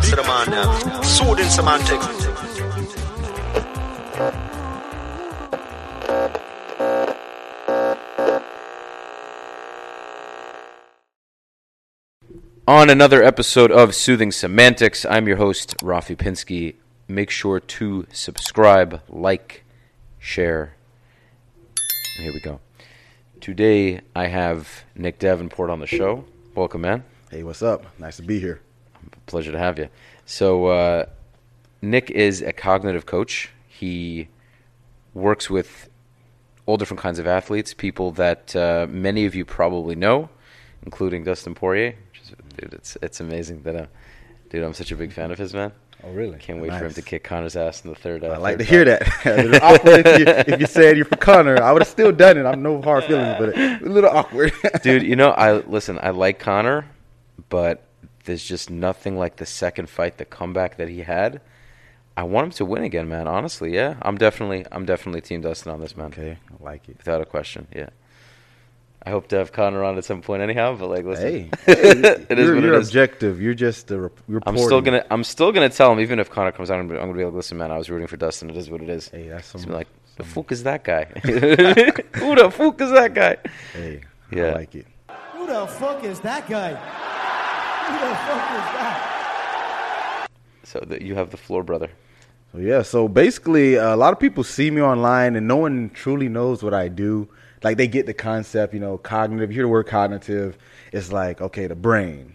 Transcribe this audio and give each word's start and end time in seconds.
Yeah, 0.00 0.10
me 0.10 0.10
know. 0.10 0.10
Big 0.10 0.10
ups 0.10 0.10
to 0.10 0.16
the 0.16 0.22
man 0.22 0.50
now. 0.50 1.02
Soothing 1.02 1.48
semantic. 1.48 2.00
On 12.66 12.90
another 12.90 13.22
episode 13.22 13.72
of 13.72 13.94
Soothing 13.94 14.30
Semantics, 14.30 15.06
I'm 15.06 15.26
your 15.26 15.38
host, 15.38 15.74
Rafi 15.78 16.14
Pinsky. 16.14 16.74
Make 17.08 17.30
sure 17.30 17.60
to 17.60 18.06
subscribe, 18.12 19.00
like, 19.08 19.64
share. 20.18 20.74
And 22.16 22.24
here 22.24 22.34
we 22.34 22.40
go. 22.40 22.60
Today, 23.40 24.02
I 24.14 24.26
have 24.26 24.84
Nick 24.94 25.18
Davenport 25.18 25.70
on 25.70 25.80
the 25.80 25.86
show. 25.86 26.26
Welcome, 26.54 26.82
man. 26.82 27.04
Hey, 27.30 27.42
what's 27.42 27.62
up? 27.62 27.86
Nice 27.98 28.16
to 28.16 28.22
be 28.22 28.38
here. 28.38 28.60
Pleasure 29.28 29.52
to 29.52 29.58
have 29.58 29.78
you. 29.78 29.88
So, 30.26 30.66
uh, 30.66 31.06
Nick 31.80 32.10
is 32.10 32.42
a 32.42 32.52
cognitive 32.52 33.06
coach. 33.06 33.50
He 33.68 34.28
works 35.14 35.48
with 35.48 35.88
all 36.66 36.76
different 36.76 37.00
kinds 37.00 37.18
of 37.18 37.26
athletes, 37.26 37.72
people 37.72 38.10
that 38.12 38.56
uh, 38.56 38.86
many 38.90 39.26
of 39.26 39.34
you 39.34 39.44
probably 39.44 39.94
know, 39.94 40.28
including 40.82 41.24
Dustin 41.24 41.54
Poirier. 41.54 41.94
Which 42.10 42.22
is, 42.22 42.32
dude, 42.56 42.74
it's 42.74 42.96
it's 43.00 43.20
amazing 43.20 43.62
that, 43.62 43.76
uh, 43.76 43.86
dude, 44.50 44.64
I'm 44.64 44.74
such 44.74 44.90
a 44.90 44.96
big 44.96 45.12
fan 45.12 45.30
of 45.30 45.38
his, 45.38 45.54
man. 45.54 45.72
Oh, 46.04 46.10
really? 46.12 46.38
Can't 46.38 46.60
wait 46.60 46.72
for 46.72 46.86
him 46.86 46.94
to 46.94 47.02
kick 47.02 47.24
Conor's 47.24 47.56
ass 47.56 47.84
in 47.84 47.90
the 47.90 47.96
third. 47.96 48.22
Uh, 48.22 48.28
I 48.28 48.36
like 48.36 48.58
third 48.58 48.64
to 48.64 48.64
hear 48.64 48.84
round. 48.86 49.54
that. 49.54 49.62
awkward 49.62 50.06
if 50.06 50.18
you, 50.18 50.54
if 50.54 50.60
you 50.60 50.66
said 50.66 50.96
you're 50.96 51.04
for 51.04 51.16
Conor. 51.16 51.60
I 51.60 51.72
would 51.72 51.82
have 51.82 51.88
still 51.88 52.12
done 52.12 52.38
it. 52.38 52.46
I'm 52.46 52.62
no 52.62 52.80
hard 52.80 53.04
feelings, 53.04 53.36
but 53.38 53.56
a 53.58 53.80
little 53.82 54.10
awkward. 54.10 54.52
dude. 54.82 55.02
You 55.02 55.16
know, 55.16 55.30
I 55.30 55.54
listen. 55.54 55.98
I 56.00 56.10
like 56.10 56.38
Conor, 56.38 56.86
but 57.48 57.87
there's 58.28 58.44
just 58.44 58.70
nothing 58.70 59.16
like 59.18 59.36
the 59.36 59.46
second 59.46 59.88
fight, 59.90 60.18
the 60.18 60.24
comeback 60.24 60.76
that 60.76 60.88
he 60.88 61.00
had. 61.00 61.40
I 62.16 62.22
want 62.24 62.44
him 62.46 62.50
to 62.52 62.64
win 62.64 62.82
again, 62.84 63.08
man. 63.08 63.26
Honestly, 63.26 63.74
yeah. 63.74 63.96
I'm 64.02 64.16
definitely, 64.18 64.64
I'm 64.70 64.84
definitely 64.84 65.20
Team 65.22 65.40
Dustin 65.40 65.72
on 65.72 65.80
this, 65.80 65.96
man. 65.96 66.08
okay, 66.08 66.36
I 66.50 66.64
like 66.64 66.88
it. 66.88 66.98
Without 66.98 67.20
a 67.20 67.24
question, 67.24 67.66
yeah. 67.74 67.88
I 69.02 69.10
hope 69.10 69.28
to 69.28 69.36
have 69.36 69.52
Conor 69.52 69.84
on 69.84 69.96
at 69.96 70.04
some 70.04 70.20
point, 70.22 70.42
anyhow. 70.42 70.74
But 70.76 70.90
like, 70.90 71.04
listen, 71.04 71.26
Hey, 71.26 71.50
hey, 71.66 71.72
it 71.74 72.38
is 72.38 72.46
you're, 72.46 72.54
what 72.56 72.64
you're 72.64 72.74
it 72.74 72.80
is. 72.80 72.88
objective. 72.88 73.40
You're 73.40 73.54
just 73.54 73.90
a 73.92 73.98
rep- 74.00 74.18
reporting. 74.28 74.60
I'm 74.60 74.66
still 74.66 74.80
gonna, 74.82 75.06
I'm 75.10 75.24
still 75.24 75.52
gonna 75.52 75.68
tell 75.70 75.90
him, 75.92 76.00
even 76.00 76.18
if 76.18 76.28
Conor 76.30 76.52
comes 76.52 76.70
out, 76.70 76.78
I'm 76.80 76.88
gonna, 76.88 77.00
I'm 77.00 77.06
gonna 77.06 77.18
be 77.18 77.24
like, 77.24 77.32
listen, 77.34 77.56
man, 77.56 77.70
I 77.70 77.78
was 77.78 77.88
rooting 77.88 78.08
for 78.08 78.16
Dustin. 78.18 78.50
It 78.50 78.56
is 78.56 78.68
what 78.68 78.82
it 78.82 78.88
is. 78.90 79.08
Hey, 79.08 79.28
that's 79.28 79.50
He's 79.52 79.62
some. 79.62 79.70
gonna 79.70 79.84
be 79.84 79.86
like, 79.86 79.88
the 80.16 80.24
fuck 80.24 80.50
is 80.52 80.64
that 80.64 80.82
guy? 80.84 81.04
Who 81.24 82.34
the 82.34 82.50
fuck 82.52 82.80
is 82.80 82.90
that 82.90 83.14
guy? 83.14 83.36
hey, 83.72 84.00
Yeah. 84.32 84.46
I 84.48 84.52
like 84.54 84.74
it. 84.74 84.86
Who 85.34 85.46
the 85.46 85.66
fuck 85.68 86.02
is 86.04 86.18
that 86.20 86.48
guy? 86.48 86.70
Who 86.70 86.74
the 86.74 86.78
fuck 86.78 86.98
is 86.98 86.98
that? 86.98 87.77
So 90.64 90.80
that 90.80 91.00
you 91.02 91.14
have 91.14 91.30
the 91.30 91.36
floor, 91.36 91.62
brother. 91.62 91.90
So 92.52 92.58
yeah, 92.58 92.82
so 92.82 93.08
basically, 93.08 93.74
a 93.74 93.96
lot 93.96 94.12
of 94.12 94.20
people 94.20 94.44
see 94.44 94.70
me 94.70 94.82
online, 94.82 95.36
and 95.36 95.48
no 95.48 95.56
one 95.56 95.90
truly 95.94 96.28
knows 96.28 96.62
what 96.62 96.74
I 96.74 96.88
do. 96.88 97.28
Like 97.62 97.76
they 97.76 97.88
get 97.88 98.06
the 98.06 98.14
concept, 98.14 98.74
you 98.74 98.80
know, 98.80 98.98
cognitive. 98.98 99.50
You 99.50 99.54
hear 99.54 99.64
the 99.64 99.68
word 99.68 99.86
cognitive, 99.86 100.56
it's 100.92 101.12
like 101.12 101.40
okay, 101.40 101.66
the 101.66 101.74
brain, 101.74 102.32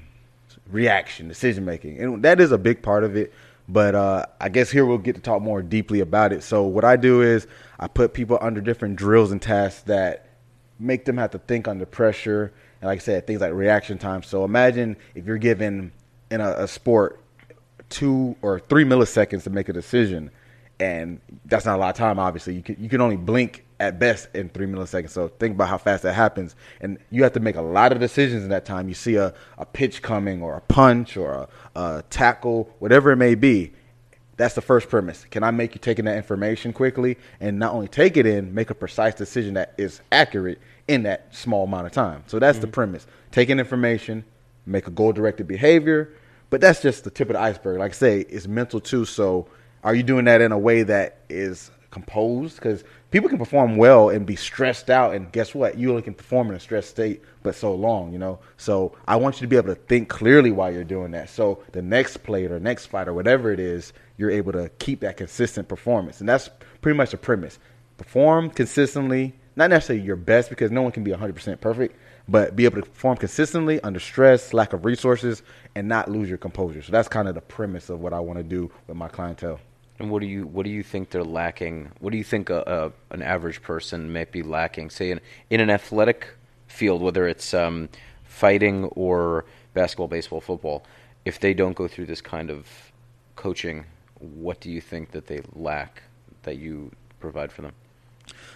reaction, 0.70 1.28
decision 1.28 1.66
making, 1.66 2.00
and 2.00 2.24
that 2.24 2.40
is 2.40 2.52
a 2.52 2.58
big 2.58 2.82
part 2.82 3.04
of 3.04 3.16
it. 3.16 3.34
But 3.70 3.96
uh, 3.96 4.26
I 4.42 4.50
guess 4.50 4.70
here 4.70 4.86
we'll 4.86 4.98
get 4.98 5.16
to 5.16 5.22
talk 5.22 5.42
more 5.42 5.62
deeply 5.62 6.02
about 6.02 6.34
it. 6.34 6.44
So 6.44 6.64
what 6.64 6.84
I 6.84 6.96
do 6.96 7.22
is 7.22 7.48
I 7.80 7.88
put 7.88 8.14
people 8.14 8.38
under 8.42 8.60
different 8.62 8.98
drills 8.98 9.32
and 9.32 9.42
tasks 9.42 9.84
that 9.84 10.28
make 10.80 11.06
them 11.06 11.18
have 11.18 11.32
to 11.32 11.40
think 11.40 11.68
under 11.68 11.86
pressure, 11.86 12.52
and 12.84 12.90
like 12.90 13.00
I 13.00 13.02
said, 13.02 13.26
things 13.26 13.40
like 13.40 13.54
reaction 13.54 13.98
time. 13.98 14.24
So 14.24 14.44
imagine 14.44 14.98
if 15.16 15.26
you're 15.26 15.38
given 15.38 15.94
in 16.30 16.42
a, 16.42 16.50
a 16.64 16.68
sport 16.68 17.22
two 17.88 18.36
or 18.42 18.60
three 18.60 18.84
milliseconds 18.84 19.44
to 19.44 19.50
make 19.50 19.70
a 19.70 19.74
decision, 19.74 20.30
and 20.82 21.22
that's 21.46 21.64
not 21.64 21.78
a 21.78 21.80
lot 21.80 21.92
of 21.92 21.96
time. 21.96 22.20
Obviously, 22.20 22.56
you 22.56 22.62
can 22.62 22.76
you 22.78 22.90
can 22.90 23.00
only 23.00 23.16
blink 23.16 23.64
at 23.80 24.00
best 24.00 24.28
in 24.36 24.50
three 24.50 24.68
milliseconds. 24.68 25.12
So 25.12 25.30
think 25.30 25.56
about 25.56 25.70
how 25.70 25.78
fast 25.78 26.04
that 26.04 26.12
happens, 26.12 26.58
and 26.82 26.98
you 27.10 27.24
have 27.24 27.32
to 27.34 27.40
make 27.40 27.56
a 27.56 27.62
lot 27.62 27.94
of 27.94 28.02
decisions 28.02 28.44
in 28.44 28.50
that 28.50 28.66
time. 28.66 28.90
You 28.90 28.96
see 28.96 29.16
a, 29.16 29.34
a 29.58 29.66
pitch 29.66 30.02
coming, 30.02 30.42
or 30.42 30.58
a 30.58 30.62
punch, 30.62 31.16
or 31.16 31.32
a, 31.32 31.80
a 31.80 32.04
tackle, 32.10 32.70
whatever 32.80 33.14
it 33.14 33.18
may 33.18 33.36
be. 33.36 33.72
That's 34.36 34.56
the 34.56 34.62
first 34.62 34.90
premise. 34.90 35.26
Can 35.32 35.42
I 35.44 35.52
make 35.52 35.74
you 35.74 35.80
take 35.80 36.00
in 36.00 36.06
that 36.06 36.18
information 36.18 36.74
quickly 36.74 37.18
and 37.40 37.60
not 37.60 37.72
only 37.72 37.88
take 37.88 38.18
it 38.18 38.26
in, 38.26 38.54
make 38.54 38.72
a 38.72 38.76
precise 38.76 39.14
decision 39.14 39.54
that 39.54 39.74
is 39.78 40.02
accurate 40.12 40.60
in 40.88 41.04
that 41.04 41.36
small 41.36 41.66
amount 41.66 41.88
of 41.88 41.92
time? 41.92 42.24
So 42.28 42.40
that's 42.40 42.60
the 42.60 42.68
mm-hmm. 42.68 42.74
premise. 42.74 43.08
Take 43.32 43.50
in 43.50 43.60
information, 43.60 44.24
make 44.66 44.88
a 44.88 44.92
goal 44.92 45.14
directed 45.14 45.48
behavior, 45.48 46.14
but 46.50 46.62
that's 46.62 46.82
just 46.82 47.04
the 47.04 47.10
tip 47.10 47.30
of 47.30 47.34
the 47.34 47.42
iceberg. 47.42 47.80
Like 47.80 47.92
I 47.92 47.96
say, 47.96 48.20
it's 48.22 48.48
mental 48.48 48.80
too. 48.80 49.06
So 49.06 49.48
are 49.84 49.96
you 49.96 50.04
doing 50.04 50.26
that 50.26 50.42
in 50.42 50.52
a 50.52 50.58
way 50.58 50.84
that 50.84 51.20
is 51.30 51.72
composed? 51.92 52.56
Because 52.56 52.84
people 53.12 53.30
can 53.30 53.38
perform 53.38 53.76
well 53.76 54.10
and 54.10 54.26
be 54.26 54.36
stressed 54.36 54.90
out, 54.90 55.14
and 55.14 55.32
guess 55.32 55.54
what? 55.54 55.78
You 55.78 55.90
only 55.90 56.02
can 56.02 56.14
perform 56.14 56.50
in 56.50 56.56
a 56.56 56.60
stressed 56.60 56.90
state, 56.90 57.22
but 57.44 57.56
so 57.56 57.74
long, 57.76 58.14
you 58.14 58.20
know. 58.20 58.40
So 58.58 58.96
I 59.08 59.16
want 59.18 59.36
you 59.36 59.42
to 59.42 59.48
be 59.48 59.58
able 59.58 59.74
to 59.74 59.82
think 59.82 60.10
clearly 60.10 60.52
while 60.52 60.72
you're 60.72 60.84
doing 60.84 61.12
that. 61.12 61.30
So 61.30 61.64
the 61.72 61.82
next 61.82 62.18
play 62.18 62.46
or 62.46 62.60
next 62.60 62.88
fight 62.88 63.08
or 63.08 63.14
whatever 63.14 63.52
it 63.52 63.60
is, 63.60 63.94
you're 64.18 64.32
able 64.32 64.52
to 64.54 64.70
keep 64.80 65.02
that 65.02 65.18
consistent 65.18 65.68
performance, 65.68 66.20
and 66.20 66.30
that's 66.30 66.50
pretty 66.82 66.98
much 66.98 67.12
the 67.12 67.18
premise. 67.18 67.60
Perform 67.98 68.50
consistently, 68.50 69.36
not 69.56 69.70
necessarily 69.70 70.06
your 70.06 70.16
best 70.16 70.50
because 70.50 70.72
no 70.72 70.82
one 70.82 70.92
can 70.92 71.04
be 71.04 71.12
100% 71.12 71.60
perfect, 71.62 71.96
but 72.28 72.56
be 72.56 72.66
able 72.66 72.82
to 72.82 72.88
perform 72.88 73.18
consistently 73.18 73.80
under 73.82 74.00
stress, 74.00 74.54
lack 74.54 74.74
of 74.74 74.86
resources, 74.86 75.44
and 75.76 75.88
not 75.88 76.10
lose 76.10 76.30
your 76.30 76.38
composure. 76.38 76.82
So 76.82 76.92
that's 76.92 77.08
kind 77.08 77.28
of 77.28 77.36
the 77.36 77.42
premise 77.42 77.90
of 77.90 78.00
what 78.00 78.14
I 78.14 78.20
want 78.20 78.40
to 78.40 78.44
do 78.44 78.72
with 78.88 78.98
my 78.98 79.08
clientele. 79.08 79.60
And 80.00 80.10
what 80.10 80.22
do 80.22 80.28
you 80.28 80.48
what 80.48 80.64
do 80.64 80.72
you 80.72 80.82
think 80.82 81.12
they're 81.12 81.24
lacking? 81.24 81.92
What 82.00 82.12
do 82.12 82.18
you 82.18 82.24
think 82.24 82.50
a, 82.50 82.92
a, 83.12 83.14
an 83.14 83.22
average 83.22 83.62
person 83.62 84.12
might 84.12 84.32
be 84.32 84.42
lacking? 84.42 84.90
Say 84.90 85.12
in 85.12 85.22
in 85.52 85.60
an 85.60 85.70
athletic 85.70 86.30
field, 86.68 87.02
whether 87.02 87.28
it's 87.28 87.54
um, 87.54 87.90
fighting 88.24 88.86
or 88.86 89.46
basketball, 89.76 90.08
baseball, 90.08 90.42
football, 90.42 90.84
if 91.26 91.40
they 91.40 91.54
don't 91.54 91.76
go 91.76 91.88
through 91.88 92.08
this 92.08 92.22
kind 92.22 92.50
of 92.50 92.68
coaching, 93.36 93.86
what 94.20 94.60
do 94.60 94.72
you 94.72 94.82
think 94.82 95.12
that 95.12 95.28
they 95.28 95.42
lack 95.54 96.02
that 96.42 96.58
you 96.58 96.92
provide 97.20 97.52
for 97.52 97.62
them? 97.62 97.74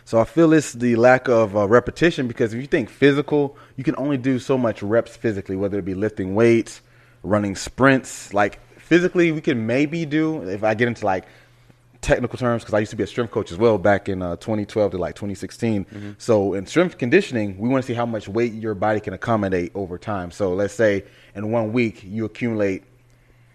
So 0.06 0.20
I 0.20 0.24
feel 0.26 0.54
it's 0.54 0.74
the 0.74 0.96
lack 0.96 1.28
of 1.28 1.56
uh, 1.56 1.68
repetition 1.68 2.28
because 2.28 2.54
if 2.54 2.62
you 2.62 2.68
think 2.68 2.90
physical, 2.90 3.58
you 3.76 3.84
can 3.84 3.96
only 3.98 4.18
do 4.18 4.40
so 4.40 4.58
much 4.58 4.82
reps 4.82 5.16
physically, 5.16 5.56
whether 5.56 5.80
it 5.80 5.86
be 5.86 5.94
lifting 5.94 6.36
weights, 6.36 6.82
running 7.24 7.56
sprints. 7.56 8.34
Like 8.34 8.60
physically, 8.80 9.32
we 9.32 9.42
can 9.42 9.66
maybe 9.66 10.06
do 10.06 10.48
if 10.48 10.64
I 10.64 10.74
get 10.74 10.88
into 10.88 11.06
like 11.06 11.26
technical 12.02 12.38
terms 12.38 12.64
because 12.64 12.74
I 12.74 12.80
used 12.80 12.92
to 12.92 12.96
be 12.96 13.04
a 13.04 13.08
strength 13.08 13.32
coach 13.32 13.52
as 13.52 13.58
well 13.58 13.78
back 13.78 14.08
in 14.08 14.22
uh, 14.22 14.36
2012 14.38 14.92
to 14.92 14.98
like 14.98 15.16
2016. 15.16 15.86
So 16.20 16.54
in 16.54 16.66
strength 16.66 16.98
conditioning, 16.98 17.58
we 17.58 17.68
want 17.70 17.84
to 17.84 17.88
see 17.88 17.94
how 17.94 18.06
much 18.06 18.28
weight 18.28 18.54
your 18.54 18.76
body 18.76 19.00
can 19.00 19.14
accommodate 19.14 19.72
over 19.76 19.98
time. 19.98 20.32
So 20.32 20.54
let's 20.54 20.74
say 20.74 21.04
in 21.36 21.52
one 21.52 21.74
week 21.74 22.04
you 22.04 22.26
accumulate 22.26 22.84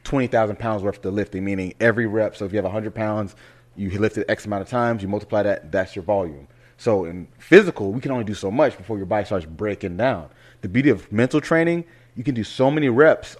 20,000 0.05 0.59
pounds 0.59 0.83
worth 0.83 1.05
of 1.05 1.15
lifting, 1.15 1.45
meaning 1.45 1.75
every 1.81 2.07
rep. 2.07 2.37
So 2.37 2.45
if 2.45 2.53
you 2.53 2.57
have 2.59 2.65
100 2.65 2.95
pounds, 2.95 3.37
you 3.77 3.99
lift 3.99 4.19
it 4.19 4.29
X 4.29 4.47
amount 4.47 4.63
of 4.63 4.69
times, 4.69 5.03
you 5.03 5.09
multiply 5.09 5.43
that, 5.43 5.73
that's 5.73 5.97
your 5.97 6.05
volume. 6.05 6.49
So 6.77 7.05
in 7.05 7.29
physical, 7.39 7.93
we 7.93 8.01
can 8.01 8.11
only 8.11 8.25
do 8.25 8.35
so 8.35 8.51
much 8.51 8.77
before 8.77 8.97
your 8.97 9.07
body 9.07 9.25
starts 9.25 9.47
breaking 9.47 9.97
down. 9.97 10.29
The 10.63 10.69
beauty 10.69 10.91
of 10.91 11.11
mental 11.13 11.41
training, 11.41 11.85
you 12.17 12.25
can 12.25 12.35
do 12.35 12.45
so 12.45 12.71
many 12.71 12.89
reps, 12.89 13.37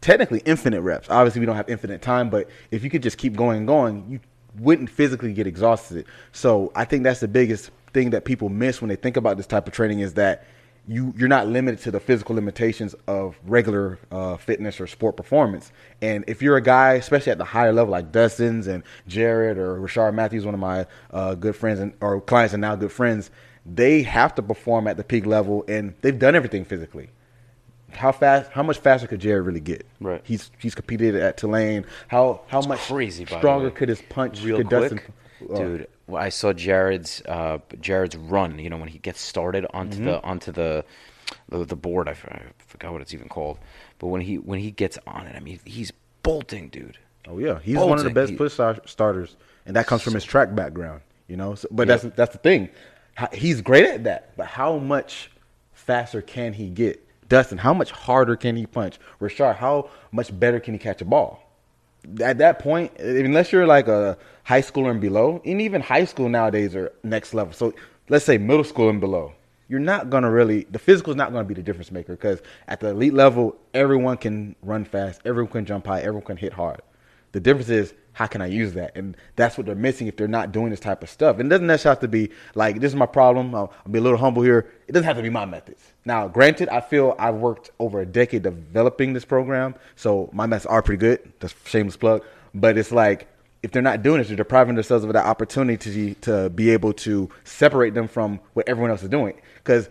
technically 0.00 0.42
infinite 0.44 0.80
reps. 0.80 1.08
Obviously, 1.08 1.40
we 1.40 1.46
don't 1.46 1.56
have 1.56 1.68
infinite 1.68 2.02
time, 2.02 2.30
but 2.30 2.48
if 2.70 2.82
you 2.82 2.90
could 2.90 3.02
just 3.02 3.18
keep 3.18 3.36
going 3.36 3.58
and 3.58 3.66
going, 3.66 4.04
you 4.08 4.20
wouldn't 4.58 4.90
physically 4.90 5.32
get 5.32 5.46
exhausted. 5.46 6.06
So 6.32 6.72
I 6.74 6.84
think 6.84 7.04
that's 7.04 7.20
the 7.20 7.28
biggest 7.28 7.70
thing 7.92 8.10
that 8.10 8.24
people 8.24 8.48
miss 8.48 8.80
when 8.80 8.88
they 8.88 8.96
think 8.96 9.16
about 9.16 9.36
this 9.36 9.46
type 9.46 9.66
of 9.66 9.72
training 9.72 10.00
is 10.00 10.14
that 10.14 10.46
you 10.90 11.14
you're 11.16 11.28
not 11.28 11.46
limited 11.46 11.80
to 11.84 11.90
the 11.92 12.00
physical 12.00 12.34
limitations 12.34 12.96
of 13.06 13.38
regular 13.44 13.98
uh, 14.10 14.36
fitness 14.36 14.80
or 14.80 14.88
sport 14.88 15.16
performance. 15.16 15.70
And 16.02 16.24
if 16.26 16.42
you're 16.42 16.56
a 16.56 16.62
guy, 16.62 16.94
especially 16.94 17.30
at 17.32 17.38
the 17.38 17.44
higher 17.44 17.72
level, 17.72 17.92
like 17.92 18.10
Dustin's 18.10 18.66
and 18.66 18.82
Jared 19.06 19.56
or 19.56 19.76
Rashard 19.76 20.14
Matthews, 20.14 20.44
one 20.44 20.54
of 20.54 20.60
my 20.60 20.86
uh, 21.12 21.36
good 21.36 21.54
friends 21.54 21.78
and 21.78 21.94
or 22.00 22.20
clients 22.20 22.54
and 22.54 22.60
now 22.60 22.74
good 22.74 22.90
friends, 22.90 23.30
they 23.64 24.02
have 24.02 24.34
to 24.34 24.42
perform 24.42 24.88
at 24.88 24.96
the 24.96 25.04
peak 25.04 25.26
level, 25.26 25.64
and 25.68 25.94
they've 26.00 26.18
done 26.18 26.34
everything 26.34 26.64
physically. 26.64 27.10
how 27.92 28.12
fast, 28.12 28.50
how 28.50 28.62
much 28.62 28.78
faster 28.78 29.06
could 29.06 29.20
Jared 29.20 29.44
really 29.46 29.60
get? 29.60 29.86
Right. 30.00 30.20
He's 30.24 30.50
he's 30.58 30.74
competed 30.74 31.14
at 31.16 31.36
Tulane. 31.36 31.86
How 32.08 32.40
how 32.48 32.62
much 32.62 32.80
crazy, 32.80 33.26
stronger 33.26 33.70
could 33.70 33.88
his 33.88 34.02
punch? 34.02 34.42
real 34.42 34.56
could 34.58 34.68
quick, 34.68 34.80
Dustin, 34.80 35.00
uh, 35.52 35.58
dude. 35.58 35.88
I 36.14 36.28
saw 36.28 36.52
Jared's 36.52 37.22
uh, 37.26 37.58
Jared's 37.80 38.16
run. 38.16 38.58
You 38.58 38.70
know 38.70 38.76
when 38.76 38.88
he 38.88 38.98
gets 38.98 39.20
started 39.20 39.66
onto 39.72 39.96
Mm-hmm. 39.96 40.04
the 40.06 40.22
onto 40.22 40.52
the, 40.52 40.84
the 41.48 41.64
the 41.64 41.76
board. 41.76 42.08
I 42.08 42.14
forgot 42.14 42.92
what 42.92 43.02
it's 43.02 43.14
even 43.14 43.28
called. 43.28 43.58
But 43.98 44.08
when 44.08 44.20
he 44.20 44.36
when 44.38 44.58
he 44.60 44.70
gets 44.70 44.98
on 45.06 45.26
it, 45.26 45.36
I 45.36 45.40
mean 45.40 45.60
he's 45.64 45.92
bolting, 46.22 46.68
dude. 46.68 46.98
Oh 47.28 47.38
yeah, 47.38 47.58
he's 47.62 47.76
one 47.76 47.98
of 47.98 48.04
the 48.04 48.10
best 48.10 48.30
He- 48.32 48.36
push 48.36 48.52
star- 48.54 48.80
starters, 48.86 49.36
and 49.66 49.76
that 49.76 49.86
comes 49.86 50.02
from 50.02 50.14
his 50.14 50.24
track 50.24 50.54
background. 50.54 51.02
You 51.28 51.36
know, 51.36 51.54
so, 51.54 51.68
but 51.70 51.86
that's 51.88 52.02
that's 52.16 52.32
the 52.32 52.38
thing. 52.38 52.70
He's 53.32 53.60
great 53.60 53.84
at 53.84 54.04
that, 54.04 54.36
but 54.36 54.46
how 54.46 54.78
much 54.78 55.30
faster 55.72 56.22
can 56.22 56.52
he 56.54 56.70
get? 56.70 57.06
Dustin, 57.28 57.58
how 57.58 57.72
much 57.74 57.90
harder 57.92 58.34
can 58.34 58.56
he 58.56 58.66
punch? 58.66 58.98
Rashard, 59.20 59.56
how 59.56 59.90
much 60.10 60.36
better 60.38 60.58
can 60.58 60.74
he 60.74 60.78
catch 60.78 61.00
a 61.00 61.04
ball? 61.04 61.46
At 62.20 62.38
that 62.38 62.58
point, 62.60 62.98
unless 62.98 63.52
you're 63.52 63.66
like 63.66 63.86
a 63.86 64.16
high 64.50 64.60
school 64.60 64.90
and 64.90 65.00
below, 65.00 65.40
and 65.44 65.62
even 65.62 65.80
high 65.80 66.04
school 66.04 66.28
nowadays 66.28 66.74
are 66.74 66.92
next 67.04 67.34
level. 67.34 67.52
So 67.52 67.72
let's 68.08 68.24
say 68.24 68.36
middle 68.36 68.64
school 68.64 68.88
and 68.88 69.00
below, 69.00 69.32
you're 69.68 69.78
not 69.78 70.10
gonna 70.10 70.28
really 70.28 70.64
the 70.64 70.80
physical 70.80 71.12
is 71.12 71.16
not 71.16 71.30
gonna 71.32 71.44
be 71.44 71.54
the 71.54 71.62
difference 71.62 71.92
maker 71.92 72.14
because 72.16 72.42
at 72.66 72.80
the 72.80 72.88
elite 72.88 73.14
level, 73.14 73.56
everyone 73.74 74.16
can 74.16 74.56
run 74.62 74.84
fast, 74.84 75.20
everyone 75.24 75.52
can 75.52 75.64
jump 75.66 75.86
high, 75.86 76.00
everyone 76.00 76.24
can 76.24 76.36
hit 76.36 76.52
hard. 76.52 76.82
The 77.30 77.38
difference 77.38 77.68
is 77.68 77.94
how 78.12 78.26
can 78.26 78.42
I 78.42 78.46
use 78.46 78.72
that, 78.72 78.96
and 78.96 79.16
that's 79.36 79.56
what 79.56 79.66
they're 79.66 79.76
missing 79.76 80.08
if 80.08 80.16
they're 80.16 80.26
not 80.26 80.50
doing 80.50 80.70
this 80.70 80.80
type 80.80 81.04
of 81.04 81.10
stuff. 81.10 81.38
And 81.38 81.46
it 81.46 81.50
doesn't 81.50 81.68
necessarily 81.68 81.94
have 81.94 82.00
to 82.00 82.08
be 82.08 82.30
like 82.56 82.80
this 82.80 82.90
is 82.90 82.96
my 82.96 83.06
problem. 83.06 83.54
I'll, 83.54 83.72
I'll 83.86 83.92
be 83.92 84.00
a 84.00 84.02
little 84.02 84.18
humble 84.18 84.42
here. 84.42 84.68
It 84.88 84.92
doesn't 84.92 85.06
have 85.06 85.16
to 85.16 85.22
be 85.22 85.30
my 85.30 85.44
methods. 85.44 85.92
Now, 86.04 86.26
granted, 86.26 86.68
I 86.70 86.80
feel 86.80 87.14
I've 87.20 87.36
worked 87.36 87.70
over 87.78 88.00
a 88.00 88.06
decade 88.06 88.42
developing 88.42 89.12
this 89.12 89.24
program, 89.24 89.76
so 89.94 90.28
my 90.32 90.46
methods 90.46 90.66
are 90.66 90.82
pretty 90.82 90.98
good. 90.98 91.32
That's 91.38 91.54
shameless 91.66 91.96
plug. 91.96 92.24
But 92.52 92.76
it's 92.76 92.90
like 92.90 93.28
if 93.62 93.70
they're 93.70 93.82
not 93.82 94.02
doing 94.02 94.20
it, 94.20 94.28
they're 94.28 94.36
depriving 94.36 94.74
themselves 94.74 95.04
of 95.04 95.12
that 95.12 95.26
opportunity 95.26 95.76
to, 95.76 96.14
to 96.20 96.50
be 96.50 96.70
able 96.70 96.92
to 96.94 97.28
separate 97.44 97.94
them 97.94 98.08
from 98.08 98.40
what 98.54 98.68
everyone 98.68 98.90
else 98.90 99.02
is 99.02 99.08
doing. 99.08 99.40
Because 99.56 99.88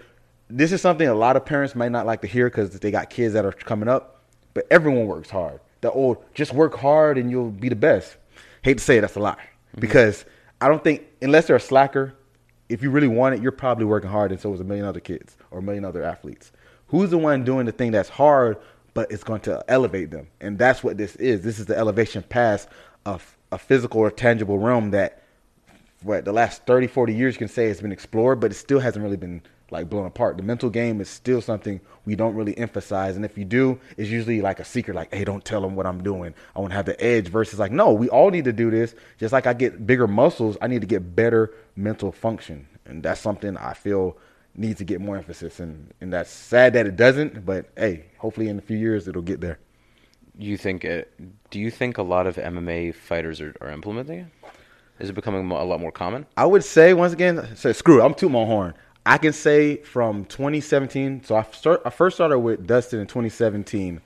this 0.50 0.72
is 0.72 0.82
something 0.82 1.08
a 1.08 1.14
lot 1.14 1.36
of 1.36 1.46
parents 1.46 1.76
might 1.76 1.92
not 1.92 2.06
like 2.06 2.22
to 2.22 2.28
hear 2.28 2.50
because 2.50 2.72
they 2.80 2.92
got 2.92 3.10
kids 3.10 3.34
that 3.34 3.46
are 3.46 3.52
coming 3.52 3.88
up. 3.88 4.22
But 4.54 4.68
everyone 4.72 5.06
works 5.06 5.30
hard. 5.30 5.60
The 5.82 5.92
old 5.92 6.24
just 6.34 6.54
work 6.54 6.76
hard 6.76 7.18
and 7.18 7.30
you'll 7.30 7.52
be 7.52 7.70
the 7.70 7.76
best. 7.76 8.18
Hate 8.64 8.80
to 8.80 8.84
say 8.84 8.98
it, 8.98 9.02
that's 9.02 9.16
a 9.16 9.20
lie. 9.20 9.34
Mm-hmm. 9.34 9.82
Because 9.82 10.26
I 10.60 10.68
don't 10.68 10.84
think 10.84 11.04
unless 11.22 11.48
they're 11.48 11.56
a 11.56 11.62
slacker, 11.62 12.16
if 12.68 12.84
you 12.84 12.90
really 12.90 13.08
want 13.08 13.36
it, 13.36 13.42
you're 13.42 13.52
probably 13.52 13.86
working 13.86 14.10
hard, 14.10 14.32
and 14.32 14.40
so 14.40 14.54
is 14.54 14.60
a 14.60 14.64
million 14.64 14.86
other 14.86 15.00
kids 15.00 15.38
or 15.52 15.60
a 15.60 15.62
million 15.62 15.86
other 15.86 16.04
athletes. 16.04 16.52
Who's 16.88 17.10
the 17.10 17.18
one 17.18 17.44
doing 17.44 17.66
the 17.66 17.72
thing 17.72 17.92
that's 17.92 18.10
hard, 18.10 18.58
but 18.94 19.12
it's 19.12 19.24
going 19.24 19.42
to 19.42 19.64
elevate 19.68 20.12
them? 20.12 20.28
And 20.42 20.58
that's 20.58 20.84
what 20.84 20.98
this 20.98 21.16
is. 21.16 21.44
This 21.44 21.60
is 21.60 21.68
the 21.68 21.78
elevation 21.78 22.24
past 22.24 22.68
of 23.06 23.38
a 23.52 23.58
physical 23.58 24.02
or 24.02 24.12
tangible 24.12 24.58
realm 24.58 24.92
that, 24.92 25.24
what 26.02 26.24
the 26.26 26.32
last 26.32 26.66
30, 26.66 26.88
40 26.88 27.14
years 27.14 27.36
you 27.36 27.40
can 27.40 27.48
say 27.48 27.68
has 27.68 27.82
been 27.82 27.92
explored, 27.92 28.40
but 28.40 28.52
it 28.52 28.56
still 28.56 28.80
hasn't 28.80 29.04
really 29.04 29.18
been 29.18 29.42
like 29.72 29.90
blown 29.90 30.06
apart. 30.06 30.38
The 30.38 30.44
mental 30.44 30.70
game 30.70 31.02
is 31.02 31.10
still 31.10 31.42
something 31.42 31.80
we 32.06 32.16
don't 32.16 32.36
really 32.36 32.58
emphasize, 32.58 33.16
and 33.16 33.26
if 33.26 33.38
you 33.38 33.46
do, 33.46 33.80
it's 33.98 34.10
usually 34.10 34.42
like 34.42 34.60
a 34.60 34.66
secret, 34.66 34.96
like, 34.96 35.14
"Hey, 35.14 35.24
don't 35.24 35.44
tell 35.44 35.62
them 35.62 35.76
what 35.76 35.86
I'm 35.86 36.02
doing. 36.02 36.34
I 36.56 36.60
want 36.60 36.72
to 36.72 36.76
have 36.76 36.86
the 36.86 37.02
edge." 37.04 37.28
Versus 37.28 37.60
like, 37.60 37.72
no, 37.72 37.92
we 37.94 38.10
all 38.10 38.32
need 38.32 38.46
to 38.46 38.54
do 38.54 38.72
this. 38.72 38.96
Just 39.18 39.34
like 39.34 39.48
I 39.48 39.54
get 39.54 39.86
bigger 39.86 40.08
muscles, 40.08 40.58
I 40.62 40.68
need 40.68 40.82
to 40.82 40.88
get 40.88 41.16
better 41.16 41.54
mental 41.76 42.12
function, 42.12 42.68
and 42.86 43.04
that's 43.04 43.22
something 43.22 43.58
I 43.58 43.74
feel 43.74 44.18
needs 44.56 44.80
to 44.80 44.86
get 44.86 45.02
more 45.02 45.18
emphasis. 45.18 45.60
And 45.60 45.94
and 46.02 46.12
that's 46.12 46.32
sad 46.32 46.74
that 46.74 46.88
it 46.88 46.96
doesn't, 46.96 47.46
but 47.46 47.70
hey, 47.78 48.06
hopefully 48.18 48.50
in 48.50 48.58
a 48.58 48.62
few 48.62 48.78
years 48.78 49.08
it'll 49.08 49.22
get 49.22 49.42
there. 49.42 49.60
You 50.40 50.56
think? 50.58 50.86
Uh, 50.86 51.02
do 51.52 51.60
you 51.60 51.70
think 51.70 51.98
a 51.98 52.04
lot 52.04 52.26
of 52.26 52.38
MMA 52.38 52.96
fighters 52.96 53.42
are, 53.42 53.54
are 53.62 53.70
implementing 53.72 54.20
it? 54.20 54.28
Is 55.00 55.10
it 55.10 55.14
becoming 55.14 55.50
a 55.52 55.64
lot 55.64 55.80
more 55.80 55.92
common? 55.92 56.26
I 56.38 56.46
would 56.46 56.64
say 56.64 56.94
once 56.94 57.14
again, 57.14 57.56
say 57.56 57.74
screw 57.74 58.02
it. 58.02 58.06
I'm 58.06 58.14
tooting 58.14 58.34
my 58.34 58.46
horn. 58.46 58.74
I 59.06 59.18
can 59.18 59.34
say 59.34 59.78
from 59.78 60.26
2017. 60.26 61.24
So 61.26 61.36
I 61.36 61.44
start. 61.52 61.82
I 61.86 61.90
first 61.90 62.16
started 62.18 62.40
with 62.40 62.66
Dustin 62.66 63.00
in 63.02 63.08
2017, 63.08 64.00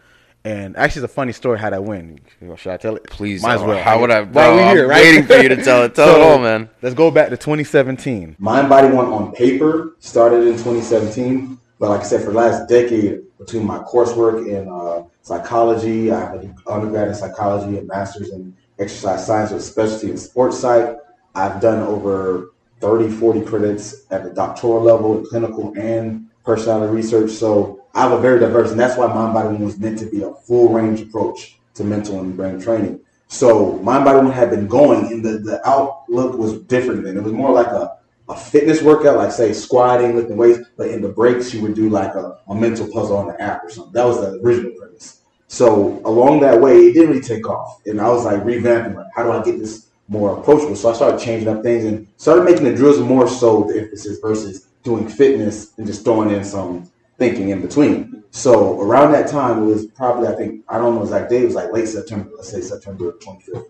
and 0.43 0.75
actually, 0.75 1.03
it's 1.03 1.11
a 1.11 1.15
funny 1.15 1.33
story 1.33 1.59
how 1.59 1.69
that 1.69 1.83
went. 1.83 2.19
Should 2.57 2.71
I 2.71 2.77
tell 2.77 2.95
it? 2.95 3.03
Please, 3.05 3.43
might 3.43 3.55
as 3.55 3.61
well. 3.61 3.77
how 3.83 3.99
would 4.01 4.09
I- 4.11 4.21
While 4.23 4.31
bro, 4.31 4.55
we 4.55 4.61
I'm 4.63 4.75
here, 4.75 4.87
right? 4.87 5.01
waiting 5.03 5.23
for 5.25 5.35
you 5.35 5.49
to 5.49 5.63
tell 5.63 5.83
it. 5.83 5.93
Tell 5.95 6.15
it 6.15 6.21
all, 6.21 6.39
man. 6.39 6.67
Let's 6.81 6.95
go 6.95 7.11
back 7.11 7.29
to 7.29 7.37
2017. 7.37 8.37
Mind 8.39 8.69
Body 8.69 8.87
One 8.87 9.05
on 9.07 9.33
paper 9.33 9.95
started 9.99 10.41
in 10.47 10.53
2017, 10.53 11.59
but 11.79 11.89
like 11.89 12.01
I 12.01 12.03
said, 12.03 12.21
for 12.23 12.31
the 12.31 12.37
last 12.37 12.67
decade, 12.67 13.21
between 13.37 13.65
my 13.65 13.79
coursework 13.79 14.47
and 14.55 14.69
uh, 14.69 15.03
psychology, 15.23 16.11
I 16.11 16.19
have 16.19 16.33
an 16.35 16.55
undergrad 16.67 17.07
in 17.07 17.15
psychology 17.15 17.77
and 17.77 17.87
master's 17.87 18.29
in 18.29 18.55
exercise 18.77 19.25
science 19.25 19.51
with 19.51 19.61
a 19.61 19.65
specialty 19.65 20.11
in 20.11 20.17
sports 20.17 20.59
psych. 20.59 20.97
I've 21.33 21.59
done 21.59 21.81
over 21.81 22.51
30, 22.81 23.09
40 23.09 23.41
credits 23.41 24.05
at 24.11 24.23
the 24.23 24.29
doctoral 24.29 24.81
level 24.81 25.17
in 25.17 25.25
clinical 25.25 25.73
and 25.77 26.27
personality 26.43 26.93
research. 26.93 27.31
So 27.31 27.81
I 27.95 28.01
have 28.01 28.11
a 28.11 28.19
very 28.19 28.39
diverse, 28.39 28.71
and 28.71 28.79
that's 28.79 28.97
why 28.97 29.07
Mind 29.07 29.33
Body 29.33 29.47
One 29.47 29.63
was 29.63 29.79
meant 29.79 29.97
to 29.99 30.05
be 30.05 30.23
a 30.23 30.33
full 30.33 30.69
range 30.69 31.01
approach 31.01 31.57
to 31.75 31.83
mental 31.83 32.19
and 32.19 32.35
brain 32.35 32.59
training. 32.59 32.99
So 33.29 33.77
Mind 33.77 34.03
Body 34.03 34.17
One 34.17 34.31
had 34.31 34.49
been 34.49 34.67
going, 34.67 35.11
and 35.11 35.23
the, 35.23 35.39
the 35.39 35.67
outlook 35.67 36.37
was 36.37 36.59
different 36.63 37.03
then. 37.03 37.17
It 37.17 37.23
was 37.23 37.33
more 37.33 37.51
like 37.51 37.67
a, 37.67 37.97
a 38.33 38.37
fitness 38.37 38.81
workout, 38.81 39.17
like 39.17 39.31
say 39.31 39.53
squatting, 39.53 40.15
lifting 40.15 40.37
weights, 40.37 40.59
but 40.75 40.89
in 40.89 41.01
the 41.01 41.09
breaks 41.09 41.53
you 41.53 41.61
would 41.61 41.75
do 41.75 41.89
like 41.89 42.15
a, 42.15 42.39
a 42.47 42.55
mental 42.55 42.87
puzzle 42.91 43.17
on 43.17 43.27
the 43.27 43.39
app 43.41 43.63
or 43.63 43.69
something. 43.69 43.93
That 43.93 44.05
was 44.05 44.19
the 44.19 44.39
original 44.41 44.71
premise. 44.71 45.21
So 45.47 46.01
along 46.03 46.39
that 46.39 46.59
way, 46.59 46.77
it 46.77 46.93
didn't 46.93 47.09
really 47.09 47.21
take 47.21 47.47
off, 47.47 47.81
and 47.85 48.01
I 48.01 48.09
was 48.09 48.25
like 48.25 48.43
revamping, 48.43 48.95
like 48.95 49.07
how 49.15 49.23
do 49.23 49.31
I 49.31 49.43
get 49.43 49.59
this 49.59 49.87
more 50.07 50.37
approachable? 50.37 50.75
So 50.75 50.89
I 50.89 50.93
started 50.93 51.19
changing 51.19 51.47
up 51.47 51.61
things 51.61 51.85
and 51.85 52.07
started 52.17 52.43
making 52.43 52.63
the 52.63 52.75
drills 52.75 52.99
more 52.99 53.27
so 53.27 53.63
the 53.65 53.81
emphasis 53.81 54.17
versus 54.19 54.67
doing 54.83 55.07
fitness 55.07 55.77
and 55.77 55.85
just 55.85 56.03
throwing 56.03 56.31
in 56.31 56.43
some 56.43 56.91
thinking 57.17 57.49
in 57.49 57.61
between. 57.61 58.23
So 58.31 58.81
around 58.81 59.11
that 59.11 59.29
time, 59.29 59.63
it 59.63 59.65
was 59.65 59.85
probably 59.85 60.27
I 60.27 60.35
think 60.35 60.65
I 60.67 60.79
don't 60.79 60.95
know 60.95 61.03
exact 61.03 61.29
date. 61.29 61.43
It 61.43 61.45
was 61.45 61.55
like 61.55 61.71
late 61.71 61.87
September. 61.87 62.31
Let's 62.35 62.49
say 62.49 62.61
September 62.61 63.11
25th. 63.11 63.67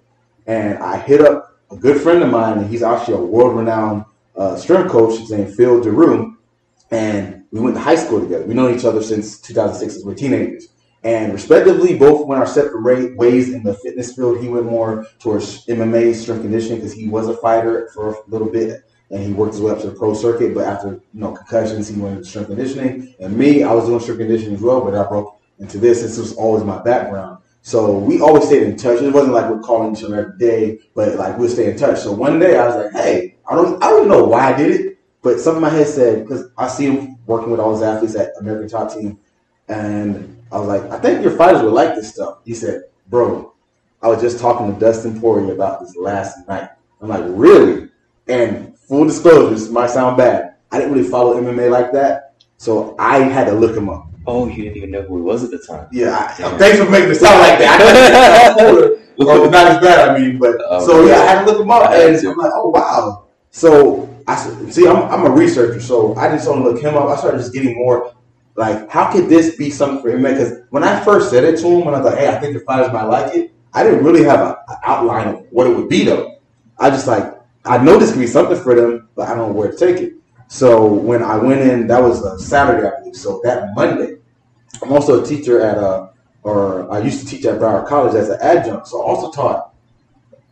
And 0.48 0.78
I 0.80 0.98
hit 0.98 1.20
up 1.22 1.60
a 1.70 1.76
good 1.76 2.02
friend 2.02 2.24
of 2.24 2.30
mine, 2.30 2.60
and 2.60 2.70
he's 2.70 2.84
actually 2.84 3.16
a 3.16 3.26
world-renowned 3.26 4.06
uh, 4.36 4.56
strength 4.56 4.92
coach. 4.92 5.20
His 5.20 5.32
name 5.32 5.48
Phil 5.48 5.82
Daru, 5.82 6.36
and 6.92 7.44
we 7.52 7.60
went 7.60 7.76
to 7.76 7.82
high 7.82 7.96
school 7.96 8.20
together. 8.20 8.46
We 8.46 8.54
know 8.54 8.74
each 8.74 8.86
other 8.86 9.02
since 9.02 9.40
2006 9.40 9.98
as 9.98 10.04
we're 10.06 10.16
teenagers. 10.16 10.70
And 11.04 11.34
respectively, 11.34 11.98
both 11.98 12.26
went 12.28 12.40
our 12.40 12.48
separate 12.48 13.18
ways 13.18 13.54
in 13.54 13.64
the 13.64 13.74
fitness 13.74 14.16
field. 14.16 14.40
He 14.40 14.48
went 14.48 14.66
more 14.66 15.06
towards 15.20 15.66
MMA, 15.66 16.16
strength 16.16 16.44
conditioning, 16.44 16.78
because 16.78 16.94
he 16.94 17.10
was 17.10 17.28
a 17.28 17.36
fighter 17.38 17.90
for 17.94 18.14
a 18.14 18.16
little 18.28 18.50
bit, 18.50 18.84
and 19.12 19.22
he 19.22 19.34
worked 19.34 19.54
his 19.54 19.62
way 19.62 19.72
up 19.72 19.82
to 19.82 19.90
the 19.90 19.96
pro 19.96 20.14
circuit. 20.14 20.54
But 20.56 20.66
after 20.66 20.92
you 20.92 21.02
know 21.14 21.34
concussions, 21.34 21.90
he 21.90 22.00
went 22.00 22.18
into 22.18 22.30
strength 22.30 22.48
conditioning. 22.48 23.16
And 23.20 23.36
me, 23.36 23.64
I 23.64 23.74
was 23.74 23.86
doing 23.86 24.00
strength 24.00 24.20
conditioning 24.20 24.56
as 24.56 24.62
well, 24.62 24.80
but 24.80 24.96
I 24.96 25.08
broke 25.08 25.42
into 25.60 25.78
this. 25.78 26.02
This 26.02 26.18
was 26.18 26.34
always 26.36 26.64
my 26.64 26.82
background. 26.82 27.40
So 27.64 27.98
we 27.98 28.22
always 28.22 28.46
stayed 28.46 28.64
in 28.64 28.78
touch. 28.78 29.02
It 29.02 29.14
wasn't 29.14 29.34
like 29.34 29.50
we're 29.50 29.60
calling 29.62 29.96
each 29.96 30.04
other 30.04 30.20
every 30.20 30.38
day, 30.38 30.80
but 30.96 31.16
like 31.16 31.38
we'll 31.38 31.50
stay 31.50 31.70
in 31.70 31.78
touch. 31.78 32.00
So 32.00 32.14
one 32.14 32.40
day 32.40 32.58
I 32.58 32.66
was 32.66 32.76
like, 32.76 32.92
"Hey, 32.94 33.33
I 33.50 33.56
don't, 33.56 33.84
I 33.84 33.90
don't 33.90 34.08
know 34.08 34.24
why 34.24 34.54
I 34.54 34.58
did 34.58 34.72
it, 34.72 34.98
but 35.22 35.40
something 35.40 35.58
in 35.64 35.70
my 35.70 35.70
head 35.70 35.88
said 35.88 36.24
because 36.24 36.50
I 36.58 36.68
see 36.68 36.86
him 36.86 37.18
working 37.26 37.52
with 37.52 37.60
all 37.60 37.74
his 37.74 37.82
athletes 37.82 38.16
at 38.16 38.32
American 38.40 38.70
Top 38.70 38.94
Team, 38.94 39.20
and 39.68 40.42
I 40.52 40.60
was 40.60 40.68
like, 40.68 40.84
I 40.92 41.00
think 41.00 41.24
your 41.24 41.36
fighters 41.36 41.62
would 41.62 41.74
like 41.74 41.96
this 41.96 42.14
stuff. 42.14 42.40
He 42.46 42.54
said, 42.54 42.84
Bro, 43.08 43.54
I 44.02 44.08
was 44.08 44.22
just 44.22 44.40
talking 44.40 44.74
to 44.74 44.80
Dustin 44.80 45.20
Poirier 45.20 45.54
about 45.54 45.82
this 45.82 45.96
last 45.96 46.48
night. 46.48 46.70
I'm 47.02 47.10
like, 47.10 47.24
Really? 47.28 47.90
And 48.28 48.78
full 48.78 49.06
disclosure, 49.06 49.54
this 49.54 49.70
might 49.70 49.90
sound 49.90 50.18
bad. 50.18 50.56
I 50.72 50.80
didn't 50.80 50.94
really 50.94 51.08
follow 51.08 51.40
MMA 51.42 51.70
like 51.70 51.92
that, 51.94 52.36
so 52.58 52.96
I 52.98 53.20
had 53.20 53.46
to 53.46 53.54
look 53.54 53.76
him 53.76 53.90
up. 53.90 54.08
Oh, 54.26 54.48
you 54.48 54.64
didn't 54.64 54.78
even 54.78 54.92
know 54.92 55.02
who 55.02 55.18
he 55.18 55.22
was 55.22 55.44
at 55.44 55.52
the 55.52 55.60
time. 55.60 55.88
Yeah, 55.92 56.18
I, 56.18 56.58
thanks 56.58 56.80
for 56.80 56.90
making 56.90 57.12
it 57.12 57.16
sound 57.16 57.40
like 57.40 57.60
that. 57.60 59.00
well, 59.18 59.50
not 59.50 59.68
as 59.68 59.82
bad, 59.82 60.10
I 60.10 60.18
mean, 60.20 60.40
but 60.40 60.56
Oh, 60.70 60.86
so 60.86 61.06
yeah, 61.06 61.16
I 61.16 61.26
had 61.26 61.46
to 61.46 61.52
look 61.52 61.62
him 61.62 61.70
up, 61.70 61.90
I 61.90 62.04
and. 62.08 62.26
I'm 62.26 62.38
like, 62.38 62.52
oh 62.56 62.70
wow. 62.70 63.26
So 63.54 64.10
I 64.28 64.36
see, 64.72 64.88
I'm, 64.88 65.04
I'm 65.04 65.26
a 65.28 65.30
researcher, 65.30 65.80
so 65.80 66.16
I 66.16 66.28
just 66.30 66.50
want 66.50 66.64
to 66.64 66.70
look 66.72 66.82
him 66.82 66.98
up. 66.98 67.08
I 67.08 67.16
started 67.16 67.38
just 67.38 67.54
getting 67.54 67.76
more 67.76 68.14
like, 68.56 68.90
how 68.90 69.12
could 69.12 69.30
this 69.30 69.56
be 69.56 69.70
something 69.70 70.02
for 70.02 70.10
him? 70.10 70.24
Because 70.24 70.64
when 70.72 70.84
I 70.84 71.00
first 71.04 71.30
said 71.30 71.44
it 71.44 71.60
to 71.60 71.68
him, 71.68 71.86
when 71.86 71.94
I 71.94 72.00
was 72.00 72.12
like, 72.12 72.18
hey, 72.18 72.30
I 72.30 72.40
think 72.40 72.56
the 72.56 72.62
fighters 72.62 72.92
might 72.92 73.04
like 73.04 73.36
it, 73.36 73.52
I 73.72 73.84
didn't 73.84 74.04
really 74.04 74.24
have 74.24 74.42
an 74.42 74.56
outline 74.84 75.28
of 75.28 75.46
what 75.52 75.68
it 75.68 75.76
would 75.76 75.88
be 75.88 76.04
though. 76.04 76.40
I 76.80 76.90
just 76.90 77.06
like, 77.06 77.32
I 77.64 77.78
know 77.78 78.00
this 78.00 78.12
could 78.12 78.22
be 78.22 78.28
something 78.28 78.58
for 78.58 78.74
them, 78.74 79.08
but 79.16 79.30
I 79.30 79.36
don't 79.36 79.50
know 79.50 79.54
where 79.54 79.72
to 79.72 79.78
take 79.78 80.02
it. 80.02 80.14
So 80.48 80.92
when 80.92 81.22
I 81.22 81.38
went 81.38 81.62
in, 81.62 81.86
that 81.88 82.02
was 82.02 82.26
a 82.26 82.40
Saturday, 82.40 82.88
I 82.88 83.00
believe. 83.00 83.16
So 83.16 83.40
that 83.44 83.70
Monday, 83.76 84.18
I'm 84.82 84.92
also 84.92 85.24
a 85.24 85.26
teacher 85.26 85.62
at 85.62 85.78
a, 85.78 86.10
or 86.42 86.92
I 86.92 87.00
used 87.00 87.20
to 87.22 87.28
teach 87.28 87.46
at 87.46 87.60
Broward 87.60 87.88
College 87.88 88.16
as 88.16 88.30
an 88.30 88.40
adjunct. 88.42 88.88
So 88.88 89.00
I 89.02 89.06
also 89.06 89.32
taught. 89.32 89.73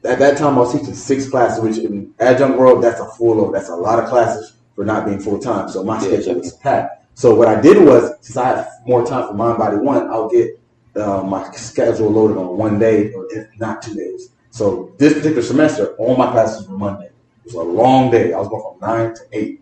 At 0.04 0.20
that 0.20 0.38
time, 0.38 0.56
I 0.56 0.62
was 0.62 0.74
teaching 0.74 0.96
six 0.96 1.30
classes, 1.30 1.62
which 1.64 1.78
in 1.78 2.14
adjunct 2.20 2.58
world, 2.58 2.84
that's 2.84 3.00
a 3.00 3.06
full 3.06 3.36
load. 3.36 3.54
that's 3.54 3.70
a 3.70 3.76
lot 3.76 4.00
of 4.02 4.10
classes 4.10 4.54
for 4.76 4.84
not 4.84 5.06
being 5.06 5.20
full 5.20 5.38
time. 5.40 5.70
So 5.70 5.84
my 5.84 5.96
Yeah, 6.02 6.20
schedule 6.20 6.36
was 6.40 6.54
packed. 6.58 7.06
So 7.14 7.36
what 7.36 7.48
I 7.48 7.60
did 7.62 7.86
was, 7.86 8.14
since 8.22 8.38
I 8.38 8.48
had 8.48 8.68
more 8.88 9.06
time 9.06 9.28
for 9.28 9.34
Mind 9.34 9.58
Body 9.60 9.78
One, 9.78 10.10
I'll 10.10 10.30
get 10.30 10.60
uh, 10.96 11.22
my 11.24 11.50
schedule 11.52 12.10
loaded 12.10 12.38
on 12.38 12.58
one 12.58 12.80
day 12.80 13.12
or 13.14 13.28
if 13.30 13.48
not 13.60 13.82
two 13.82 13.94
days. 13.94 14.30
So 14.50 14.92
this 14.98 15.14
particular 15.14 15.44
semester, 15.44 15.96
all 15.98 16.16
my 16.18 16.32
classes 16.32 16.68
were 16.68 16.78
Monday. 16.78 17.06
It 17.08 17.46
was 17.46 17.54
a 17.56 17.62
long 17.62 18.10
day. 18.12 18.34
I 18.34 18.40
was 18.40 18.48
going 18.50 18.64
from 18.64 18.80
nine 18.90 19.14
to 19.14 19.22
eight 19.34 19.62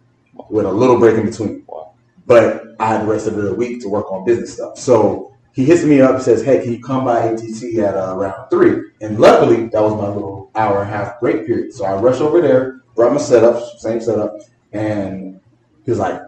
with 0.50 0.66
a 0.66 0.72
little 0.72 0.98
break 0.98 1.18
in 1.18 1.26
between. 1.26 1.66
But 2.26 2.76
I 2.80 2.86
had 2.88 3.02
the 3.02 3.06
rest 3.06 3.28
of 3.28 3.36
the 3.36 3.54
week 3.54 3.82
to 3.82 3.90
work 3.90 4.12
on 4.12 4.24
business 4.24 4.54
stuff. 4.54 4.78
So 4.78 5.29
he 5.54 5.66
hits 5.66 5.84
me 5.84 6.02
up 6.02 6.16
and 6.16 6.24
says, 6.24 6.44
"Hey, 6.44 6.62
can 6.62 6.72
you 6.72 6.82
come 6.82 7.06
by 7.06 7.20
ATT 7.20 7.64
at 7.80 7.96
uh, 7.96 8.16
around 8.16 8.50
three? 8.50 8.92
And 9.02 9.20
luckily, 9.20 9.68
that 9.68 9.82
was 9.82 9.94
my 9.94 10.08
little 10.08 10.52
hour 10.56 10.82
and 10.82 10.90
a 10.90 10.94
half 10.94 11.20
break 11.20 11.46
period. 11.46 11.74
So 11.74 11.86
I 11.86 11.94
rushed 12.00 12.22
over 12.22 12.42
there, 12.42 12.82
brought 12.96 13.14
my 13.14 13.20
setup, 13.20 13.62
same 13.80 14.02
setup, 14.02 14.38
and 14.72 15.40
he 15.84 15.92
was 15.92 16.00
like, 16.00 16.22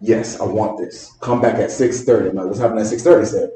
"Yes, 0.00 0.40
I 0.40 0.44
want 0.44 0.78
this. 0.78 1.12
Come 1.20 1.40
back 1.40 1.56
at 1.56 1.70
6.30. 1.70 2.30
I'm 2.30 2.36
like, 2.36 2.46
"What's 2.46 2.58
happening 2.58 2.84
at 2.84 2.90
6.30? 2.90 3.20
He 3.20 3.26
said, 3.26 3.50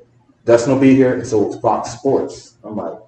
"Dustin 0.44 0.72
will 0.72 0.80
be 0.80 0.94
here, 0.94 1.14
and 1.14 1.26
so 1.26 1.46
it's 1.46 1.60
Fox 1.60 1.90
Sports." 1.90 2.56
I'm 2.64 2.76
like, 2.76 2.98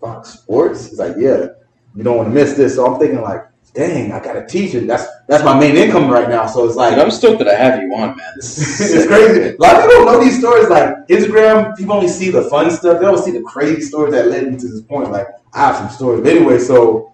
"Fox 0.00 0.30
Sports?" 0.30 0.88
He's 0.90 0.98
like, 0.98 1.14
"Yeah, 1.16 1.46
you 1.94 2.02
don't 2.02 2.16
want 2.16 2.28
to 2.28 2.34
miss 2.34 2.54
this." 2.54 2.74
So 2.74 2.86
I'm 2.86 2.98
thinking 2.98 3.20
like, 3.20 3.44
"Dang, 3.74 4.12
I 4.12 4.22
got 4.22 4.34
to 4.34 4.46
teach 4.46 4.74
it. 4.74 4.86
That's 4.86 5.06
that's 5.26 5.44
my 5.44 5.58
main 5.58 5.76
income 5.76 6.08
right 6.10 6.28
now." 6.28 6.46
So 6.46 6.64
it's 6.64 6.76
like, 6.76 6.94
Dude, 6.94 7.02
I'm 7.02 7.10
stoked 7.10 7.38
that 7.40 7.48
I 7.48 7.54
have 7.54 7.82
you 7.82 7.92
on, 7.94 8.16
man. 8.16 8.32
It's 8.36 9.06
crazy. 9.06 9.56
A 9.56 9.60
lot 9.60 9.76
of 9.76 9.82
people 9.82 9.96
don't 9.96 10.06
know 10.06 10.24
these 10.24 10.38
stories. 10.38 10.68
Like 10.68 11.06
Instagram, 11.08 11.76
people 11.76 11.94
only 11.94 12.08
see 12.08 12.30
the 12.30 12.42
fun 12.42 12.70
stuff. 12.70 13.00
They 13.00 13.04
don't 13.04 13.22
see 13.22 13.32
the 13.32 13.42
crazy 13.42 13.82
stories 13.82 14.12
that 14.14 14.28
led 14.28 14.50
me 14.50 14.58
to 14.58 14.68
this 14.68 14.82
point. 14.82 15.10
Like 15.10 15.26
I 15.52 15.58
have 15.66 15.76
some 15.76 15.90
stories. 15.90 16.22
But 16.22 16.36
anyway, 16.36 16.58
so 16.58 17.12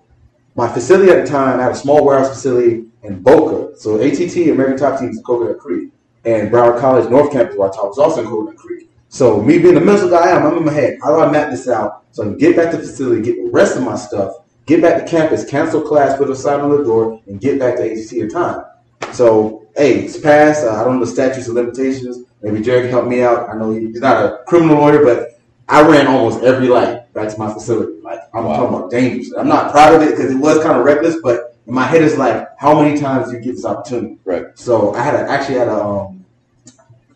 my 0.54 0.68
facility 0.68 1.10
at 1.10 1.24
the 1.24 1.30
time, 1.30 1.58
I 1.58 1.64
had 1.64 1.72
a 1.72 1.76
small 1.76 2.04
warehouse 2.04 2.28
facility 2.28 2.86
in 3.02 3.22
Boca. 3.22 3.76
So 3.78 4.00
ATT, 4.00 4.36
American 4.48 4.78
Top 4.78 5.00
Team, 5.00 5.10
is 5.10 5.18
in 5.18 5.22
Coconut 5.22 5.58
Creek. 5.58 5.90
And 6.24 6.50
Broward 6.50 6.80
College 6.80 7.08
North 7.08 7.32
Campus, 7.32 7.56
where 7.56 7.70
I 7.70 7.72
taught, 7.72 7.88
was 7.88 7.98
also 7.98 8.22
in 8.22 8.28
Coconut 8.28 8.56
Creek. 8.56 8.90
So 9.08 9.42
me 9.42 9.58
being 9.58 9.74
the 9.74 9.80
mental 9.80 10.08
guy 10.10 10.28
I 10.28 10.36
am, 10.36 10.46
I'm 10.46 10.58
in 10.58 10.64
my 10.64 10.72
head. 10.72 10.98
How 11.02 11.16
do 11.16 11.20
I 11.22 11.30
map 11.30 11.50
this 11.50 11.66
out 11.66 12.04
so 12.12 12.22
I 12.22 12.26
can 12.26 12.38
get 12.38 12.56
back 12.56 12.70
to 12.72 12.76
the 12.76 12.82
facility, 12.82 13.22
get 13.22 13.36
the 13.44 13.50
rest 13.50 13.76
of 13.76 13.82
my 13.82 13.96
stuff, 13.96 14.34
get 14.70 14.80
back 14.80 15.04
to 15.04 15.10
campus, 15.10 15.44
cancel 15.44 15.80
class, 15.80 16.16
put 16.16 16.30
a 16.30 16.36
sign 16.36 16.60
on 16.60 16.70
the 16.70 16.84
door, 16.84 17.20
and 17.26 17.40
get 17.40 17.58
back 17.58 17.74
to 17.76 17.82
ATT 17.82 18.12
in 18.12 18.28
time. 18.28 18.64
So, 19.12 19.66
hey, 19.76 20.04
it's 20.04 20.16
passed. 20.16 20.64
Uh, 20.64 20.80
I 20.80 20.84
don't 20.84 21.00
know 21.00 21.04
the 21.04 21.10
statutes 21.10 21.48
of 21.48 21.54
limitations. 21.54 22.20
Maybe 22.40 22.60
Jared 22.60 22.82
can 22.82 22.90
help 22.90 23.06
me 23.08 23.22
out. 23.22 23.50
I 23.50 23.54
know 23.54 23.72
he- 23.72 23.88
he's 23.88 24.00
not 24.00 24.24
a 24.24 24.38
criminal 24.46 24.76
lawyer, 24.76 25.04
but 25.04 25.30
I 25.68 25.82
ran 25.82 26.06
almost 26.06 26.44
every 26.44 26.68
light 26.68 27.12
back 27.14 27.28
to 27.30 27.38
my 27.38 27.52
facility. 27.52 27.94
Like, 28.04 28.20
I'm 28.32 28.44
Wow. 28.44 28.56
talking 28.56 28.76
about 28.76 28.90
dangerous. 28.90 29.32
I'm 29.36 29.48
not 29.48 29.72
proud 29.72 29.94
of 29.94 30.02
it 30.02 30.10
because 30.10 30.30
it 30.30 30.38
was 30.38 30.62
kind 30.62 30.78
of 30.78 30.84
reckless, 30.84 31.16
but 31.20 31.56
in 31.66 31.74
my 31.74 31.82
head, 31.84 32.02
is 32.02 32.16
like, 32.16 32.48
how 32.56 32.80
many 32.80 32.96
times 33.00 33.28
do 33.28 33.36
you 33.36 33.42
get 33.42 33.56
this 33.56 33.64
opportunity? 33.64 34.18
Right. 34.24 34.46
So 34.54 34.94
I 34.94 35.00
had 35.02 35.14
a, 35.14 35.28
actually 35.28 35.58
had 35.58 35.68
a, 35.68 35.82
um, 35.84 36.19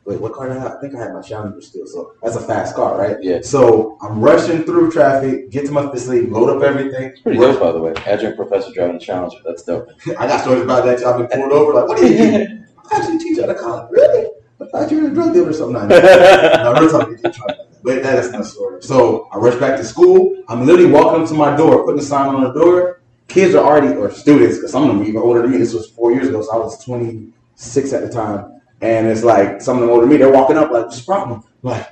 wait, 0.04 0.20
what 0.20 0.32
car 0.32 0.48
did 0.48 0.56
I 0.56 0.60
have? 0.60 0.72
I 0.72 0.80
think 0.80 0.94
I 0.94 0.98
had 0.98 1.14
my 1.14 1.22
Challenger 1.22 1.60
still. 1.60 1.86
So 1.86 2.14
that's 2.22 2.36
a 2.36 2.40
fast 2.40 2.74
car, 2.74 2.98
right? 2.98 3.16
Yeah. 3.22 3.40
So 3.42 3.98
I'm 4.02 4.20
rushing 4.20 4.64
through 4.64 4.90
traffic, 4.90 5.50
get 5.50 5.66
to 5.66 5.72
my 5.72 5.90
facility, 5.90 6.26
load 6.26 6.56
up 6.56 6.62
everything. 6.62 7.10
It's 7.10 7.20
pretty 7.20 7.38
dope, 7.38 7.60
by 7.60 7.72
the 7.72 7.80
way. 7.80 7.94
Adjunct 8.06 8.36
professor 8.36 8.72
driving 8.72 8.96
a 8.96 9.00
Challenger. 9.00 9.38
That's 9.44 9.62
dope. 9.62 9.88
I 10.18 10.26
got 10.26 10.42
stories 10.42 10.62
about 10.62 10.84
that. 10.84 11.04
I've 11.04 11.18
been 11.18 11.40
pulled 11.40 11.52
over. 11.52 11.72
Like, 11.74 11.88
what 11.88 11.98
do 11.98 12.06
you 12.06 12.16
do? 12.16 12.64
I 12.92 12.96
actually 12.96 13.18
teach 13.18 13.38
out 13.38 13.50
of 13.50 13.56
college. 13.56 13.88
Really? 13.90 14.30
I 14.60 14.66
thought 14.66 14.90
you 14.90 15.02
were 15.02 15.08
a 15.08 15.14
drug 15.14 15.32
dealer 15.32 15.50
or 15.50 15.52
something. 15.52 15.88
No, 15.88 15.88
no, 15.88 16.80
real 16.80 16.90
talk, 16.90 17.08
try 17.08 17.46
that. 17.48 17.60
But 17.84 18.02
that's 18.02 18.30
not 18.30 18.40
a 18.40 18.44
story. 18.44 18.82
So 18.82 19.28
I 19.30 19.36
rush 19.36 19.60
back 19.60 19.76
to 19.76 19.84
school. 19.84 20.42
I'm 20.48 20.64
literally 20.64 20.90
walking 20.90 21.22
up 21.22 21.28
to 21.28 21.34
my 21.34 21.54
door, 21.54 21.84
putting 21.84 22.00
a 22.00 22.02
sign 22.02 22.34
on 22.34 22.42
the 22.42 22.50
door. 22.50 23.02
Kids 23.28 23.54
are 23.54 23.62
already, 23.62 23.94
or 23.94 24.10
students, 24.10 24.56
because 24.56 24.72
some 24.72 24.84
of 24.84 24.88
them 24.88 25.02
are 25.02 25.04
even 25.04 25.20
older 25.20 25.42
than 25.42 25.50
me. 25.50 25.58
This 25.58 25.74
was 25.74 25.90
four 25.90 26.10
years 26.10 26.28
ago, 26.28 26.40
so 26.40 26.50
I 26.50 26.56
was 26.56 26.82
26 26.82 27.92
at 27.92 28.00
the 28.00 28.08
time. 28.08 28.53
And 28.84 29.06
it's 29.06 29.24
like 29.24 29.62
some 29.62 29.78
of 29.78 29.80
them 29.80 29.88
older 29.88 30.02
than 30.02 30.10
me. 30.10 30.18
They're 30.18 30.30
walking 30.30 30.58
up 30.58 30.70
like, 30.70 30.84
"What's 30.84 30.98
the 30.98 31.06
problem?" 31.06 31.42
Like, 31.62 31.88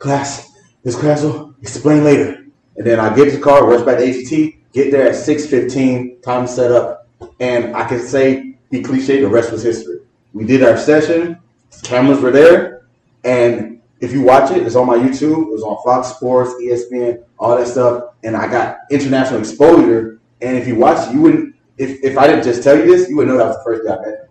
class, 0.00 0.50
this 0.82 0.96
class 0.96 1.22
will 1.22 1.54
explain 1.62 2.02
later. 2.02 2.46
And 2.76 2.84
then 2.84 2.98
I 2.98 3.14
get 3.14 3.26
to 3.26 3.36
the 3.36 3.40
car, 3.40 3.64
rush 3.64 3.82
back 3.82 3.98
to 3.98 4.04
ATT, 4.04 4.56
get 4.72 4.90
there 4.90 5.06
at 5.06 5.14
6.15, 5.14 6.20
time 6.22 6.48
set 6.48 6.72
up. 6.72 7.06
And 7.38 7.76
I 7.76 7.86
can 7.86 8.00
say, 8.00 8.56
be 8.68 8.82
cliche, 8.82 9.20
the 9.20 9.28
rest 9.28 9.52
was 9.52 9.62
history. 9.62 10.00
We 10.32 10.44
did 10.44 10.64
our 10.64 10.76
session, 10.76 11.38
cameras 11.84 12.18
were 12.18 12.32
there, 12.32 12.88
and 13.22 13.80
if 14.00 14.12
you 14.12 14.22
watch 14.22 14.50
it, 14.50 14.66
it's 14.66 14.74
on 14.74 14.88
my 14.88 14.96
YouTube, 14.96 15.46
it 15.46 15.52
was 15.52 15.62
on 15.62 15.80
Fox 15.84 16.08
Sports, 16.16 16.50
ESPN, 16.60 17.22
all 17.38 17.56
that 17.56 17.68
stuff, 17.68 18.14
and 18.24 18.36
I 18.36 18.50
got 18.50 18.78
international 18.90 19.38
exposure. 19.38 20.18
And 20.42 20.58
if 20.58 20.66
you 20.66 20.74
watch 20.74 21.14
you 21.14 21.20
wouldn't, 21.20 21.54
if, 21.78 22.02
if 22.02 22.18
I 22.18 22.26
didn't 22.26 22.42
just 22.42 22.64
tell 22.64 22.76
you 22.76 22.86
this, 22.86 23.08
you 23.08 23.16
would 23.16 23.28
know 23.28 23.38
that 23.38 23.46
was 23.46 23.56
the 23.58 23.62
first 23.62 23.86
day 23.86 23.92
I 23.92 24.00
met. 24.00 24.28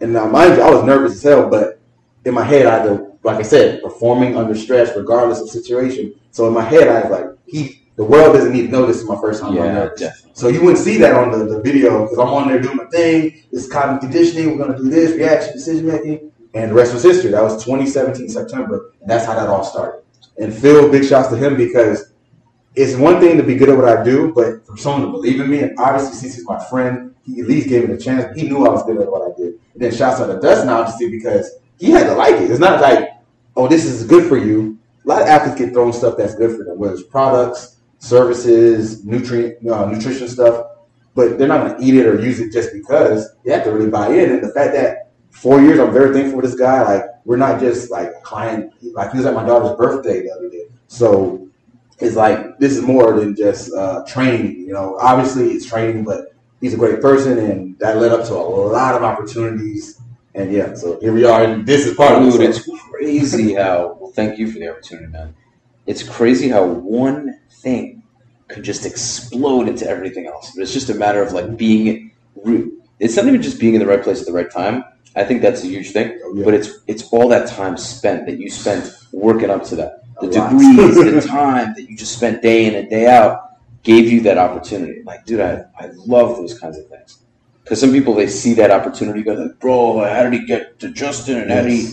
And 0.00 0.12
now, 0.12 0.26
mind 0.26 0.56
you, 0.56 0.62
I 0.62 0.70
was 0.70 0.84
nervous 0.84 1.12
as 1.14 1.22
hell, 1.22 1.48
but 1.48 1.80
in 2.24 2.34
my 2.34 2.44
head, 2.44 2.66
I 2.66 2.78
had 2.78 2.82
to, 2.84 3.12
like 3.22 3.36
I 3.36 3.42
said, 3.42 3.82
performing 3.82 4.36
under 4.36 4.54
stress, 4.54 4.96
regardless 4.96 5.40
of 5.40 5.48
situation. 5.48 6.14
So 6.30 6.48
in 6.48 6.54
my 6.54 6.62
head, 6.64 6.88
I 6.88 7.02
was 7.02 7.10
like, 7.10 7.26
he, 7.46 7.82
the 7.96 8.04
world 8.04 8.34
doesn't 8.34 8.52
need 8.52 8.66
to 8.66 8.68
know 8.72 8.86
this 8.86 8.98
is 9.02 9.08
my 9.08 9.20
first 9.20 9.40
time. 9.42 9.50
I'm 9.50 9.56
Yeah, 9.56 9.72
nervous. 9.72 10.00
definitely. 10.00 10.30
So 10.34 10.48
you 10.48 10.60
wouldn't 10.62 10.78
see 10.78 10.96
that 10.98 11.12
on 11.14 11.30
the, 11.30 11.44
the 11.44 11.60
video 11.60 12.02
because 12.04 12.18
I'm 12.18 12.28
on 12.28 12.48
there 12.48 12.60
doing 12.60 12.76
my 12.78 12.86
thing. 12.86 13.42
This 13.52 13.66
is 13.66 13.70
cognitive 13.72 14.00
conditioning. 14.10 14.56
We're 14.56 14.64
gonna 14.66 14.78
do 14.78 14.88
this 14.88 15.12
reaction, 15.16 15.52
decision 15.52 15.86
making, 15.86 16.32
and 16.54 16.70
the 16.70 16.74
rest 16.74 16.94
was 16.94 17.02
history. 17.02 17.30
That 17.32 17.42
was 17.42 17.62
2017 17.62 18.30
September, 18.30 18.92
and 19.02 19.10
that's 19.10 19.26
how 19.26 19.34
that 19.34 19.48
all 19.48 19.64
started. 19.64 20.02
And 20.38 20.54
Phil, 20.54 20.90
big 20.90 21.04
shouts 21.04 21.28
to 21.28 21.36
him 21.36 21.56
because 21.58 22.14
it's 22.74 22.96
one 22.96 23.20
thing 23.20 23.36
to 23.36 23.42
be 23.42 23.54
good 23.54 23.68
at 23.68 23.76
what 23.76 23.86
I 23.98 24.02
do, 24.02 24.32
but 24.32 24.64
for 24.66 24.78
someone 24.78 25.02
to 25.02 25.12
believe 25.12 25.38
in 25.40 25.50
me, 25.50 25.60
and 25.60 25.78
obviously 25.78 26.14
since 26.14 26.36
he's 26.36 26.46
my 26.46 26.62
friend, 26.70 27.14
he 27.26 27.40
at 27.42 27.46
least 27.46 27.68
gave 27.68 27.86
me 27.86 27.94
the 27.96 28.00
chance. 28.00 28.34
He 28.34 28.48
knew 28.48 28.64
I 28.64 28.70
was 28.70 28.82
good 28.84 28.98
at 28.98 29.10
what 29.10 29.30
I 29.30 29.36
did. 29.36 29.59
Then 29.80 29.94
shouts 29.94 30.20
out 30.20 30.26
to 30.26 30.38
Dustin, 30.38 30.68
obviously, 30.68 31.10
because 31.10 31.50
he 31.78 31.90
had 31.90 32.06
to 32.06 32.12
like 32.12 32.34
it. 32.34 32.50
It's 32.50 32.60
not 32.60 32.82
like, 32.82 33.08
oh, 33.56 33.66
this 33.66 33.86
is 33.86 34.04
good 34.06 34.28
for 34.28 34.36
you. 34.36 34.78
A 35.06 35.08
lot 35.08 35.22
of 35.22 35.28
athletes 35.28 35.58
get 35.58 35.72
thrown 35.72 35.94
stuff 35.94 36.18
that's 36.18 36.34
good 36.34 36.54
for 36.54 36.64
them, 36.64 36.78
whether 36.78 36.92
it's 36.92 37.02
products, 37.02 37.78
services, 37.98 39.02
nutrient, 39.06 39.66
uh, 39.66 39.86
nutrition 39.86 40.28
stuff, 40.28 40.66
but 41.14 41.38
they're 41.38 41.48
not 41.48 41.66
going 41.66 41.80
to 41.80 41.82
eat 41.82 41.94
it 41.94 42.06
or 42.06 42.20
use 42.20 42.40
it 42.40 42.52
just 42.52 42.74
because. 42.74 43.34
they 43.42 43.52
have 43.52 43.64
to 43.64 43.72
really 43.72 43.88
buy 43.88 44.08
in. 44.08 44.30
And 44.30 44.44
the 44.44 44.52
fact 44.52 44.74
that 44.74 45.12
four 45.30 45.62
years, 45.62 45.78
I'm 45.78 45.94
very 45.94 46.12
thankful 46.12 46.40
for 46.40 46.46
this 46.46 46.54
guy. 46.54 46.82
Like, 46.82 47.04
we're 47.24 47.38
not 47.38 47.58
just 47.58 47.90
like 47.90 48.08
a 48.08 48.20
client. 48.20 48.74
Like, 48.92 49.12
he 49.12 49.16
was 49.16 49.24
at 49.24 49.32
my 49.32 49.46
daughter's 49.46 49.78
birthday 49.78 50.20
the 50.20 50.30
other 50.30 50.50
day. 50.50 50.66
So 50.88 51.48
it's 52.00 52.16
like, 52.16 52.58
this 52.58 52.76
is 52.76 52.82
more 52.82 53.18
than 53.18 53.34
just 53.34 53.72
uh, 53.72 54.04
training. 54.06 54.60
You 54.60 54.74
know, 54.74 54.98
obviously 55.00 55.52
it's 55.52 55.64
training, 55.64 56.04
but 56.04 56.34
he's 56.60 56.74
a 56.74 56.76
great 56.76 57.00
person, 57.00 57.38
and 57.38 57.78
that 57.78 57.96
led 57.96 58.12
up 58.12 58.26
to 58.26 58.34
a 58.34 58.36
lot 58.36 58.94
of 58.94 59.02
opportunities. 59.02 60.00
And 60.34 60.52
yeah, 60.52 60.74
so 60.74 60.98
here 61.00 61.12
we 61.12 61.24
are, 61.24 61.42
and 61.42 61.66
this 61.66 61.86
is 61.86 61.94
part 61.94 62.22
of 62.22 62.34
it. 62.34 62.40
it's 62.40 62.68
crazy 62.90 63.54
how. 63.54 63.96
Well, 64.00 64.12
thank 64.12 64.38
you 64.38 64.50
for 64.50 64.58
the 64.58 64.70
opportunity, 64.70 65.08
man. 65.08 65.34
It's 65.86 66.02
crazy 66.02 66.48
how 66.48 66.64
one 66.64 67.40
thing 67.50 68.02
could 68.48 68.62
just 68.62 68.86
explode 68.86 69.68
into 69.68 69.88
everything 69.88 70.26
else. 70.26 70.52
But 70.54 70.62
it's 70.62 70.72
just 70.72 70.90
a 70.90 70.94
matter 70.94 71.22
of 71.22 71.32
like 71.32 71.56
being. 71.56 72.12
It's 72.98 73.16
not 73.16 73.26
even 73.26 73.42
just 73.42 73.58
being 73.58 73.74
in 73.74 73.80
the 73.80 73.86
right 73.86 74.02
place 74.02 74.20
at 74.20 74.26
the 74.26 74.32
right 74.32 74.50
time. 74.50 74.84
I 75.16 75.24
think 75.24 75.42
that's 75.42 75.64
a 75.64 75.66
huge 75.66 75.90
thing. 75.90 76.18
Oh, 76.24 76.34
yeah. 76.34 76.44
But 76.44 76.54
it's 76.54 76.70
it's 76.86 77.02
all 77.12 77.28
that 77.28 77.48
time 77.48 77.76
spent 77.76 78.26
that 78.26 78.38
you 78.38 78.50
spent 78.50 78.92
working 79.12 79.50
up 79.50 79.64
to 79.64 79.76
that. 79.76 80.02
The 80.20 80.28
degrees, 80.28 80.94
the 80.94 81.20
time 81.28 81.74
that 81.74 81.88
you 81.88 81.96
just 81.96 82.16
spent 82.16 82.42
day 82.42 82.66
in 82.66 82.74
and 82.74 82.88
day 82.88 83.06
out 83.08 83.49
gave 83.82 84.10
you 84.10 84.20
that 84.22 84.38
opportunity. 84.38 85.02
Like, 85.04 85.24
dude, 85.26 85.40
I, 85.40 85.64
I 85.78 85.90
love 86.06 86.36
those 86.36 86.58
kinds 86.58 86.78
of 86.78 86.86
things. 86.88 87.18
Because 87.62 87.80
some 87.80 87.92
people 87.92 88.14
they 88.14 88.26
see 88.26 88.54
that 88.54 88.70
opportunity, 88.70 89.22
go 89.22 89.34
like, 89.34 89.58
bro, 89.60 90.00
how 90.00 90.22
did 90.24 90.32
he 90.32 90.46
get 90.46 90.78
to 90.80 90.90
Justin 90.90 91.38
and 91.38 91.50
how 91.50 91.62
did 91.62 91.70
he 91.72 91.88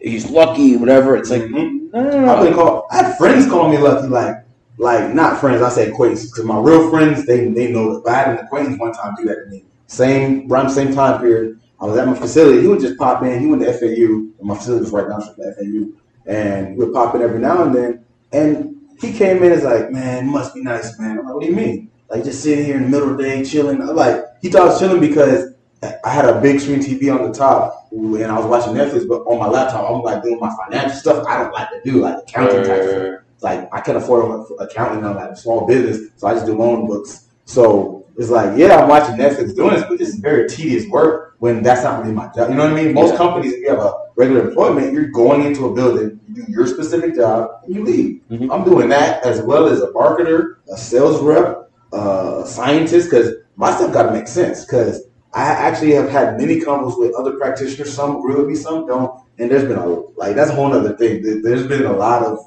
he's 0.00 0.30
lucky, 0.30 0.76
whatever. 0.76 1.16
It's 1.16 1.30
like, 1.30 1.42
Mhm. 1.42 1.92
no, 1.92 2.02
no, 2.02 2.34
I've 2.36 2.44
been 2.44 2.54
called. 2.54 2.84
I 2.90 2.96
had 2.96 3.16
friends 3.16 3.46
call 3.48 3.68
me 3.70 3.78
lucky, 3.78 4.08
like 4.08 4.36
like 4.78 5.14
not 5.14 5.40
friends. 5.40 5.62
I 5.62 5.70
say 5.70 5.88
acquaintances 5.88 6.30
because 6.30 6.44
my 6.44 6.58
real 6.58 6.90
friends 6.90 7.26
they 7.26 7.48
they 7.48 7.72
know 7.72 8.00
that. 8.00 8.10
I 8.10 8.14
had 8.14 8.28
an 8.38 8.44
acquaintance 8.44 8.78
one 8.78 8.92
time 8.92 9.14
do 9.16 9.24
that 9.24 9.44
to 9.44 9.50
me. 9.50 9.64
Same 9.86 10.50
around 10.50 10.66
the 10.66 10.74
same 10.74 10.94
time 10.94 11.20
period. 11.20 11.58
I 11.80 11.86
was 11.86 11.96
at 11.96 12.06
my 12.06 12.14
facility. 12.14 12.60
He 12.62 12.68
would 12.68 12.80
just 12.80 12.98
pop 12.98 13.22
in. 13.22 13.40
He 13.40 13.46
went 13.46 13.62
to 13.62 13.72
FAU, 13.72 14.04
and 14.38 14.42
my 14.42 14.54
facility 14.56 14.82
was 14.84 14.92
right 14.92 15.08
down 15.08 15.20
from 15.22 15.34
the 15.38 15.52
FAU, 15.54 16.30
and 16.30 16.68
he 16.68 16.74
would 16.78 16.92
pop 16.92 17.14
in 17.14 17.22
every 17.22 17.40
now 17.40 17.62
and 17.64 17.74
then. 17.74 18.04
And 18.32 18.73
he 19.04 19.18
came 19.18 19.42
in 19.42 19.52
as 19.52 19.64
like, 19.64 19.90
man, 19.90 20.24
it 20.24 20.30
must 20.30 20.54
be 20.54 20.62
nice, 20.62 20.98
man. 20.98 21.18
I'm 21.18 21.24
like, 21.24 21.34
what 21.34 21.42
do 21.42 21.48
you 21.48 21.56
mean? 21.56 21.90
Like 22.08 22.24
just 22.24 22.42
sitting 22.42 22.64
here 22.64 22.76
in 22.76 22.84
the 22.84 22.88
middle 22.88 23.10
of 23.10 23.16
the 23.16 23.22
day 23.22 23.44
chilling. 23.44 23.80
I'm 23.80 23.96
like 23.96 24.24
he 24.42 24.50
thought 24.50 24.62
I 24.62 24.66
was 24.66 24.78
chilling 24.78 25.00
because 25.00 25.54
I 25.82 26.08
had 26.08 26.24
a 26.24 26.40
big 26.40 26.60
screen 26.60 26.80
TV 26.80 27.14
on 27.14 27.30
the 27.30 27.36
top, 27.36 27.88
and 27.90 28.26
I 28.26 28.38
was 28.38 28.46
watching 28.46 28.74
Netflix. 28.74 29.08
But 29.08 29.22
on 29.22 29.38
my 29.38 29.48
laptop, 29.48 29.90
I'm 29.90 30.02
like 30.02 30.22
doing 30.22 30.38
my 30.40 30.54
financial 30.64 30.96
stuff. 30.96 31.26
I 31.26 31.42
don't 31.42 31.52
like 31.52 31.70
to 31.70 31.80
do 31.84 32.00
like 32.00 32.18
accounting 32.18 32.64
type 32.64 32.82
stuff 32.82 33.20
like 33.44 33.68
I 33.72 33.80
can't 33.80 33.98
afford 33.98 34.46
accounting 34.58 35.04
on 35.04 35.14
like 35.14 35.30
a 35.30 35.36
small 35.36 35.66
business, 35.66 36.10
so 36.16 36.26
I 36.26 36.34
just 36.34 36.46
do 36.46 36.56
loan 36.56 36.86
books. 36.86 37.28
So 37.44 38.03
it's 38.16 38.30
like, 38.30 38.56
yeah, 38.56 38.76
I'm 38.76 38.88
watching 38.88 39.16
Netflix 39.16 39.54
doing 39.56 39.74
this, 39.74 39.84
but 39.88 39.98
this 39.98 40.08
is 40.08 40.16
very 40.16 40.48
tedious 40.48 40.86
work 40.88 41.34
when 41.38 41.62
that's 41.62 41.82
not 41.82 42.00
really 42.00 42.14
my 42.14 42.26
job. 42.34 42.50
You 42.50 42.54
know 42.56 42.64
what 42.64 42.78
I 42.78 42.82
mean? 42.84 42.94
Most 42.94 43.12
Yeah. 43.12 43.16
companies, 43.18 43.52
if 43.54 43.60
you 43.60 43.70
have 43.70 43.80
a 43.80 43.92
regular 44.16 44.48
employment, 44.48 44.92
you're 44.92 45.08
going 45.08 45.42
into 45.42 45.66
a 45.66 45.74
building, 45.74 46.20
you 46.28 46.34
do 46.44 46.52
your 46.52 46.66
specific 46.66 47.14
job, 47.16 47.50
and 47.64 47.74
you 47.74 47.84
leave. 47.84 48.20
Mhm. 48.30 48.48
I'm 48.52 48.64
doing 48.64 48.88
that 48.90 49.24
as 49.24 49.42
well 49.42 49.66
as 49.66 49.80
a 49.82 49.88
marketer, 49.88 50.54
a 50.72 50.76
sales 50.76 51.20
rep, 51.20 51.70
uh, 51.92 52.42
a 52.44 52.46
scientist, 52.46 53.10
because 53.10 53.34
my 53.56 53.72
stuff 53.74 53.92
got 53.92 54.04
to 54.04 54.12
make 54.12 54.28
sense. 54.28 54.64
Because 54.64 55.02
I 55.32 55.42
actually 55.42 55.92
have 55.92 56.08
had 56.08 56.38
many 56.38 56.60
combos 56.60 56.96
with 56.98 57.12
other 57.14 57.32
practitioners. 57.32 57.92
Some 57.92 58.16
agree 58.16 58.36
with 58.36 58.46
me, 58.46 58.54
some 58.54 58.86
don't. 58.86 59.10
And 59.38 59.50
there's 59.50 59.64
been 59.64 59.78
a 59.78 59.86
like 60.16 60.36
that's 60.36 60.50
a 60.50 60.54
whole 60.54 60.72
other 60.72 60.96
thing. 60.96 61.22
There- 61.22 61.42
There's 61.42 61.66
been 61.66 61.84
a 61.84 61.92
lot 61.92 62.24
of 62.24 62.38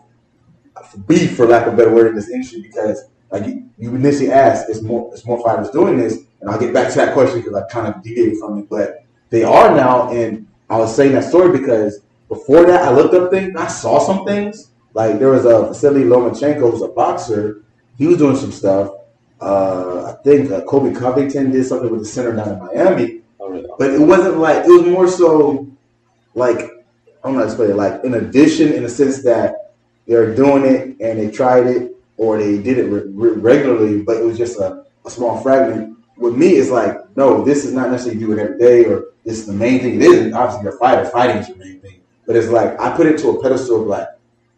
beef, 1.06 1.36
for 1.36 1.46
lack 1.46 1.68
of 1.68 1.74
a 1.74 1.76
better 1.78 1.94
word, 1.94 2.08
in 2.08 2.16
this 2.16 2.30
industry 2.30 2.62
because 2.62 3.04
like 3.32 3.46
you, 3.46 3.70
you 3.78 3.96
initially 3.96 4.32
asked, 4.32 4.70
is 4.70 4.82
more 4.82 5.14
is 5.14 5.26
more 5.26 5.44
fighters 5.44 5.70
doing 5.70 5.98
this? 5.98 6.24
And 6.42 6.50
I'll 6.50 6.60
get 6.60 6.74
back 6.74 6.92
to 6.92 6.98
that 6.98 7.14
question 7.14 7.42
because 7.42 7.56
I 7.56 7.68
kind 7.68 7.88
of 7.94 8.02
deviated 8.04 8.38
from 8.40 8.60
it, 8.60 8.70
but 8.70 9.04
they 9.30 9.44
are 9.44 9.76
now. 9.76 10.10
And 10.12 10.48
I 10.70 10.78
was 10.78 10.96
saying 10.96 11.14
that 11.14 11.24
story 11.24 11.58
because 11.58 12.00
before 12.30 12.66
that, 12.66 12.84
I 12.84 12.92
looked 12.92 13.14
up 13.14 13.32
things, 13.32 13.50
and 13.50 13.58
I 13.58 13.68
saw 13.68 14.00
some 14.00 14.26
things. 14.26 14.70
Like 14.94 15.20
there 15.20 15.30
was 15.30 15.46
a 15.46 15.68
Vasily 15.68 16.04
Lomachenko, 16.04 16.72
who's 16.72 16.82
a 16.82 16.88
boxer. 16.88 17.64
He 17.98 18.08
was 18.08 18.18
doing 18.18 18.36
some 18.36 18.52
stuff. 18.52 18.92
Uh, 19.40 20.14
I 20.18 20.24
think 20.24 20.52
uh, 20.52 20.62
Colby 20.62 20.96
Covington 20.96 21.52
did 21.52 21.64
something 21.66 21.90
with 21.92 22.00
the 22.00 22.06
center 22.06 22.36
down 22.36 22.54
in 22.54 22.60
Miami, 22.60 23.22
Oh, 23.40 23.50
really? 23.50 23.68
but 23.78 23.92
it 23.92 24.00
wasn't 24.02 24.38
like 24.40 24.66
it 24.66 24.70
was 24.70 24.86
more 24.88 25.08
so 25.08 25.68
like 26.34 26.58
I 26.58 26.62
don't 27.24 27.34
know 27.34 27.40
how 27.40 27.40
to 27.40 27.46
explain 27.46 27.72
it. 27.72 27.76
Like 27.76 28.04
in 28.04 28.16
addition, 28.16 28.74
in 28.74 28.84
the 28.84 28.90
sense 28.90 29.22
that 29.24 29.74
they're 30.08 30.34
doing 30.34 30.66
it 30.66 30.98
and 31.02 31.20
they 31.20 31.30
tried 31.30 31.68
it 31.68 31.96
or 32.18 32.38
they 32.38 32.58
did 32.58 32.78
it 32.78 32.86
re- 32.86 33.04
re- 33.06 33.40
regularly, 33.40 34.02
but 34.02 34.18
it 34.18 34.24
was 34.24 34.38
just 34.38 34.60
a, 34.60 34.84
a 35.06 35.10
small 35.10 35.42
fragment. 35.42 35.98
With 36.18 36.36
me, 36.36 36.50
it's 36.50 36.72
like 36.72 36.98
no, 37.16 37.44
this 37.44 37.66
is 37.66 37.74
not 37.74 37.90
necessarily 37.90 38.20
do 38.20 38.32
it 38.34 38.40
every 38.40 38.58
day 38.60 38.86
or 38.86 39.06
this 39.24 39.40
is 39.40 39.46
the 39.46 39.54
main 39.54 39.80
thing. 39.80 39.96
It 39.96 40.04
isn't. 40.04 40.34
Obviously, 40.34 40.64
you're 40.64 40.76
a 40.76 40.80
fighter. 40.80 41.06
Fighting 41.10 41.38
is 41.38 41.50
your 41.50 41.58
main 41.58 41.80
thing. 41.80 42.02
But 42.26 42.36
it's 42.36 42.48
like 42.50 42.80
I 42.80 42.96
put 42.96 43.08
it 43.08 43.18
to 43.20 43.30
a 43.30 43.42
pedestal 43.42 43.82
of 43.82 43.88
like 43.88 44.08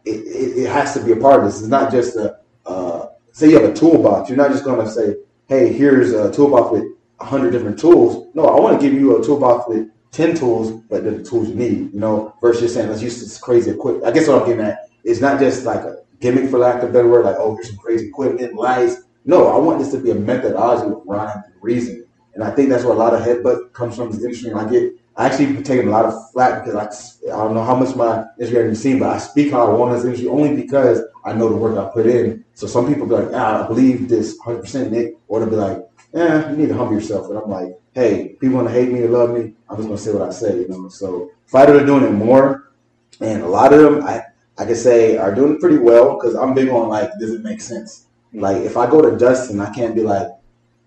it, 0.05 0.11
it, 0.11 0.57
it 0.63 0.69
has 0.69 0.93
to 0.93 1.03
be 1.03 1.11
a 1.11 1.15
part 1.15 1.39
of 1.39 1.45
this. 1.45 1.59
It's 1.59 1.69
not 1.69 1.91
just 1.91 2.15
a 2.15 2.37
uh, 2.65 3.07
say 3.31 3.49
you 3.49 3.59
have 3.59 3.69
a 3.69 3.73
toolbox. 3.73 4.29
You're 4.29 4.37
not 4.37 4.51
just 4.51 4.63
going 4.63 4.85
to 4.85 4.91
say, 4.91 5.15
hey, 5.47 5.73
here's 5.73 6.11
a 6.13 6.31
toolbox 6.31 6.71
with 6.71 6.83
a 7.19 7.25
hundred 7.25 7.51
different 7.51 7.79
tools. 7.79 8.27
No, 8.33 8.45
I 8.45 8.59
want 8.59 8.79
to 8.79 8.85
give 8.85 8.97
you 8.97 9.19
a 9.19 9.25
toolbox 9.25 9.67
with 9.67 9.89
ten 10.11 10.35
tools, 10.35 10.83
but 10.89 11.03
the 11.03 11.23
tools 11.23 11.49
you 11.49 11.55
need. 11.55 11.93
You 11.93 11.99
know, 11.99 12.35
versus 12.41 12.73
saying 12.73 12.89
let's 12.89 13.01
use 13.01 13.19
this 13.19 13.37
crazy 13.37 13.71
equipment. 13.71 14.05
I 14.05 14.11
guess 14.11 14.27
what 14.27 14.41
I'm 14.41 14.47
getting 14.47 14.65
at 14.65 14.89
is 15.03 15.21
not 15.21 15.39
just 15.39 15.65
like 15.65 15.81
a 15.81 15.97
gimmick, 16.19 16.49
for 16.49 16.59
lack 16.59 16.83
of 16.83 16.89
a 16.89 16.93
better 16.93 17.07
word, 17.07 17.25
like 17.25 17.35
oh, 17.37 17.55
here's 17.55 17.69
some 17.69 17.77
crazy 17.77 18.07
equipment, 18.07 18.53
lights. 18.55 18.97
No, 19.25 19.47
I 19.47 19.57
want 19.57 19.79
this 19.79 19.91
to 19.91 19.97
be 19.99 20.11
a 20.11 20.15
methodology 20.15 20.89
with 20.89 21.03
rhyme 21.05 21.43
and 21.45 21.53
reason. 21.61 22.05
And 22.33 22.43
I 22.43 22.51
think 22.51 22.69
that's 22.69 22.83
where 22.83 22.93
a 22.93 22.97
lot 22.97 23.13
of 23.13 23.21
headbutt 23.21 23.73
comes 23.73 23.95
from 23.95 24.11
this 24.11 24.23
industry. 24.23 24.51
And 24.51 24.59
I 24.59 24.69
get, 24.69 24.93
I 25.17 25.25
actually 25.25 25.47
been 25.47 25.63
taking 25.63 25.87
a 25.87 25.91
lot 25.91 26.05
of 26.05 26.31
flack 26.31 26.63
because 26.63 27.19
I, 27.27 27.31
I 27.33 27.43
don't 27.43 27.53
know 27.53 27.63
how 27.63 27.75
much 27.75 27.95
my 27.95 28.25
Instagram 28.39 28.69
you've 28.69 28.77
seen, 28.77 28.99
but 28.99 29.09
I 29.09 29.17
speak 29.17 29.51
how 29.51 29.67
I 29.67 29.73
want 29.73 29.93
this 29.93 30.05
industry 30.05 30.29
only 30.29 30.55
because 30.55 31.01
I 31.25 31.33
know 31.33 31.49
the 31.49 31.55
work 31.55 31.77
I 31.77 31.91
put 31.91 32.05
in. 32.05 32.45
So 32.53 32.65
some 32.67 32.87
people 32.87 33.07
be 33.07 33.15
like, 33.15 33.29
ah, 33.33 33.63
I 33.63 33.67
believe 33.67 34.07
this 34.07 34.39
100% 34.39 34.89
Nick, 34.91 35.17
or 35.27 35.39
they'll 35.39 35.49
be 35.49 35.55
like, 35.57 35.85
eh, 36.13 36.49
you 36.51 36.57
need 36.57 36.69
to 36.69 36.75
humble 36.75 36.93
yourself. 36.93 37.29
And 37.29 37.37
I'm 37.37 37.49
like, 37.49 37.77
hey, 37.93 38.37
people 38.39 38.57
want 38.57 38.67
to 38.67 38.73
hate 38.73 38.91
me 38.91 39.01
or 39.01 39.09
love 39.09 39.31
me. 39.31 39.53
I'm 39.69 39.77
just 39.77 39.87
gonna 39.87 39.97
say 39.97 40.13
what 40.13 40.21
I 40.21 40.31
say, 40.31 40.61
you 40.61 40.67
know. 40.67 40.89
So 40.89 41.31
fighters 41.45 41.81
are 41.81 41.85
doing 41.85 42.03
it 42.05 42.11
more, 42.11 42.71
and 43.19 43.43
a 43.43 43.47
lot 43.47 43.73
of 43.73 43.79
them, 43.81 44.03
I 44.03 44.23
I 44.59 44.65
can 44.65 44.75
say, 44.75 45.17
are 45.17 45.33
doing 45.33 45.57
pretty 45.57 45.77
well 45.77 46.15
because 46.15 46.35
I'm 46.35 46.53
big 46.53 46.67
on 46.67 46.89
like, 46.89 47.09
does 47.19 47.33
it 47.33 47.41
make 47.41 47.61
sense? 47.61 48.07
Mm-hmm. 48.27 48.41
Like 48.41 48.57
if 48.57 48.75
I 48.75 48.89
go 48.89 49.01
to 49.01 49.17
Dustin, 49.17 49.61
I 49.61 49.73
can't 49.73 49.95
be 49.95 50.03
like, 50.03 50.27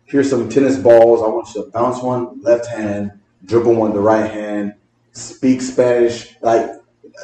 here's 0.04 0.28
some 0.28 0.50
tennis 0.50 0.76
balls. 0.76 1.22
I 1.22 1.26
want 1.26 1.48
you 1.54 1.64
to 1.64 1.70
bounce 1.70 2.02
one 2.02 2.42
left 2.42 2.66
hand, 2.66 3.12
dribble 3.46 3.74
one 3.74 3.94
the 3.94 4.00
right 4.00 4.30
hand, 4.30 4.74
speak 5.12 5.62
Spanish. 5.62 6.36
Like 6.42 6.70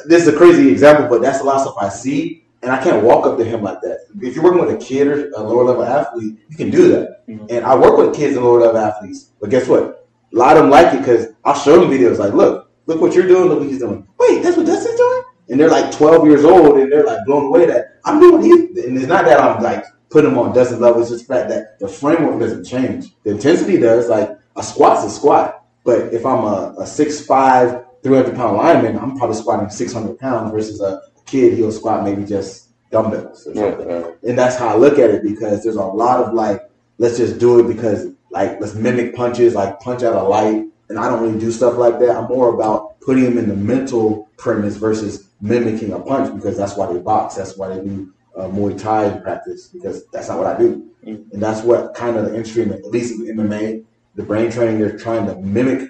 this 0.07 0.23
is 0.23 0.33
a 0.33 0.37
crazy 0.37 0.69
example, 0.71 1.07
but 1.07 1.21
that's 1.21 1.39
a 1.39 1.43
lot 1.43 1.57
of 1.57 1.61
stuff 1.61 1.75
I 1.79 1.89
see, 1.89 2.45
and 2.63 2.71
I 2.71 2.83
can't 2.83 3.03
walk 3.03 3.27
up 3.27 3.37
to 3.37 3.45
him 3.45 3.61
like 3.61 3.81
that. 3.81 4.07
If 4.19 4.35
you're 4.35 4.43
working 4.43 4.65
with 4.65 4.73
a 4.73 4.83
kid 4.83 5.07
or 5.07 5.29
a 5.31 5.43
lower 5.43 5.63
level 5.63 5.83
athlete, 5.83 6.39
you 6.49 6.57
can 6.57 6.71
do 6.71 6.89
that. 6.89 7.27
Mm-hmm. 7.27 7.45
And 7.49 7.63
I 7.63 7.75
work 7.75 7.95
with 7.95 8.15
kids 8.15 8.35
and 8.35 8.43
lower 8.43 8.59
level 8.59 8.79
athletes, 8.79 9.31
but 9.39 9.51
guess 9.51 9.67
what? 9.67 10.07
A 10.33 10.35
lot 10.35 10.57
of 10.57 10.63
them 10.63 10.71
like 10.71 10.93
it 10.95 10.99
because 10.99 11.27
I'll 11.45 11.59
show 11.59 11.79
them 11.79 11.91
videos 11.91 12.17
like, 12.17 12.33
look, 12.33 12.71
look 12.87 13.01
what 13.01 13.13
you're 13.13 13.27
doing, 13.27 13.49
look 13.49 13.59
what 13.59 13.69
he's 13.69 13.79
doing. 13.79 14.07
Wait, 14.19 14.41
that's 14.41 14.57
what 14.57 14.65
Dustin's 14.65 14.97
doing? 14.97 15.18
And 15.49 15.59
they're 15.59 15.69
like 15.69 15.91
12 15.91 16.27
years 16.27 16.45
old 16.45 16.77
and 16.77 16.91
they're 16.91 17.05
like 17.05 17.25
blown 17.25 17.45
away 17.45 17.65
that 17.65 17.99
I'm 18.05 18.19
doing 18.19 18.41
these. 18.41 18.85
And 18.85 18.97
it's 18.97 19.07
not 19.07 19.25
that 19.25 19.39
I'm 19.39 19.61
like 19.63 19.83
putting 20.09 20.31
them 20.31 20.39
on 20.39 20.53
Dustin 20.53 20.79
level, 20.79 21.01
it's 21.01 21.11
just 21.11 21.27
the 21.27 21.33
fact 21.33 21.49
that 21.49 21.79
the 21.79 21.87
framework 21.87 22.39
doesn't 22.39 22.65
change. 22.65 23.13
The 23.23 23.31
intensity 23.31 23.79
does, 23.79 24.09
like 24.09 24.29
a 24.55 24.63
squat's 24.63 25.05
a 25.05 25.09
squat. 25.09 25.65
But 25.83 26.13
if 26.13 26.25
I'm 26.25 26.43
a, 26.43 26.75
a 26.77 26.83
6'5, 26.83 27.85
300 28.03 28.35
pound 28.35 28.57
lineman, 28.57 28.97
I'm 28.97 29.17
probably 29.17 29.35
squatting 29.35 29.69
600 29.69 30.19
pounds 30.19 30.51
versus 30.51 30.81
a 30.81 31.01
kid, 31.25 31.53
he'll 31.53 31.71
squat 31.71 32.03
maybe 32.03 32.25
just 32.25 32.69
dumbbells 32.91 33.45
or 33.45 33.53
something 33.53 33.87
right. 33.87 34.15
and 34.23 34.35
that's 34.35 34.55
how 34.55 34.69
I 34.69 34.75
look 34.75 34.97
at 34.97 35.11
it 35.11 35.21
because 35.21 35.63
there's 35.63 35.75
a 35.75 35.83
lot 35.83 36.23
of 36.23 36.33
like, 36.33 36.67
let's 36.97 37.17
just 37.17 37.37
do 37.37 37.59
it 37.59 37.71
because 37.71 38.07
like 38.31 38.59
let's 38.59 38.73
mimic 38.73 39.15
punches, 39.15 39.53
like 39.55 39.79
punch 39.79 40.03
out 40.03 40.15
a 40.15 40.23
light, 40.23 40.65
and 40.89 40.99
I 40.99 41.07
don't 41.07 41.21
really 41.21 41.39
do 41.39 41.51
stuff 41.51 41.77
like 41.77 41.99
that. 41.99 42.15
I'm 42.15 42.27
more 42.27 42.53
about 42.53 42.99
putting 43.01 43.23
them 43.23 43.37
in 43.37 43.47
the 43.47 43.55
mental 43.55 44.29
premise 44.37 44.75
versus 44.75 45.28
mimicking 45.41 45.93
a 45.93 45.99
punch 45.99 46.33
because 46.35 46.57
that's 46.57 46.75
why 46.75 46.91
they 46.91 46.99
box, 46.99 47.35
that's 47.35 47.57
why 47.57 47.69
they 47.69 47.83
do 47.83 48.13
uh, 48.35 48.47
Muay 48.47 48.79
Thai 48.79 49.19
practice 49.19 49.67
because 49.67 50.05
that's 50.07 50.29
not 50.29 50.37
what 50.37 50.47
I 50.47 50.57
do, 50.57 50.89
and 51.03 51.41
that's 51.41 51.61
what 51.61 51.93
kind 51.93 52.17
of 52.17 52.25
the 52.25 52.35
industry, 52.35 52.63
at 52.63 52.85
least 52.85 53.19
in 53.19 53.37
the 53.37 53.43
MMA, 53.43 53.83
the 54.15 54.23
brain 54.23 54.51
training, 54.51 54.79
they're 54.79 54.97
trying 54.97 55.25
to 55.27 55.35
mimic 55.35 55.89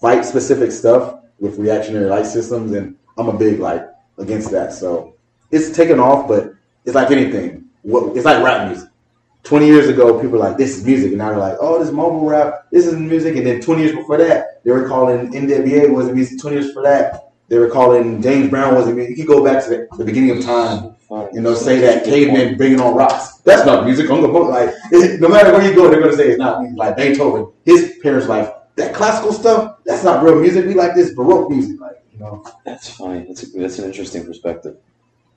fight 0.00 0.24
specific 0.24 0.72
stuff 0.72 1.20
with 1.38 1.58
reactionary 1.58 2.06
light 2.06 2.26
systems, 2.26 2.72
and 2.72 2.96
I'm 3.18 3.28
a 3.28 3.36
big 3.36 3.60
like 3.60 3.86
against 4.18 4.50
that. 4.52 4.72
So 4.72 5.14
it's 5.50 5.74
taken 5.76 6.00
off, 6.00 6.28
but 6.28 6.54
it's 6.84 6.94
like 6.94 7.10
anything. 7.10 7.64
What 7.82 8.16
it's 8.16 8.24
like 8.24 8.42
rap 8.42 8.68
music. 8.68 8.88
Twenty 9.42 9.66
years 9.66 9.88
ago, 9.88 10.14
people 10.20 10.32
were 10.32 10.38
like, 10.38 10.58
"This 10.58 10.76
is 10.76 10.84
music," 10.84 11.08
and 11.08 11.18
now 11.18 11.30
they're 11.30 11.38
like, 11.38 11.56
"Oh, 11.60 11.78
this 11.78 11.88
is 11.88 11.94
mumble 11.94 12.26
rap. 12.26 12.66
This 12.70 12.86
is 12.86 12.94
music." 12.94 13.36
And 13.36 13.46
then 13.46 13.60
twenty 13.60 13.82
years 13.82 13.96
before 13.96 14.18
that, 14.18 14.62
they 14.64 14.70
were 14.70 14.86
calling 14.86 15.32
NWA 15.32 15.90
wasn't 15.90 16.16
music. 16.16 16.40
Twenty 16.40 16.56
years 16.56 16.68
before 16.68 16.82
that, 16.82 17.29
they 17.50 17.58
were 17.58 17.68
calling 17.68 18.22
James 18.22 18.48
Brown 18.48 18.76
wasn't 18.76 18.96
music. 18.96 19.18
You 19.18 19.26
go 19.26 19.44
back 19.44 19.62
to 19.64 19.70
the, 19.70 19.88
the 19.98 20.04
beginning 20.04 20.30
of 20.30 20.44
time, 20.44 20.94
you 21.34 21.40
know, 21.40 21.54
say 21.54 21.80
that 21.80 22.04
cavemen 22.04 22.56
bringing 22.56 22.80
on 22.80 22.94
rocks. 22.94 23.38
That's 23.38 23.66
not 23.66 23.84
music. 23.84 24.08
I'm 24.08 24.22
gonna 24.22 24.38
like 24.38 24.72
no 25.20 25.28
matter 25.28 25.52
where 25.52 25.68
you 25.68 25.74
go, 25.74 25.90
they're 25.90 26.00
gonna 26.00 26.16
say 26.16 26.28
it's 26.28 26.38
not 26.38 26.62
music. 26.62 26.78
Like 26.78 26.96
Beethoven, 26.96 27.52
his 27.64 27.98
parents 28.02 28.28
like 28.28 28.54
that 28.76 28.94
classical 28.94 29.32
stuff. 29.32 29.78
That's 29.84 30.04
not 30.04 30.22
real 30.22 30.36
music. 30.36 30.64
We 30.64 30.74
like 30.74 30.94
this 30.94 31.12
baroque 31.12 31.50
music, 31.50 31.80
like 31.80 32.02
you 32.12 32.20
know. 32.20 32.44
That's 32.64 32.88
fine. 32.88 33.26
That's 33.26 33.42
a, 33.42 33.58
that's 33.58 33.78
an 33.80 33.86
interesting 33.86 34.24
perspective. 34.24 34.76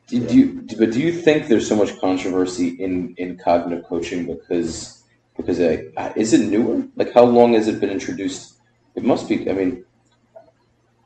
Do, 0.08 0.20
do 0.28 0.38
you, 0.38 0.68
but 0.78 0.92
do 0.92 1.00
you 1.00 1.12
think 1.12 1.48
there's 1.48 1.68
so 1.68 1.76
much 1.76 2.00
controversy 2.00 2.70
in, 2.80 3.16
in 3.18 3.38
cognitive 3.38 3.86
coaching 3.86 4.28
because 4.28 5.04
because 5.36 5.60
uh, 5.60 6.14
is 6.16 6.34
it 6.34 6.48
newer? 6.48 6.86
Like 6.96 7.12
how 7.14 7.24
long 7.24 7.54
has 7.54 7.68
it 7.68 7.80
been 7.80 7.90
introduced? 7.90 8.60
It 8.96 9.04
must 9.04 9.28
be. 9.28 9.50
I 9.50 9.54
mean, 9.54 9.84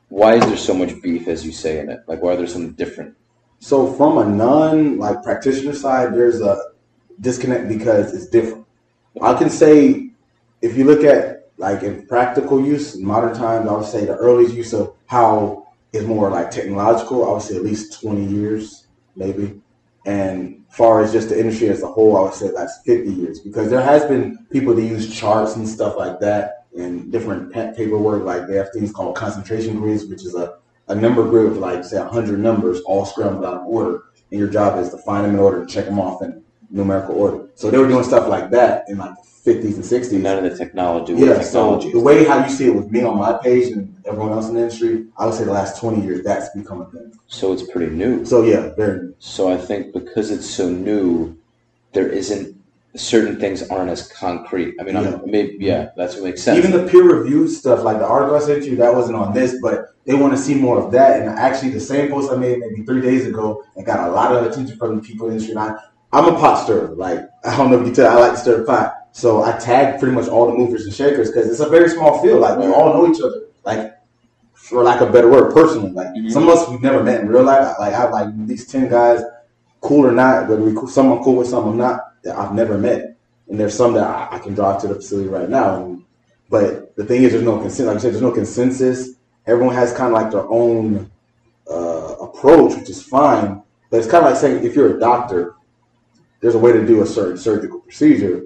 why 0.08 0.34
is 0.34 0.46
there 0.46 0.56
so 0.56 0.74
much 0.74 1.00
beef, 1.02 1.28
as 1.28 1.44
you 1.44 1.52
say, 1.52 1.80
in 1.80 1.90
it? 1.90 2.00
Like 2.06 2.22
why 2.22 2.34
are 2.34 2.36
there 2.36 2.46
some 2.46 2.72
different? 2.72 3.14
So 3.60 3.92
from 3.94 4.18
a 4.18 4.24
non 4.24 4.98
like 4.98 5.22
practitioner 5.22 5.74
side, 5.74 6.14
there's 6.14 6.40
a 6.40 6.58
disconnect 7.20 7.68
because 7.68 8.14
it's 8.14 8.26
different. 8.26 8.66
I 9.20 9.34
can 9.34 9.50
say 9.50 10.10
if 10.62 10.76
you 10.76 10.84
look 10.84 11.04
at 11.04 11.50
like 11.58 11.82
in 11.82 12.06
practical 12.06 12.64
use 12.64 12.94
in 12.94 13.04
modern 13.04 13.34
times, 13.34 13.68
I 13.68 13.72
would 13.72 13.86
say 13.86 14.04
the 14.04 14.16
earliest 14.16 14.54
use 14.54 14.72
of 14.72 14.94
how 15.06 15.66
is 15.92 16.04
more 16.06 16.30
like 16.30 16.50
technological. 16.50 17.28
I 17.28 17.32
would 17.32 17.42
say 17.42 17.56
at 17.56 17.64
least 17.64 18.00
twenty 18.00 18.24
years, 18.24 18.86
maybe. 19.16 19.60
And 20.06 20.64
far 20.70 21.02
as 21.02 21.12
just 21.12 21.28
the 21.30 21.38
industry 21.38 21.68
as 21.68 21.82
a 21.82 21.86
whole, 21.86 22.16
I 22.16 22.22
would 22.22 22.34
say 22.34 22.50
that's 22.54 22.80
fifty 22.86 23.10
years 23.12 23.40
because 23.40 23.68
there 23.68 23.82
has 23.82 24.04
been 24.04 24.46
people 24.50 24.74
that 24.74 24.82
use 24.82 25.14
charts 25.14 25.56
and 25.56 25.68
stuff 25.68 25.96
like 25.96 26.20
that 26.20 26.57
and 26.78 27.10
different 27.12 27.52
paperwork. 27.52 28.24
Like 28.24 28.46
they 28.46 28.56
have 28.56 28.72
things 28.72 28.92
called 28.92 29.16
concentration 29.16 29.78
grids, 29.80 30.06
which 30.06 30.24
is 30.24 30.34
a 30.34 30.58
a 30.88 30.94
number 30.94 31.22
grid 31.28 31.50
with 31.50 31.58
like 31.58 31.84
say 31.84 32.02
hundred 32.02 32.38
numbers 32.40 32.80
all 32.80 33.04
scrambled 33.04 33.44
out 33.44 33.60
of 33.60 33.66
order, 33.66 34.04
and 34.30 34.40
your 34.40 34.48
job 34.48 34.78
is 34.78 34.90
to 34.90 34.98
find 34.98 35.24
them 35.24 35.34
in 35.34 35.40
order 35.40 35.60
and 35.60 35.68
check 35.68 35.84
them 35.84 36.00
off 36.00 36.22
in 36.22 36.42
numerical 36.70 37.14
order. 37.14 37.48
So 37.54 37.70
they 37.70 37.78
were 37.78 37.88
doing 37.88 38.04
stuff 38.04 38.28
like 38.28 38.50
that 38.50 38.84
in 38.88 38.98
like 38.98 39.14
the 39.16 39.22
fifties 39.22 39.76
and 39.76 39.84
sixties. 39.84 40.22
None 40.22 40.44
of 40.44 40.50
the 40.50 40.56
technology. 40.56 41.14
Yeah, 41.14 41.40
so 41.40 41.78
technology. 41.78 41.92
the 41.92 42.00
way 42.00 42.24
how 42.24 42.44
you 42.44 42.50
see 42.50 42.66
it 42.66 42.74
with 42.74 42.90
me 42.90 43.02
on 43.02 43.18
my 43.18 43.38
page 43.42 43.72
and 43.72 43.94
everyone 44.06 44.32
else 44.32 44.48
in 44.48 44.54
the 44.54 44.60
industry, 44.60 45.06
I 45.18 45.26
would 45.26 45.34
say 45.34 45.44
the 45.44 45.52
last 45.52 45.78
twenty 45.78 46.02
years 46.04 46.24
that's 46.24 46.48
become 46.50 46.80
a 46.80 46.90
thing. 46.90 47.12
so 47.26 47.52
it's 47.52 47.68
pretty 47.70 47.94
new. 47.94 48.24
So 48.24 48.42
yeah, 48.42 48.74
very 48.74 49.12
So 49.18 49.52
I 49.52 49.56
think 49.58 49.92
because 49.92 50.30
it's 50.30 50.48
so 50.48 50.68
new, 50.68 51.38
there 51.92 52.08
isn't 52.08 52.57
certain 52.96 53.38
things 53.38 53.62
aren't 53.68 53.90
as 53.90 54.08
concrete. 54.08 54.74
I 54.80 54.82
mean, 54.84 54.94
Yeah. 54.94 55.14
I'm, 55.22 55.30
maybe 55.30 55.56
yeah, 55.60 55.90
that's 55.96 56.14
what 56.14 56.24
makes 56.24 56.42
sense. 56.42 56.58
even 56.58 56.72
the 56.72 56.90
peer 56.90 57.02
reviewed 57.04 57.50
stuff, 57.50 57.82
like 57.84 57.98
the 57.98 58.06
article 58.06 58.34
I 58.36 58.40
sent 58.40 58.64
you, 58.64 58.76
that 58.76 58.94
wasn't 58.94 59.16
on 59.16 59.32
this, 59.34 59.56
but 59.62 59.94
they 60.04 60.14
want 60.14 60.32
to 60.34 60.38
see 60.38 60.54
more 60.54 60.78
of 60.82 60.90
that. 60.92 61.20
And 61.20 61.28
actually, 61.28 61.70
the 61.70 61.80
same 61.80 62.10
post 62.10 62.32
I 62.32 62.36
made 62.36 62.58
maybe 62.58 62.82
three 62.84 63.00
days 63.02 63.26
ago 63.26 63.62
and 63.76 63.84
got 63.84 64.08
a 64.08 64.12
lot 64.12 64.34
of 64.34 64.44
attention 64.50 64.76
from 64.78 64.96
the 64.96 65.02
people 65.02 65.26
in 65.26 65.32
the 65.32 65.36
industry. 65.36 65.54
And 65.60 65.76
I, 65.76 65.78
I'm 66.12 66.34
a 66.34 66.38
pot 66.38 66.64
stirrer. 66.64 66.94
Like 66.94 67.20
I 67.44 67.56
don't 67.56 67.70
know 67.70 67.80
if 67.80 67.86
you 67.86 67.94
tell, 67.94 68.10
I 68.16 68.20
like 68.20 68.32
to 68.32 68.38
stir 68.38 68.58
the 68.58 68.64
pot. 68.64 68.94
So 69.12 69.42
I 69.42 69.52
tag 69.58 69.98
pretty 70.00 70.14
much 70.14 70.28
all 70.28 70.46
the 70.50 70.56
movers 70.56 70.84
and 70.84 70.94
shakers 70.94 71.30
because 71.30 71.48
it's 71.50 71.60
a 71.60 71.68
very 71.68 71.88
small 71.90 72.22
field. 72.22 72.40
Like 72.40 72.58
we 72.58 72.66
all 72.66 72.92
know 72.94 73.12
each 73.12 73.20
other. 73.20 73.42
Like 73.64 73.94
for 74.54 74.82
lack 74.82 75.00
of 75.00 75.10
a 75.10 75.12
better 75.12 75.28
word, 75.30 75.52
personally. 75.52 75.90
Like 75.90 76.08
Mhm. 76.08 76.30
some 76.30 76.48
of 76.48 76.50
us 76.56 76.68
we've 76.68 76.82
never 76.82 77.02
met 77.02 77.20
in 77.20 77.28
real 77.28 77.42
life. 77.42 77.76
Like 77.78 77.92
I 77.92 77.96
have 77.96 78.10
like 78.12 78.46
these 78.46 78.66
ten 78.66 78.88
guys, 78.88 79.22
cool 79.80 80.06
or 80.06 80.12
not, 80.12 80.48
whether 80.48 80.62
we 80.62 80.74
cool, 80.74 80.88
some 80.88 81.12
I'm 81.12 81.22
cool 81.22 81.36
with, 81.36 81.48
some 81.48 81.66
I'm 81.68 81.76
not, 81.76 82.00
that 82.24 82.36
I've 82.36 82.54
never 82.54 82.78
met. 82.78 83.16
And 83.48 83.58
there's 83.58 83.74
some 83.74 83.94
that 83.94 84.04
I, 84.04 84.36
I 84.36 84.38
can 84.38 84.54
drive 84.54 84.80
to 84.82 84.88
the 84.88 84.94
facility 84.94 85.28
right 85.28 85.48
now. 85.48 85.84
And 85.84 86.04
But 86.50 86.94
the 86.96 87.04
thing 87.04 87.22
is, 87.22 87.32
there's 87.32 87.44
no 87.44 87.58
consensus. 87.58 87.86
Like 87.86 87.96
I 87.96 88.00
said, 88.00 88.12
there's 88.12 88.22
no 88.22 88.32
consensus. 88.32 89.10
Everyone 89.46 89.74
has 89.74 89.92
kind 89.92 90.14
of 90.14 90.20
like 90.20 90.30
their 90.30 90.46
own 90.48 91.10
uh, 91.70 92.16
approach, 92.20 92.76
which 92.76 92.90
is 92.90 93.02
fine. 93.02 93.62
But 93.90 93.98
it's 93.98 94.10
kind 94.10 94.24
of 94.24 94.32
like 94.32 94.40
saying 94.40 94.64
if 94.64 94.76
you're 94.76 94.96
a 94.96 95.00
doctor, 95.00 95.54
there's 96.40 96.54
a 96.54 96.58
way 96.58 96.72
to 96.72 96.86
do 96.86 97.02
a 97.02 97.06
certain 97.06 97.38
surgical 97.38 97.80
procedure. 97.80 98.44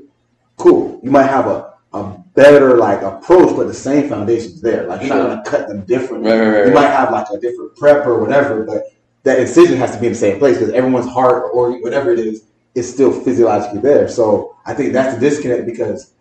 Cool. 0.57 1.01
You 1.03 1.11
might 1.11 1.27
have 1.27 1.47
a, 1.47 1.75
a 1.93 2.19
better 2.35 2.77
like 2.77 3.03
approach, 3.03 3.57
but 3.57 3.67
the 3.67 3.75
same 3.75 4.09
foundation's 4.09 4.61
there. 4.61 4.87
Like 4.87 5.03
you're 5.03 5.17
not 5.17 5.29
gonna 5.29 5.43
cut 5.45 5.69
them 5.69 5.85
differently. 5.85 6.31
Right, 6.31 6.41
right, 6.41 6.59
right, 6.59 6.67
you 6.69 6.75
might 6.75 6.91
have 6.91 7.11
like 7.11 7.27
a 7.31 7.39
different 7.39 7.77
prep 7.77 8.07
or 8.07 8.21
whatever, 8.21 8.65
but 8.65 8.85
that 9.25 9.41
incision 9.41 9.77
has 9.79 9.95
to 9.95 10.01
be 10.01 10.07
in 10.07 10.13
the 10.13 10.19
same 10.19 10.39
place 10.39 10.59
because 10.59 10.73
everyone's 10.73 11.09
heart 11.09 11.51
or 11.53 11.79
whatever 11.81 12.13
it 12.13 12.21
is 12.21 12.45
is 12.75 12.93
still 12.93 13.13
physiologically 13.13 13.81
there. 13.81 14.09
So 14.09 14.57
I 14.65 14.75
think 14.75 14.93
that's 14.93 15.15
the 15.15 15.21
disconnect 15.21 15.67
because 15.67 16.15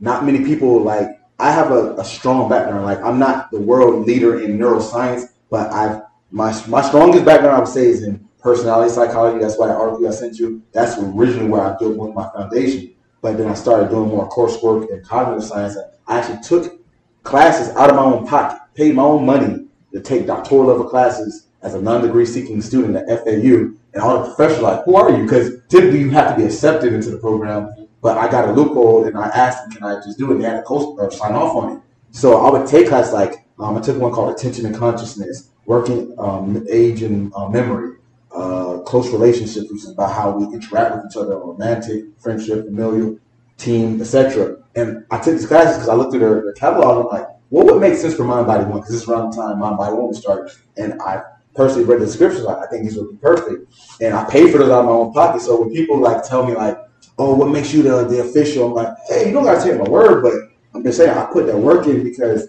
not 0.00 0.24
many 0.24 0.44
people 0.44 0.82
like 0.82 1.08
I 1.38 1.50
have 1.50 1.70
a, 1.70 1.94
a 1.96 2.04
strong 2.04 2.48
background. 2.48 2.84
Like 2.84 3.02
I'm 3.02 3.18
not 3.18 3.50
the 3.50 3.60
world 3.60 4.06
leader 4.06 4.40
in 4.40 4.58
neuroscience, 4.58 5.24
but 5.50 5.72
I've 5.72 6.02
my 6.30 6.52
my 6.66 6.82
strongest 6.82 7.24
background 7.24 7.56
I 7.56 7.58
would 7.60 7.68
say 7.68 7.86
is 7.86 8.02
in 8.02 8.26
personality 8.40 8.92
psychology. 8.92 9.38
That's 9.38 9.58
why 9.58 9.68
the 9.68 9.74
article 9.74 10.06
I 10.08 10.10
sent 10.12 10.38
you. 10.38 10.62
That's 10.72 10.98
originally 10.98 11.48
where 11.48 11.62
I 11.62 11.76
built 11.76 11.96
my 12.14 12.28
foundation. 12.30 12.94
But 13.22 13.38
then 13.38 13.48
I 13.48 13.54
started 13.54 13.90
doing 13.90 14.08
more 14.08 14.28
coursework 14.28 14.90
in 14.90 15.02
cognitive 15.02 15.44
science. 15.44 15.76
I 16.06 16.20
actually 16.20 16.40
took 16.42 16.80
classes 17.22 17.74
out 17.76 17.90
of 17.90 17.96
my 17.96 18.02
own 18.02 18.26
pocket, 18.26 18.60
paid 18.74 18.94
my 18.94 19.02
own 19.02 19.26
money 19.26 19.66
to 19.92 20.00
take 20.00 20.26
doctoral 20.26 20.66
level 20.66 20.88
classes 20.88 21.45
as 21.62 21.74
a 21.74 21.80
non-degree 21.80 22.26
seeking 22.26 22.60
student 22.60 22.96
at 22.96 23.24
FAU. 23.24 23.72
And 23.94 24.02
all 24.02 24.22
the 24.22 24.34
professors 24.34 24.62
like, 24.62 24.84
who 24.84 24.96
are 24.96 25.10
you? 25.10 25.22
Because 25.24 25.62
typically 25.68 26.00
you 26.00 26.10
have 26.10 26.30
to 26.30 26.36
be 26.36 26.44
accepted 26.44 26.92
into 26.92 27.10
the 27.10 27.18
program. 27.18 27.88
But 28.02 28.18
I 28.18 28.30
got 28.30 28.48
a 28.48 28.52
loophole 28.52 29.04
and 29.04 29.16
I 29.16 29.28
asked 29.28 29.64
them, 29.64 29.72
can 29.72 29.84
I 29.84 29.96
just 29.96 30.18
do 30.18 30.30
it? 30.30 30.34
And 30.34 30.44
they 30.44 30.48
had 30.48 30.58
to 30.58 30.62
co- 30.62 30.96
uh, 30.98 31.10
sign 31.10 31.32
off 31.32 31.56
on 31.56 31.76
it. 31.76 31.82
So 32.10 32.46
I 32.46 32.50
would 32.50 32.68
take 32.68 32.88
classes 32.88 33.12
like, 33.12 33.46
um, 33.58 33.76
I 33.76 33.80
took 33.80 33.98
one 33.98 34.12
called 34.12 34.34
Attention 34.34 34.66
and 34.66 34.76
Consciousness, 34.76 35.50
Working 35.64 36.14
um, 36.18 36.64
Age 36.70 37.02
and 37.02 37.32
uh, 37.34 37.48
Memory, 37.48 37.96
uh, 38.32 38.78
Close 38.80 39.10
Relationships, 39.10 39.70
which 39.70 39.82
is 39.82 39.90
about 39.90 40.12
how 40.12 40.30
we 40.30 40.54
interact 40.54 40.94
with 40.94 41.06
each 41.10 41.16
other, 41.16 41.38
romantic, 41.38 42.04
friendship, 42.18 42.66
familial, 42.66 43.18
team, 43.56 44.00
etc. 44.00 44.56
And 44.74 45.04
I 45.10 45.18
took 45.18 45.32
these 45.34 45.46
classes 45.46 45.76
because 45.76 45.88
I 45.88 45.94
looked 45.94 46.14
at 46.14 46.20
their, 46.20 46.42
their 46.42 46.52
catalog 46.52 46.98
and 46.98 47.08
I'm 47.08 47.20
like, 47.20 47.28
what 47.48 47.66
would 47.66 47.80
make 47.80 47.96
sense 47.96 48.14
for 48.14 48.24
Mind 48.24 48.46
Body 48.46 48.64
One? 48.64 48.80
Because 48.80 48.92
this 48.92 49.02
is 49.02 49.08
around 49.08 49.30
the 49.30 49.36
time 49.36 49.58
Mind 49.58 49.78
Body 49.78 49.94
One 49.94 50.08
would 50.08 50.16
start. 50.16 50.50
And 50.76 51.00
I 51.00 51.22
personally 51.56 51.84
read 51.84 52.00
the 52.00 52.44
like, 52.44 52.58
I 52.58 52.66
think 52.68 52.84
these 52.84 52.96
would 52.96 53.10
be 53.10 53.16
perfect. 53.16 53.72
And 54.00 54.14
I 54.14 54.28
paid 54.28 54.52
for 54.52 54.58
those 54.58 54.70
out 54.70 54.80
of 54.80 54.86
my 54.86 54.92
own 54.92 55.12
pocket. 55.12 55.40
So 55.42 55.60
when 55.60 55.70
people 55.72 55.98
like 55.98 56.22
tell 56.22 56.46
me 56.46 56.54
like, 56.54 56.78
oh, 57.18 57.34
what 57.34 57.48
makes 57.48 57.72
you 57.72 57.82
the, 57.82 58.04
the 58.04 58.20
official? 58.20 58.66
I'm 58.66 58.74
like, 58.74 58.94
hey, 59.08 59.26
you 59.26 59.32
don't 59.32 59.44
gotta 59.44 59.62
take 59.62 59.78
my 59.80 59.88
word, 59.88 60.22
but 60.22 60.34
I'm 60.74 60.82
just 60.82 60.98
saying 60.98 61.10
I 61.10 61.24
put 61.26 61.46
that 61.46 61.56
work 61.56 61.86
in 61.86 62.02
because 62.02 62.48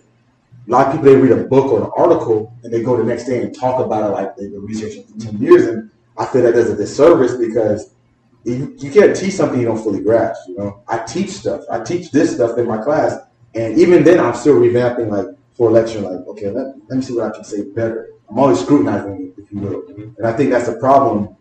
a 0.67 0.71
lot 0.71 0.87
of 0.87 0.93
people 0.93 1.05
they 1.05 1.15
read 1.15 1.31
a 1.31 1.45
book 1.45 1.71
or 1.71 1.85
an 1.85 1.91
article 1.95 2.53
and 2.63 2.73
they 2.73 2.83
go 2.83 2.97
the 2.97 3.03
next 3.03 3.23
day 3.23 3.41
and 3.41 3.55
talk 3.55 3.83
about 3.83 4.03
it 4.03 4.13
like 4.13 4.35
they've 4.35 4.51
been 4.51 4.65
researching 4.65 5.05
for 5.05 5.17
ten 5.17 5.37
years, 5.37 5.65
and 5.65 5.89
I 6.17 6.25
feel 6.25 6.41
that 6.41 6.53
does 6.53 6.69
a 6.69 6.75
disservice 6.75 7.35
because 7.35 7.93
you, 8.43 8.75
you 8.77 8.91
can't 8.91 9.15
teach 9.15 9.33
something 9.33 9.59
you 9.59 9.65
don't 9.65 9.81
fully 9.81 10.01
grasp. 10.01 10.49
You 10.49 10.57
know, 10.57 10.83
I 10.87 10.99
teach 10.99 11.29
stuff. 11.29 11.61
I 11.71 11.79
teach 11.79 12.11
this 12.11 12.35
stuff 12.35 12.57
in 12.57 12.67
my 12.67 12.77
class, 12.77 13.15
and 13.55 13.79
even 13.79 14.03
then, 14.03 14.19
I'm 14.19 14.33
still 14.35 14.59
revamping 14.59 15.09
like 15.09 15.37
for 15.53 15.69
a 15.69 15.71
lecture. 15.71 16.01
Like, 16.01 16.27
okay, 16.27 16.49
let, 16.49 16.75
let 16.89 16.97
me 16.97 17.01
see 17.01 17.15
what 17.15 17.31
I 17.31 17.35
can 17.35 17.45
say 17.45 17.63
better. 17.63 18.09
I'm 18.29 18.39
always 18.39 18.59
scrutinizing, 18.59 19.19
you, 19.19 19.33
if 19.37 19.51
you 19.51 19.59
will, 19.59 19.83
and 20.17 20.25
I 20.25 20.33
think 20.33 20.51
that's 20.51 20.67
a 20.67 20.77
problem. 20.77 21.35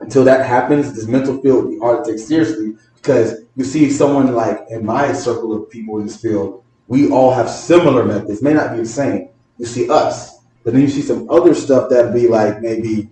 Until 0.00 0.24
that 0.24 0.44
happens, 0.44 0.94
this 0.94 1.06
mental 1.06 1.40
field 1.40 1.64
will 1.64 1.70
be 1.70 1.78
hard 1.78 2.04
to 2.04 2.10
take 2.10 2.20
seriously 2.20 2.74
because 2.96 3.42
you 3.54 3.64
see 3.64 3.90
someone 3.90 4.34
like 4.34 4.64
in 4.70 4.84
my 4.84 5.12
circle 5.12 5.52
of 5.52 5.70
people 5.70 5.98
in 5.98 6.06
this 6.06 6.20
field, 6.20 6.64
we 6.88 7.08
all 7.10 7.32
have 7.32 7.48
similar 7.48 8.04
methods, 8.04 8.42
may 8.42 8.52
not 8.52 8.72
be 8.72 8.78
the 8.78 8.86
same. 8.86 9.28
You 9.58 9.66
see 9.66 9.88
us, 9.88 10.38
but 10.64 10.72
then 10.72 10.82
you 10.82 10.88
see 10.88 11.02
some 11.02 11.30
other 11.30 11.54
stuff 11.54 11.88
that 11.90 12.12
be 12.12 12.26
like 12.26 12.60
maybe 12.60 13.10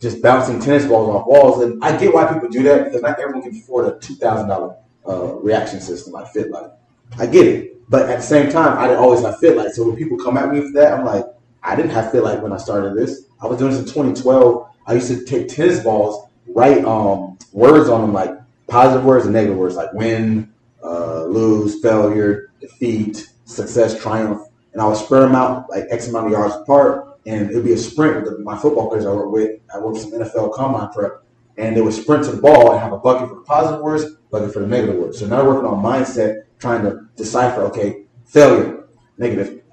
just 0.00 0.20
bouncing 0.20 0.60
tennis 0.60 0.86
balls 0.86 1.08
off 1.08 1.26
walls. 1.26 1.62
And 1.62 1.82
I 1.84 1.96
get 1.96 2.12
why 2.12 2.32
people 2.32 2.48
do 2.48 2.62
that 2.64 2.84
because 2.84 3.02
not 3.02 3.18
everyone 3.20 3.42
can 3.42 3.56
afford 3.56 3.94
a 3.94 3.98
two 4.00 4.16
thousand 4.16 4.50
uh, 4.50 5.34
reaction 5.36 5.80
system 5.80 6.14
like 6.14 6.32
FitLight. 6.32 6.72
I 7.18 7.26
get 7.26 7.46
it, 7.46 7.88
but 7.88 8.08
at 8.08 8.16
the 8.16 8.26
same 8.26 8.50
time, 8.50 8.76
I 8.78 8.88
didn't 8.88 9.02
always 9.02 9.22
have 9.22 9.36
FitLight. 9.36 9.70
So 9.70 9.86
when 9.86 9.96
people 9.96 10.18
come 10.18 10.36
at 10.36 10.52
me 10.52 10.60
for 10.62 10.72
that, 10.72 10.98
I'm 10.98 11.04
like, 11.04 11.24
I 11.64 11.74
didn't 11.74 11.92
have 11.92 12.12
FitLight 12.12 12.42
when 12.42 12.52
I 12.52 12.58
started 12.58 12.94
this. 12.94 13.22
I 13.40 13.46
was 13.46 13.58
doing 13.58 13.72
this 13.72 13.80
in 13.80 13.86
2012. 13.86 14.68
I 14.86 14.92
used 14.92 15.08
to 15.08 15.24
take 15.24 15.48
tennis 15.48 15.82
balls, 15.82 16.28
write 16.46 16.84
um, 16.84 17.38
words 17.52 17.88
on 17.88 18.02
them 18.02 18.12
like 18.12 18.30
positive 18.68 19.04
words 19.04 19.24
and 19.24 19.32
negative 19.32 19.56
words 19.56 19.74
like 19.74 19.92
win, 19.94 20.52
uh, 20.82 21.24
lose, 21.24 21.80
failure, 21.80 22.52
defeat, 22.60 23.30
success, 23.46 24.00
triumph, 24.00 24.46
and 24.74 24.82
I 24.82 24.86
would 24.86 24.98
spread 24.98 25.22
them 25.22 25.34
out 25.34 25.70
like 25.70 25.84
X 25.90 26.08
amount 26.08 26.26
of 26.26 26.32
yards 26.32 26.54
apart, 26.54 27.18
and 27.26 27.50
it 27.50 27.54
would 27.54 27.64
be 27.64 27.72
a 27.72 27.78
sprint 27.78 28.22
with 28.24 28.40
my 28.40 28.58
football 28.58 28.90
players 28.90 29.06
I 29.06 29.12
work 29.12 29.32
with. 29.32 29.60
I 29.74 29.78
worked 29.78 29.94
with 29.94 30.02
some 30.02 30.12
NFL 30.12 30.54
combine 30.54 30.90
prep, 30.90 31.22
and 31.56 31.74
they 31.74 31.80
would 31.80 31.94
sprint 31.94 32.24
to 32.24 32.32
the 32.32 32.42
ball 32.42 32.72
and 32.72 32.80
have 32.80 32.92
a 32.92 32.98
bucket 32.98 33.30
for 33.30 33.36
the 33.36 33.40
positive 33.40 33.80
words, 33.80 34.04
bucket 34.30 34.52
for 34.52 34.60
the 34.60 34.66
negative 34.66 34.96
words. 34.96 35.18
So 35.18 35.26
now 35.26 35.46
working 35.46 35.66
on 35.66 35.82
mindset, 35.82 36.44
trying 36.58 36.82
to 36.82 37.08
decipher, 37.16 37.62
okay, 37.62 38.04
failure, 38.26 38.84
negative. 39.16 39.63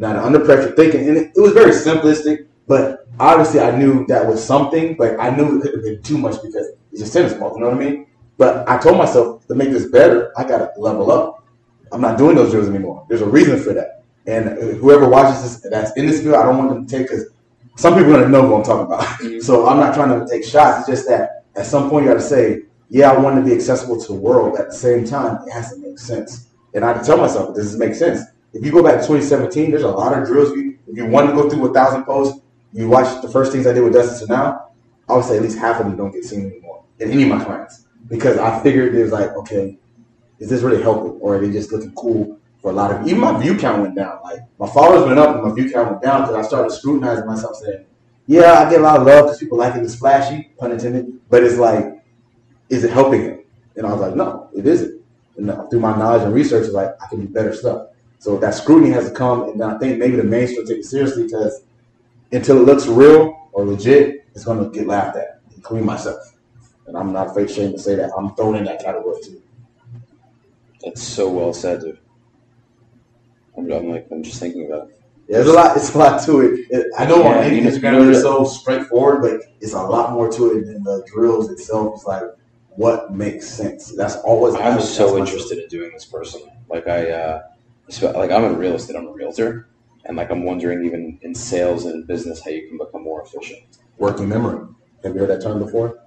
Now 0.00 0.14
the 0.14 0.24
under 0.24 0.40
pressure 0.40 0.74
thinking, 0.74 1.06
and 1.06 1.16
it, 1.18 1.32
it 1.36 1.40
was 1.40 1.52
very 1.52 1.72
simplistic, 1.72 2.46
but 2.66 3.06
obviously 3.20 3.60
I 3.60 3.76
knew 3.76 4.06
that 4.06 4.26
was 4.26 4.42
something, 4.42 4.96
but 4.96 5.20
I 5.20 5.28
knew 5.28 5.58
it 5.58 5.62
couldn't 5.62 5.76
have 5.76 5.84
been 5.84 6.02
too 6.02 6.16
much 6.16 6.42
because 6.42 6.68
it's 6.90 7.02
just 7.02 7.12
tennis 7.12 7.34
ball, 7.34 7.52
you 7.54 7.60
know 7.60 7.68
what 7.68 7.76
I 7.76 7.84
mean? 7.84 8.06
But 8.38 8.66
I 8.66 8.78
told 8.78 8.96
myself 8.96 9.46
to 9.48 9.54
make 9.54 9.70
this 9.70 9.90
better, 9.90 10.32
I 10.38 10.44
gotta 10.44 10.72
level 10.78 11.12
up. 11.12 11.44
I'm 11.92 12.00
not 12.00 12.16
doing 12.16 12.34
those 12.34 12.50
drills 12.50 12.68
anymore. 12.68 13.04
There's 13.10 13.20
a 13.20 13.28
reason 13.28 13.60
for 13.60 13.74
that. 13.74 14.04
And 14.26 14.48
uh, 14.48 14.52
whoever 14.78 15.06
watches 15.06 15.42
this 15.42 15.70
that's 15.70 15.94
in 15.96 16.06
this 16.06 16.22
field, 16.22 16.36
I 16.36 16.44
don't 16.44 16.56
want 16.56 16.70
them 16.70 16.86
to 16.86 16.90
take 16.90 17.08
because 17.08 17.26
some 17.76 17.94
people 17.94 18.16
are 18.16 18.20
gonna 18.20 18.30
know 18.30 18.48
what 18.48 18.58
I'm 18.58 18.64
talking 18.64 18.86
about. 18.86 19.42
So 19.42 19.68
I'm 19.68 19.78
not 19.78 19.94
trying 19.94 20.18
to 20.18 20.26
take 20.26 20.44
shots. 20.44 20.88
It's 20.88 21.00
just 21.00 21.08
that 21.08 21.44
at 21.56 21.66
some 21.66 21.90
point 21.90 22.06
you 22.06 22.10
gotta 22.10 22.22
say, 22.22 22.62
yeah, 22.88 23.10
I 23.12 23.18
want 23.18 23.36
to 23.36 23.42
be 23.42 23.54
accessible 23.54 24.00
to 24.00 24.06
the 24.06 24.18
world. 24.18 24.58
At 24.58 24.68
the 24.68 24.74
same 24.74 25.04
time, 25.04 25.46
it 25.46 25.52
has 25.52 25.72
to 25.72 25.78
make 25.78 25.98
sense. 25.98 26.48
And 26.74 26.84
I 26.84 26.92
had 26.92 27.00
to 27.00 27.06
tell 27.06 27.18
myself, 27.18 27.54
does 27.54 27.72
this 27.72 27.78
make 27.78 27.94
sense? 27.94 28.20
If 28.52 28.64
you 28.64 28.72
go 28.72 28.82
back 28.82 29.00
to 29.00 29.06
2017, 29.06 29.70
there's 29.70 29.82
a 29.82 29.88
lot 29.88 30.16
of 30.16 30.26
drills. 30.26 30.50
If 30.52 30.96
you 30.96 31.06
want 31.06 31.28
to 31.30 31.34
go 31.34 31.48
through 31.48 31.70
a 31.70 31.72
thousand 31.72 32.04
posts, 32.04 32.40
you 32.72 32.88
watch 32.88 33.22
the 33.22 33.28
first 33.28 33.52
things 33.52 33.66
I 33.66 33.72
did 33.72 33.82
with 33.82 33.92
Dustin 33.92 34.26
to 34.26 34.32
now, 34.32 34.70
I 35.08 35.14
would 35.14 35.24
say 35.24 35.36
at 35.36 35.42
least 35.42 35.58
half 35.58 35.80
of 35.80 35.86
them 35.86 35.96
don't 35.96 36.12
get 36.12 36.24
seen 36.24 36.46
anymore 36.46 36.84
in 36.98 37.10
any 37.10 37.24
of 37.24 37.28
my 37.28 37.44
clients 37.44 37.86
because 38.08 38.38
I 38.38 38.62
figured 38.62 38.94
it 38.94 39.02
was 39.02 39.12
like, 39.12 39.30
okay, 39.30 39.78
is 40.38 40.48
this 40.48 40.62
really 40.62 40.82
helping, 40.82 41.12
or 41.20 41.36
are 41.36 41.40
they 41.40 41.50
just 41.52 41.72
looking 41.72 41.92
cool 41.94 42.38
for 42.60 42.70
a 42.70 42.74
lot 42.74 42.92
of? 42.92 43.06
Even 43.06 43.20
my 43.20 43.40
view 43.40 43.56
count 43.56 43.82
went 43.82 43.94
down. 43.94 44.18
Like 44.22 44.40
my 44.58 44.68
followers 44.68 45.06
went 45.06 45.18
up, 45.18 45.34
and 45.36 45.44
my 45.44 45.54
view 45.54 45.70
count 45.70 45.90
went 45.90 46.02
down 46.02 46.22
because 46.22 46.34
I 46.34 46.42
started 46.48 46.70
scrutinizing 46.70 47.26
myself, 47.26 47.56
saying, 47.56 47.84
"Yeah, 48.26 48.54
I 48.54 48.70
get 48.70 48.80
a 48.80 48.82
lot 48.82 49.00
of 49.00 49.06
love 49.06 49.26
because 49.26 49.38
people 49.38 49.58
like 49.58 49.74
it. 49.76 49.82
It's 49.82 49.94
flashy, 49.94 50.50
pun 50.58 50.72
intended, 50.72 51.20
but 51.28 51.44
it's 51.44 51.58
like, 51.58 52.02
is 52.68 52.84
it 52.84 52.90
helping 52.90 53.26
them?" 53.26 53.44
And 53.76 53.86
I 53.86 53.92
was 53.92 54.00
like, 54.00 54.16
"No, 54.16 54.48
it 54.54 54.66
isn't." 54.66 55.02
And 55.36 55.50
uh, 55.50 55.66
through 55.68 55.80
my 55.80 55.96
knowledge 55.96 56.22
and 56.22 56.34
research, 56.34 56.70
like 56.70 56.90
I 57.02 57.06
can 57.08 57.20
do 57.20 57.28
better 57.28 57.54
stuff. 57.54 57.88
So 58.20 58.36
that 58.36 58.54
scrutiny 58.54 58.90
has 58.90 59.08
to 59.08 59.14
come, 59.14 59.48
and 59.48 59.62
I 59.62 59.78
think 59.78 59.98
maybe 59.98 60.14
the 60.16 60.22
mainstream 60.22 60.66
take 60.66 60.78
it 60.78 60.84
seriously 60.84 61.24
because 61.24 61.62
until 62.30 62.58
it 62.58 62.64
looks 62.64 62.86
real 62.86 63.48
or 63.52 63.64
legit, 63.64 64.26
it's 64.34 64.44
going 64.44 64.62
to 64.62 64.70
get 64.78 64.86
laughed 64.86 65.16
at, 65.16 65.40
including 65.56 65.86
myself. 65.86 66.36
And 66.86 66.98
I'm 66.98 67.14
not 67.14 67.28
afraid, 67.28 67.50
shame 67.50 67.72
to 67.72 67.78
say 67.78 67.94
that 67.94 68.10
I'm 68.14 68.34
thrown 68.34 68.56
in 68.56 68.64
that 68.64 68.84
category 68.84 69.22
too. 69.24 69.42
That's 70.84 71.02
so 71.02 71.30
well 71.30 71.54
said, 71.54 71.80
dude. 71.80 71.98
I'm, 73.56 73.72
I'm 73.72 73.88
like, 73.88 74.06
I'm 74.12 74.22
just 74.22 74.38
thinking 74.38 74.66
about 74.66 74.90
it. 74.90 75.00
Yeah, 75.26 75.36
there's 75.38 75.48
a 75.48 75.52
lot. 75.52 75.76
It's 75.78 75.94
a 75.94 75.98
lot 75.98 76.22
to 76.24 76.40
it. 76.40 76.66
it 76.70 76.86
I 76.98 77.06
know 77.06 77.22
on 77.22 77.36
Yeah, 77.36 77.42
any 77.42 77.60
Instagram 77.62 77.92
you 77.92 78.04
know 78.04 78.10
it's 78.10 78.20
so 78.20 78.44
straightforward, 78.44 79.22
but 79.22 79.40
it's 79.62 79.72
a 79.72 79.82
lot 79.82 80.12
more 80.12 80.30
to 80.30 80.58
it 80.58 80.66
than 80.66 80.82
the 80.82 81.06
drills 81.10 81.50
itself. 81.50 81.94
It's 81.94 82.04
like 82.04 82.24
what 82.70 83.14
makes 83.14 83.48
sense. 83.48 83.94
That's 83.96 84.16
always. 84.16 84.56
I'm 84.56 84.80
so 84.82 85.16
interested 85.16 85.58
in 85.58 85.68
doing 85.68 85.92
this 85.92 86.04
personally. 86.04 86.52
Like 86.68 86.86
I, 86.86 87.10
uh, 87.10 87.42
spe- 87.92 88.14
like 88.14 88.30
I'm 88.30 88.44
in 88.44 88.56
real 88.56 88.74
estate. 88.74 88.96
I'm 88.96 89.06
a 89.06 89.12
realtor, 89.12 89.68
and 90.04 90.16
like 90.16 90.30
I'm 90.30 90.44
wondering 90.44 90.84
even 90.84 91.18
in 91.22 91.34
sales 91.34 91.84
and 91.84 92.06
business 92.06 92.42
how 92.44 92.50
you 92.50 92.68
can 92.68 92.78
become 92.78 93.02
more 93.04 93.22
efficient. 93.22 93.60
working 93.98 94.28
memory. 94.28 94.66
Have 95.04 95.14
you 95.14 95.20
heard 95.20 95.30
that 95.30 95.42
term 95.42 95.58
before? 95.58 95.98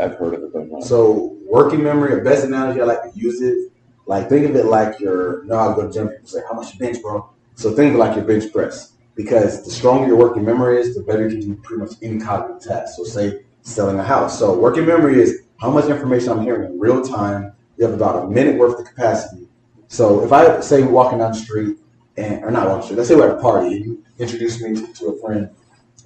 I've 0.00 0.14
heard 0.14 0.34
of 0.34 0.42
it, 0.42 0.52
but 0.52 0.70
not. 0.70 0.84
So 0.84 1.36
working 1.46 1.82
memory, 1.82 2.14
the 2.14 2.22
best 2.22 2.44
analogy 2.44 2.80
I 2.80 2.84
like 2.84 3.02
to 3.02 3.10
use 3.18 3.40
is 3.40 3.70
like 4.06 4.28
think 4.28 4.48
of 4.48 4.56
it 4.56 4.66
like 4.66 4.98
your. 5.00 5.44
No, 5.44 5.56
I 5.56 5.74
go 5.74 5.86
to 5.86 5.92
gym. 5.92 6.08
People 6.08 6.26
say, 6.28 6.40
"How 6.48 6.54
much 6.54 6.72
you 6.72 6.78
bench, 6.78 7.02
bro?" 7.02 7.28
So 7.54 7.70
think 7.72 7.90
of 7.90 7.96
it 7.96 7.98
like 7.98 8.16
your 8.16 8.24
bench 8.24 8.50
press 8.52 8.92
because 9.14 9.64
the 9.64 9.70
stronger 9.70 10.06
your 10.08 10.16
working 10.16 10.44
memory 10.44 10.80
is, 10.80 10.94
the 10.94 11.02
better 11.02 11.28
you 11.28 11.38
can 11.38 11.40
do 11.40 11.54
pretty 11.62 11.82
much 11.82 11.92
any 12.02 12.18
cognitive 12.18 12.62
task. 12.62 12.94
So 12.96 13.04
say 13.04 13.42
selling 13.60 13.98
a 13.98 14.02
house. 14.02 14.38
So 14.38 14.58
working 14.58 14.86
memory 14.86 15.20
is 15.20 15.42
how 15.60 15.70
much 15.70 15.84
information 15.90 16.30
I'm 16.30 16.42
hearing 16.42 16.72
in 16.72 16.80
real 16.80 17.02
time. 17.02 17.52
You 17.76 17.84
have 17.84 17.94
about 17.94 18.24
a 18.24 18.28
minute 18.28 18.58
worth 18.58 18.78
of 18.80 18.86
capacity. 18.86 19.46
So 19.92 20.24
if 20.24 20.32
I 20.32 20.58
say 20.60 20.82
walking 20.84 21.18
down 21.18 21.32
the 21.32 21.38
street 21.38 21.76
and 22.16 22.42
or 22.42 22.50
not 22.50 22.66
walking 22.66 22.78
the 22.78 22.82
street, 22.84 22.96
let's 22.96 23.08
say 23.10 23.14
we're 23.14 23.30
at 23.30 23.38
a 23.38 23.42
party 23.42 23.76
and 23.76 23.84
you 23.84 24.04
introduce 24.18 24.58
me 24.62 24.74
to, 24.74 24.86
to 24.94 25.06
a 25.08 25.20
friend 25.20 25.50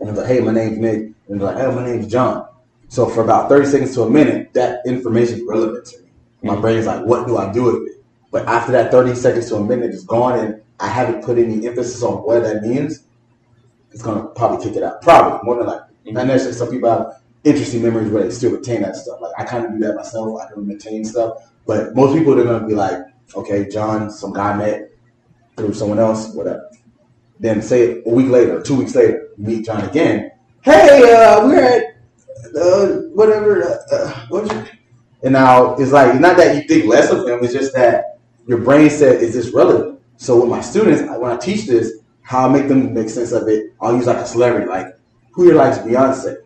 and 0.00 0.08
they're 0.08 0.16
like, 0.16 0.26
"Hey, 0.26 0.40
my 0.40 0.50
name's 0.50 0.78
Nick," 0.78 1.12
and 1.28 1.40
they're 1.40 1.52
like, 1.52 1.56
"Hey, 1.56 1.72
my 1.72 1.86
name's 1.86 2.08
John." 2.08 2.48
So 2.88 3.08
for 3.08 3.22
about 3.22 3.48
30 3.48 3.66
seconds 3.66 3.94
to 3.94 4.02
a 4.02 4.10
minute, 4.10 4.52
that 4.54 4.80
information 4.86 5.36
is 5.36 5.42
relevant 5.46 5.86
to 5.86 6.00
me. 6.00 6.08
My 6.42 6.54
mm-hmm. 6.54 6.62
brain's 6.62 6.86
like, 6.86 7.04
what 7.04 7.28
do 7.28 7.36
I 7.36 7.52
do 7.52 7.62
with 7.62 7.92
it? 7.92 8.04
But 8.32 8.46
after 8.46 8.72
that 8.72 8.90
30 8.90 9.14
seconds 9.14 9.48
to 9.50 9.56
a 9.56 9.64
minute 9.64 9.90
is 9.92 10.02
gone 10.02 10.38
and 10.38 10.62
I 10.80 10.88
haven't 10.88 11.24
put 11.24 11.38
any 11.38 11.64
emphasis 11.66 12.02
on 12.02 12.24
what 12.24 12.42
that 12.42 12.62
means, 12.62 13.04
it's 13.92 14.02
gonna 14.02 14.26
probably 14.28 14.66
kick 14.66 14.76
it 14.76 14.82
out. 14.82 15.00
Probably, 15.00 15.38
more 15.44 15.58
than 15.58 15.66
likely. 15.66 15.94
Mm-hmm. 16.06 16.14
Not 16.14 16.26
necessarily 16.26 16.58
some 16.58 16.70
people 16.70 16.90
have 16.90 17.22
interesting 17.44 17.82
memories 17.82 18.10
where 18.10 18.24
they 18.24 18.30
still 18.30 18.50
retain 18.50 18.82
that 18.82 18.96
stuff. 18.96 19.20
Like 19.20 19.32
I 19.38 19.44
kind 19.44 19.64
of 19.64 19.72
do 19.72 19.78
that 19.78 19.94
myself. 19.94 20.40
I 20.40 20.52
can 20.52 20.66
retain 20.66 21.04
stuff. 21.04 21.50
But 21.66 21.94
most 21.94 22.16
people 22.16 22.34
they're 22.34 22.44
gonna 22.44 22.66
be 22.66 22.74
like, 22.74 22.98
okay, 23.34 23.68
John, 23.68 24.10
some 24.10 24.32
guy 24.32 24.56
met 24.56 24.90
through 25.56 25.74
someone 25.74 25.98
else, 25.98 26.32
whatever. 26.34 26.70
Then 27.38 27.60
say 27.62 28.02
a 28.04 28.08
week 28.08 28.28
later, 28.28 28.62
two 28.62 28.76
weeks 28.76 28.94
later, 28.94 29.28
meet 29.36 29.66
John 29.66 29.82
again. 29.82 30.30
Hey, 30.62 31.12
uh, 31.12 31.46
we're 31.46 31.62
at 31.62 31.96
uh, 32.56 32.86
whatever. 33.14 33.62
Uh, 33.62 33.94
uh, 33.94 34.26
your 34.30 34.66
and 35.22 35.32
now 35.32 35.74
it's 35.76 35.92
like 35.92 36.18
not 36.20 36.36
that 36.36 36.56
you 36.56 36.62
think 36.68 36.86
less 36.86 37.10
of 37.10 37.26
him. 37.26 37.42
It's 37.42 37.52
just 37.52 37.74
that 37.74 38.18
your 38.46 38.58
brain 38.58 38.90
said, 38.90 39.22
"Is 39.22 39.34
this 39.34 39.50
relevant?" 39.52 40.00
So 40.16 40.40
with 40.40 40.50
my 40.50 40.60
students, 40.60 41.02
when 41.02 41.30
I 41.30 41.36
teach 41.36 41.66
this, 41.66 41.92
how 42.22 42.48
I 42.48 42.52
make 42.52 42.68
them 42.68 42.94
make 42.94 43.08
sense 43.10 43.32
of 43.32 43.48
it, 43.48 43.72
I'll 43.80 43.94
use 43.94 44.06
like 44.06 44.16
a 44.16 44.26
celebrity, 44.26 44.66
like 44.66 44.86
who 45.32 45.44
here 45.44 45.54
likes 45.54 45.78
Beyonce. 45.78 46.36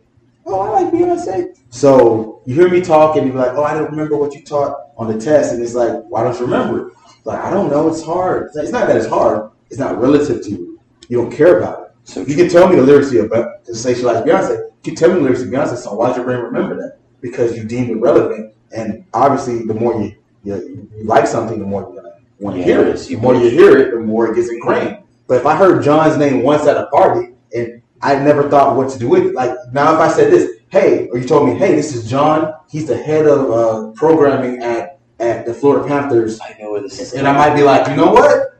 Oh, 0.52 0.60
I 0.60 0.80
like 0.82 0.92
Beyonce. 0.92 1.56
So 1.70 2.42
you 2.44 2.54
hear 2.54 2.68
me 2.68 2.80
talk, 2.80 3.16
and 3.16 3.26
you're 3.28 3.36
like, 3.36 3.52
"Oh, 3.54 3.62
I 3.62 3.74
don't 3.74 3.90
remember 3.90 4.16
what 4.16 4.34
you 4.34 4.42
taught 4.42 4.76
on 4.96 5.06
the 5.06 5.18
test," 5.18 5.52
and 5.52 5.62
it's 5.62 5.74
like, 5.74 5.92
"Why 6.08 6.24
don't 6.24 6.34
you 6.38 6.44
remember 6.44 6.88
it?" 6.88 6.94
Like 7.24 7.38
I 7.38 7.50
don't 7.50 7.70
know. 7.70 7.88
It's 7.88 8.02
hard. 8.02 8.46
It's 8.46 8.56
not- 8.56 8.64
It's 8.64 8.72
not 8.72 8.86
that 8.88 8.96
it's 8.96 9.06
hard. 9.06 9.50
It's 9.70 9.78
not 9.78 10.00
relative 10.00 10.42
to 10.42 10.50
you. 10.50 10.78
You 11.08 11.18
don't 11.18 11.30
care 11.30 11.58
about 11.58 11.82
it. 11.82 11.86
So 12.04 12.22
You 12.22 12.34
can 12.34 12.48
tell 12.48 12.68
me 12.68 12.76
the 12.76 12.82
lyrics 12.82 13.10
to 13.10 13.14
your 13.16 13.28
to 13.28 13.74
say 13.74 13.94
she 13.94 14.02
likes 14.02 14.20
Beyonce. 14.20 14.56
You 14.56 14.66
can 14.82 14.94
tell 14.96 15.10
me 15.10 15.16
the 15.16 15.20
lyrics 15.20 15.42
to 15.42 15.46
Beyonce 15.48 15.76
song. 15.76 15.96
Why 15.98 16.08
does 16.08 16.16
your 16.16 16.24
brain 16.24 16.40
remember 16.40 16.76
that? 16.76 16.98
Because 17.20 17.56
you 17.56 17.64
deem 17.64 17.90
it 17.90 18.00
relevant, 18.00 18.54
and 18.72 19.04
obviously, 19.14 19.64
the 19.66 19.74
more 19.74 19.94
you 20.00 20.14
you, 20.42 20.88
you 20.96 21.04
like 21.04 21.26
something, 21.26 21.58
the 21.58 21.66
more 21.66 21.82
you're 21.82 22.02
gonna 22.02 22.14
want 22.40 22.56
to 22.56 22.62
hear 22.62 22.80
it. 22.80 22.96
The 22.98 23.16
more 23.16 23.34
you 23.34 23.50
hear 23.50 23.76
it, 23.78 23.90
the 23.92 24.00
more 24.00 24.28
it 24.28 24.34
gets 24.34 24.48
ingrained. 24.48 24.98
But 25.28 25.36
if 25.36 25.46
I 25.46 25.54
heard 25.54 25.82
John's 25.84 26.16
name 26.16 26.42
once 26.42 26.66
at 26.66 26.76
a 26.78 26.86
party 26.86 27.34
and 27.54 27.79
I 28.02 28.16
never 28.16 28.48
thought 28.48 28.76
what 28.76 28.90
to 28.90 28.98
do 28.98 29.08
with 29.08 29.26
it, 29.26 29.34
like 29.34 29.50
now 29.72 29.94
if 29.94 30.00
I 30.00 30.08
said 30.08 30.32
this, 30.32 30.60
hey, 30.68 31.08
or 31.08 31.18
you 31.18 31.26
told 31.26 31.48
me, 31.48 31.54
hey, 31.56 31.74
this 31.74 31.94
is 31.94 32.08
John. 32.08 32.54
He's 32.70 32.86
the 32.86 32.96
head 32.96 33.26
of 33.26 33.50
uh, 33.50 33.92
programming 33.92 34.62
at 34.62 35.00
at 35.18 35.44
the 35.44 35.52
Florida 35.52 35.86
Panthers. 35.86 36.40
I 36.40 36.56
know 36.58 36.72
where 36.72 36.80
this 36.80 36.98
is. 36.98 37.12
And 37.12 37.28
I 37.28 37.32
might 37.36 37.54
be 37.54 37.62
like, 37.62 37.86
you 37.88 37.94
know 37.94 38.10
what? 38.10 38.58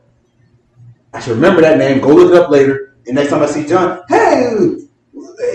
I 1.13 1.19
should 1.19 1.35
remember 1.35 1.61
that 1.61 1.77
name. 1.77 1.99
Go 1.99 2.09
look 2.09 2.31
it 2.31 2.37
up 2.37 2.49
later. 2.51 2.95
And 3.07 3.15
next 3.15 3.31
time 3.31 3.41
I 3.41 3.47
see 3.47 3.65
John, 3.67 4.03
hey, 4.07 4.77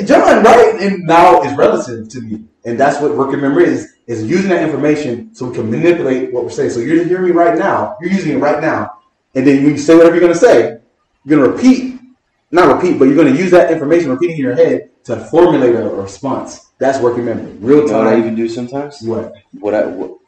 John, 0.04 0.42
right? 0.42 0.76
And 0.80 1.04
now 1.04 1.42
it's 1.42 1.56
relative 1.56 2.08
to 2.08 2.20
me. 2.20 2.44
And 2.64 2.78
that's 2.78 3.00
what 3.00 3.16
working 3.16 3.40
memory 3.40 3.66
is, 3.66 3.94
is 4.08 4.24
using 4.24 4.50
that 4.50 4.64
information 4.64 5.32
so 5.34 5.46
we 5.46 5.54
can 5.54 5.70
manipulate 5.70 6.32
what 6.32 6.42
we're 6.42 6.50
saying. 6.50 6.70
So 6.70 6.80
you're 6.80 7.04
hearing 7.04 7.26
me 7.26 7.30
right 7.30 7.56
now. 7.56 7.96
You're 8.00 8.10
using 8.10 8.32
it 8.32 8.38
right 8.38 8.60
now. 8.60 8.98
And 9.36 9.46
then 9.46 9.62
when 9.62 9.72
you 9.72 9.78
say 9.78 9.94
whatever 9.94 10.16
you're 10.16 10.22
going 10.22 10.32
to 10.32 10.38
say, 10.38 10.80
you're 11.24 11.38
going 11.38 11.50
to 11.50 11.56
repeat, 11.56 11.95
not 12.50 12.74
repeat, 12.74 12.98
but 12.98 13.06
you're 13.06 13.16
going 13.16 13.32
to 13.32 13.38
use 13.38 13.50
that 13.50 13.70
information 13.70 14.10
repeating 14.10 14.36
in 14.36 14.42
your 14.42 14.54
head 14.54 14.90
to 15.04 15.16
formulate 15.26 15.74
a 15.74 15.88
response. 15.88 16.66
That's 16.78 16.98
working 17.00 17.24
memory. 17.24 17.52
Real 17.52 17.82
You 17.82 17.86
know 17.88 17.98
what 17.98 18.08
I 18.08 18.18
even 18.18 18.34
do 18.34 18.48
sometimes? 18.48 19.00
What? 19.02 19.32
what 19.52 19.74
I 19.74 19.86
what, 19.86 20.18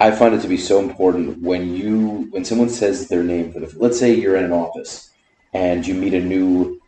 I 0.00 0.10
find 0.10 0.34
it 0.34 0.42
to 0.42 0.48
be 0.48 0.56
so 0.56 0.80
important 0.80 1.40
when 1.40 1.74
you 1.76 2.26
when 2.30 2.44
someone 2.44 2.68
says 2.68 3.08
their 3.08 3.22
name 3.22 3.52
for 3.52 3.60
the 3.60 3.72
let's 3.78 3.98
say 3.98 4.12
you're 4.12 4.36
in 4.36 4.44
an 4.44 4.52
office 4.52 5.10
and 5.54 5.86
you 5.86 5.94
meet 5.94 6.14
a 6.14 6.20
new 6.20 6.80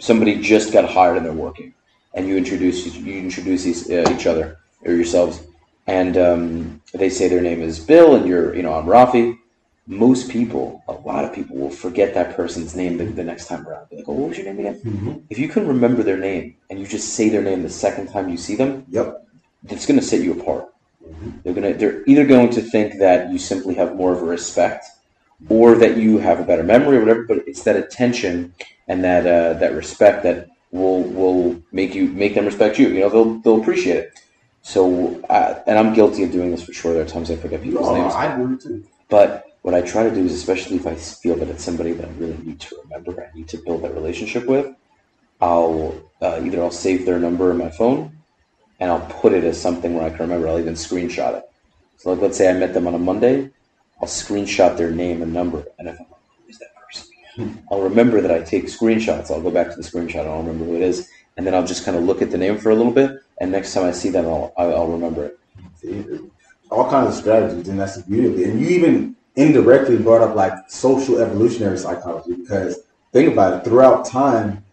somebody 0.00 0.40
just 0.40 0.72
got 0.72 0.90
hired 0.90 1.16
and 1.16 1.24
they're 1.24 1.32
working 1.32 1.72
and 2.14 2.26
you 2.26 2.36
introduce 2.36 2.84
you 2.96 3.18
introduce 3.18 3.66
each, 3.66 3.88
uh, 3.90 4.10
each 4.12 4.26
other 4.26 4.58
or 4.84 4.92
yourselves 4.92 5.44
and 5.86 6.16
um, 6.16 6.82
they 6.92 7.08
say 7.08 7.28
their 7.28 7.40
name 7.40 7.62
is 7.62 7.78
Bill 7.78 8.16
and 8.16 8.26
you're 8.26 8.54
you 8.56 8.64
know 8.64 8.74
I'm 8.74 8.86
Rafi. 8.86 9.38
Most 9.90 10.30
people, 10.30 10.84
a 10.86 10.92
lot 10.92 11.24
of 11.24 11.32
people, 11.34 11.56
will 11.56 11.68
forget 11.68 12.14
that 12.14 12.36
person's 12.36 12.76
name 12.76 12.96
the, 12.96 13.06
the 13.06 13.24
next 13.24 13.46
time 13.48 13.66
around. 13.66 13.90
Be 13.90 13.96
like, 13.96 14.08
"Oh, 14.08 14.12
what 14.12 14.28
was 14.28 14.38
your 14.38 14.46
name 14.46 14.60
again?" 14.60 15.26
If 15.30 15.36
you 15.36 15.48
can 15.48 15.66
remember 15.66 16.04
their 16.04 16.16
name 16.16 16.54
and 16.70 16.78
you 16.78 16.86
just 16.86 17.14
say 17.14 17.28
their 17.28 17.42
name 17.42 17.64
the 17.64 17.68
second 17.70 18.06
time 18.06 18.28
you 18.28 18.36
see 18.36 18.54
them, 18.54 18.84
Yep. 18.90 19.26
it's 19.68 19.86
going 19.86 19.98
to 19.98 20.06
set 20.06 20.20
you 20.20 20.32
apart. 20.40 20.68
They're 21.42 21.54
going 21.54 21.72
to 21.72 21.76
they're 21.76 22.04
either 22.06 22.24
going 22.24 22.50
to 22.50 22.62
think 22.62 23.00
that 23.00 23.32
you 23.32 23.38
simply 23.38 23.74
have 23.74 23.96
more 23.96 24.12
of 24.12 24.22
a 24.22 24.24
respect, 24.24 24.86
or 25.48 25.74
that 25.74 25.96
you 25.96 26.18
have 26.18 26.38
a 26.38 26.44
better 26.44 26.62
memory 26.62 26.96
or 26.98 27.00
whatever. 27.00 27.24
But 27.24 27.38
it's 27.48 27.64
that 27.64 27.74
attention 27.74 28.54
and 28.86 29.02
that 29.02 29.26
uh, 29.26 29.58
that 29.58 29.72
respect 29.74 30.22
that 30.22 30.50
will 30.70 31.02
will 31.02 31.60
make 31.72 31.96
you 31.96 32.06
make 32.06 32.34
them 32.36 32.46
respect 32.46 32.78
you. 32.78 32.90
You 32.90 33.00
know, 33.00 33.08
they'll 33.10 33.34
they'll 33.40 33.60
appreciate 33.60 33.96
it. 33.96 34.20
So, 34.62 35.20
uh, 35.30 35.58
and 35.66 35.76
I'm 35.76 35.94
guilty 35.94 36.22
of 36.22 36.30
doing 36.30 36.52
this 36.52 36.62
for 36.62 36.72
sure. 36.72 36.92
There 36.94 37.02
are 37.02 37.06
times 37.08 37.28
I 37.28 37.34
forget 37.34 37.60
people's 37.60 37.88
No, 37.88 37.94
names. 37.96 38.14
I 38.14 38.36
do 38.36 38.56
too. 38.56 38.84
But 39.08 39.46
what 39.62 39.74
I 39.74 39.82
try 39.82 40.04
to 40.04 40.14
do 40.14 40.24
is, 40.24 40.32
especially 40.32 40.76
if 40.76 40.86
I 40.86 40.94
feel 40.94 41.36
that 41.36 41.48
it's 41.48 41.64
somebody 41.64 41.92
that 41.92 42.08
I 42.08 42.12
really 42.12 42.38
need 42.42 42.60
to 42.60 42.76
remember, 42.84 43.22
I 43.22 43.36
need 43.36 43.48
to 43.48 43.58
build 43.58 43.82
that 43.82 43.94
relationship 43.94 44.46
with, 44.46 44.74
I'll 45.40 46.10
uh, 46.20 46.40
either 46.44 46.62
I'll 46.62 46.70
save 46.70 47.06
their 47.06 47.18
number 47.18 47.50
in 47.50 47.58
my 47.58 47.70
phone, 47.70 48.16
and 48.78 48.90
I'll 48.90 49.06
put 49.06 49.32
it 49.32 49.44
as 49.44 49.60
something 49.60 49.94
where 49.94 50.04
I 50.04 50.10
can 50.10 50.20
remember. 50.20 50.48
I'll 50.48 50.58
even 50.58 50.74
screenshot 50.74 51.34
it. 51.34 51.44
So, 51.98 52.10
like, 52.10 52.20
let's 52.20 52.38
say 52.38 52.48
I 52.50 52.54
met 52.54 52.72
them 52.72 52.86
on 52.86 52.94
a 52.94 52.98
Monday, 52.98 53.50
I'll 54.00 54.08
screenshot 54.08 54.76
their 54.76 54.90
name 54.90 55.22
and 55.22 55.32
number, 55.32 55.64
and 55.78 55.88
if 55.88 56.00
I'm 56.00 56.06
like, 56.10 56.20
who 56.38 56.48
is 56.48 56.58
that 56.58 56.68
person? 56.74 57.62
I'll 57.70 57.82
remember 57.82 58.20
that 58.22 58.30
I 58.30 58.42
take 58.42 58.64
screenshots. 58.64 59.30
I'll 59.30 59.42
go 59.42 59.50
back 59.50 59.70
to 59.70 59.76
the 59.76 59.82
screenshot. 59.82 60.26
I'll 60.26 60.38
remember 60.38 60.64
who 60.64 60.76
it 60.76 60.82
is, 60.82 61.08
and 61.36 61.46
then 61.46 61.54
I'll 61.54 61.66
just 61.66 61.84
kind 61.84 61.96
of 61.96 62.04
look 62.04 62.22
at 62.22 62.30
the 62.30 62.38
name 62.38 62.56
for 62.56 62.70
a 62.70 62.74
little 62.74 62.92
bit, 62.92 63.18
and 63.40 63.52
next 63.52 63.74
time 63.74 63.84
I 63.84 63.92
see 63.92 64.08
them, 64.08 64.26
I'll 64.26 64.52
I'll 64.56 64.88
remember 64.88 65.26
it. 65.26 66.20
All 66.70 66.88
kinds 66.88 67.16
of 67.16 67.20
strategies, 67.20 67.68
and 67.68 67.80
that's 67.80 67.96
the 67.96 68.02
beauty. 68.02 68.44
And 68.44 68.60
you 68.60 68.68
even 68.68 69.16
indirectly 69.36 69.98
brought 69.98 70.22
up 70.22 70.34
like 70.34 70.52
social 70.68 71.18
evolutionary 71.18 71.78
psychology 71.78 72.34
because 72.34 72.80
think 73.12 73.32
about 73.32 73.54
it. 73.54 73.64
Throughout 73.64 74.04
time, 74.04 74.64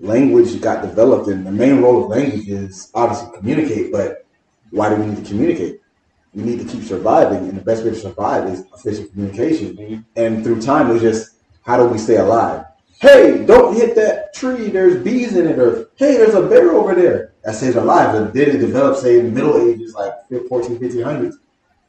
language 0.00 0.60
got 0.60 0.82
developed, 0.82 1.28
and 1.28 1.46
the 1.46 1.52
main 1.52 1.80
role 1.80 2.04
of 2.04 2.10
language 2.10 2.48
is 2.48 2.90
obviously 2.94 3.36
communicate. 3.38 3.92
But 3.92 4.26
why 4.70 4.88
do 4.88 4.96
we 4.96 5.06
need 5.06 5.24
to 5.24 5.28
communicate? 5.28 5.80
We 6.34 6.42
need 6.42 6.58
to 6.60 6.64
keep 6.64 6.82
surviving, 6.84 7.48
and 7.48 7.56
the 7.56 7.62
best 7.62 7.84
way 7.84 7.90
to 7.90 7.96
survive 7.96 8.48
is 8.48 8.64
efficient 8.74 9.12
communication. 9.12 10.06
And 10.16 10.42
through 10.42 10.62
time, 10.62 10.90
it 10.90 10.94
was 10.94 11.02
just 11.02 11.36
how 11.62 11.76
do 11.76 11.86
we 11.86 11.98
stay 11.98 12.16
alive? 12.16 12.64
Hey, 13.00 13.44
don't 13.44 13.74
hit 13.74 13.94
that 13.96 14.32
tree. 14.32 14.68
There's 14.68 15.02
bees 15.02 15.36
in 15.36 15.46
it. 15.46 15.58
Or 15.58 15.90
hey, 15.96 16.16
there's 16.16 16.34
a 16.34 16.42
bear 16.48 16.72
over 16.72 16.94
there. 16.94 17.32
That 17.44 17.54
saves 17.56 17.76
our 17.76 17.84
lives. 17.84 18.16
And 18.16 18.32
then 18.32 18.50
it 18.50 18.58
developed, 18.58 19.00
say, 19.00 19.18
in 19.18 19.26
the 19.26 19.32
Middle 19.32 19.58
Ages, 19.68 19.94
like 19.94 20.12
14, 20.48 20.78
1500s. 20.78 21.34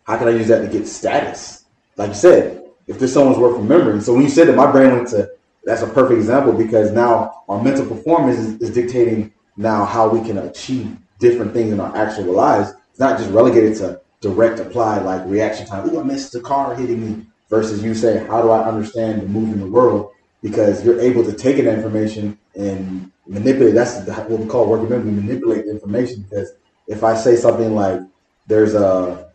How 0.05 0.17
can 0.17 0.27
I 0.27 0.31
use 0.31 0.47
that 0.47 0.61
to 0.61 0.67
get 0.67 0.87
status? 0.87 1.62
Like 1.97 2.09
you 2.09 2.15
said, 2.15 2.63
if 2.87 2.99
there's 2.99 3.13
someone's 3.13 3.37
worth 3.37 3.57
remembering. 3.57 4.01
So 4.01 4.13
when 4.13 4.23
you 4.23 4.29
said 4.29 4.47
that, 4.47 4.55
my 4.55 4.71
brain 4.71 4.91
went 4.93 5.07
to 5.09 5.29
that's 5.65 5.81
a 5.81 5.87
perfect 5.87 6.19
example 6.19 6.51
because 6.53 6.91
now 6.91 7.43
our 7.47 7.63
mental 7.63 7.85
performance 7.85 8.37
is, 8.37 8.61
is 8.61 8.73
dictating 8.73 9.31
now 9.55 9.85
how 9.85 10.09
we 10.09 10.25
can 10.27 10.37
achieve 10.39 10.97
different 11.19 11.53
things 11.53 11.71
in 11.71 11.79
our 11.79 11.95
actual 11.95 12.33
lives. 12.33 12.73
It's 12.91 12.99
not 12.99 13.17
just 13.17 13.31
relegated 13.31 13.77
to 13.77 14.01
direct 14.19 14.59
apply 14.59 14.99
like 14.99 15.25
reaction 15.25 15.65
time. 15.65 15.89
Ooh, 15.89 15.99
I 15.99 16.03
missed 16.03 16.33
the 16.33 16.41
car 16.41 16.75
hitting 16.75 17.19
me. 17.19 17.25
Versus 17.49 17.83
you 17.83 17.93
say, 17.93 18.25
how 18.25 18.41
do 18.41 18.49
I 18.49 18.67
understand 18.67 19.21
the 19.21 19.27
move 19.27 19.53
in 19.53 19.59
the 19.59 19.67
world? 19.67 20.09
Because 20.41 20.83
you're 20.83 20.99
able 20.99 21.23
to 21.23 21.33
take 21.33 21.57
that 21.57 21.67
information 21.67 22.39
and 22.55 23.11
manipulate. 23.27 23.75
That's 23.75 24.07
what 24.07 24.29
we 24.31 24.47
call 24.47 24.67
working 24.67 24.89
memory. 24.89 25.11
Manipulate 25.11 25.65
information 25.65 26.25
because 26.27 26.53
if 26.87 27.03
I 27.03 27.15
say 27.15 27.35
something 27.35 27.75
like, 27.75 28.01
"There's 28.47 28.73
a 28.73 29.29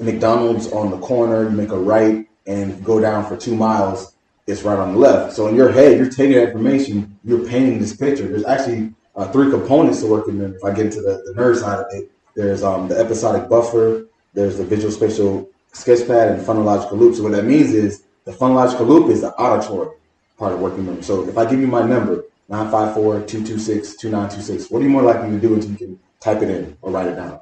McDonald's 0.00 0.70
on 0.72 0.90
the 0.90 0.98
corner. 0.98 1.44
You 1.44 1.50
make 1.50 1.70
a 1.70 1.78
right 1.78 2.26
and 2.46 2.84
go 2.84 3.00
down 3.00 3.24
for 3.26 3.36
two 3.36 3.56
miles. 3.56 4.14
It's 4.46 4.62
right 4.62 4.78
on 4.78 4.92
the 4.92 4.98
left. 4.98 5.34
So 5.34 5.48
in 5.48 5.56
your 5.56 5.72
head, 5.72 5.98
you're 5.98 6.10
taking 6.10 6.36
that 6.36 6.48
information. 6.48 7.18
You're 7.24 7.44
painting 7.46 7.80
this 7.80 7.96
picture. 7.96 8.28
There's 8.28 8.44
actually 8.44 8.92
uh, 9.16 9.30
three 9.32 9.50
components 9.50 10.00
to 10.00 10.06
working 10.06 10.38
memory. 10.38 10.56
If 10.56 10.64
I 10.64 10.72
get 10.72 10.86
into 10.86 11.00
the, 11.00 11.22
the 11.26 11.34
nerd 11.40 11.58
side 11.58 11.80
of 11.80 11.86
it, 11.90 12.10
there's 12.36 12.62
um, 12.62 12.86
the 12.88 12.98
episodic 12.98 13.48
buffer. 13.48 14.06
There's 14.34 14.58
the 14.58 14.64
visual 14.64 14.92
spatial 14.92 15.48
sketchpad 15.72 16.34
and 16.34 16.46
phonological 16.46 16.92
loop. 16.92 17.16
So 17.16 17.24
what 17.24 17.32
that 17.32 17.44
means 17.44 17.72
is 17.72 18.04
the 18.24 18.32
phonological 18.32 18.86
loop 18.86 19.10
is 19.10 19.22
the 19.22 19.32
auditory 19.34 19.96
part 20.38 20.52
of 20.52 20.60
working 20.60 20.86
memory. 20.86 21.02
So 21.02 21.28
if 21.28 21.36
I 21.38 21.48
give 21.48 21.60
you 21.60 21.66
my 21.66 21.82
number, 21.82 22.24
954-226-2926, 22.50 24.70
what 24.70 24.80
are 24.80 24.84
you 24.84 24.90
more 24.90 25.02
likely 25.02 25.30
to 25.30 25.40
do 25.40 25.54
until 25.54 25.70
you 25.70 25.76
can 25.76 25.98
type 26.20 26.42
it 26.42 26.50
in 26.50 26.76
or 26.82 26.92
write 26.92 27.08
it 27.08 27.16
down? 27.16 27.40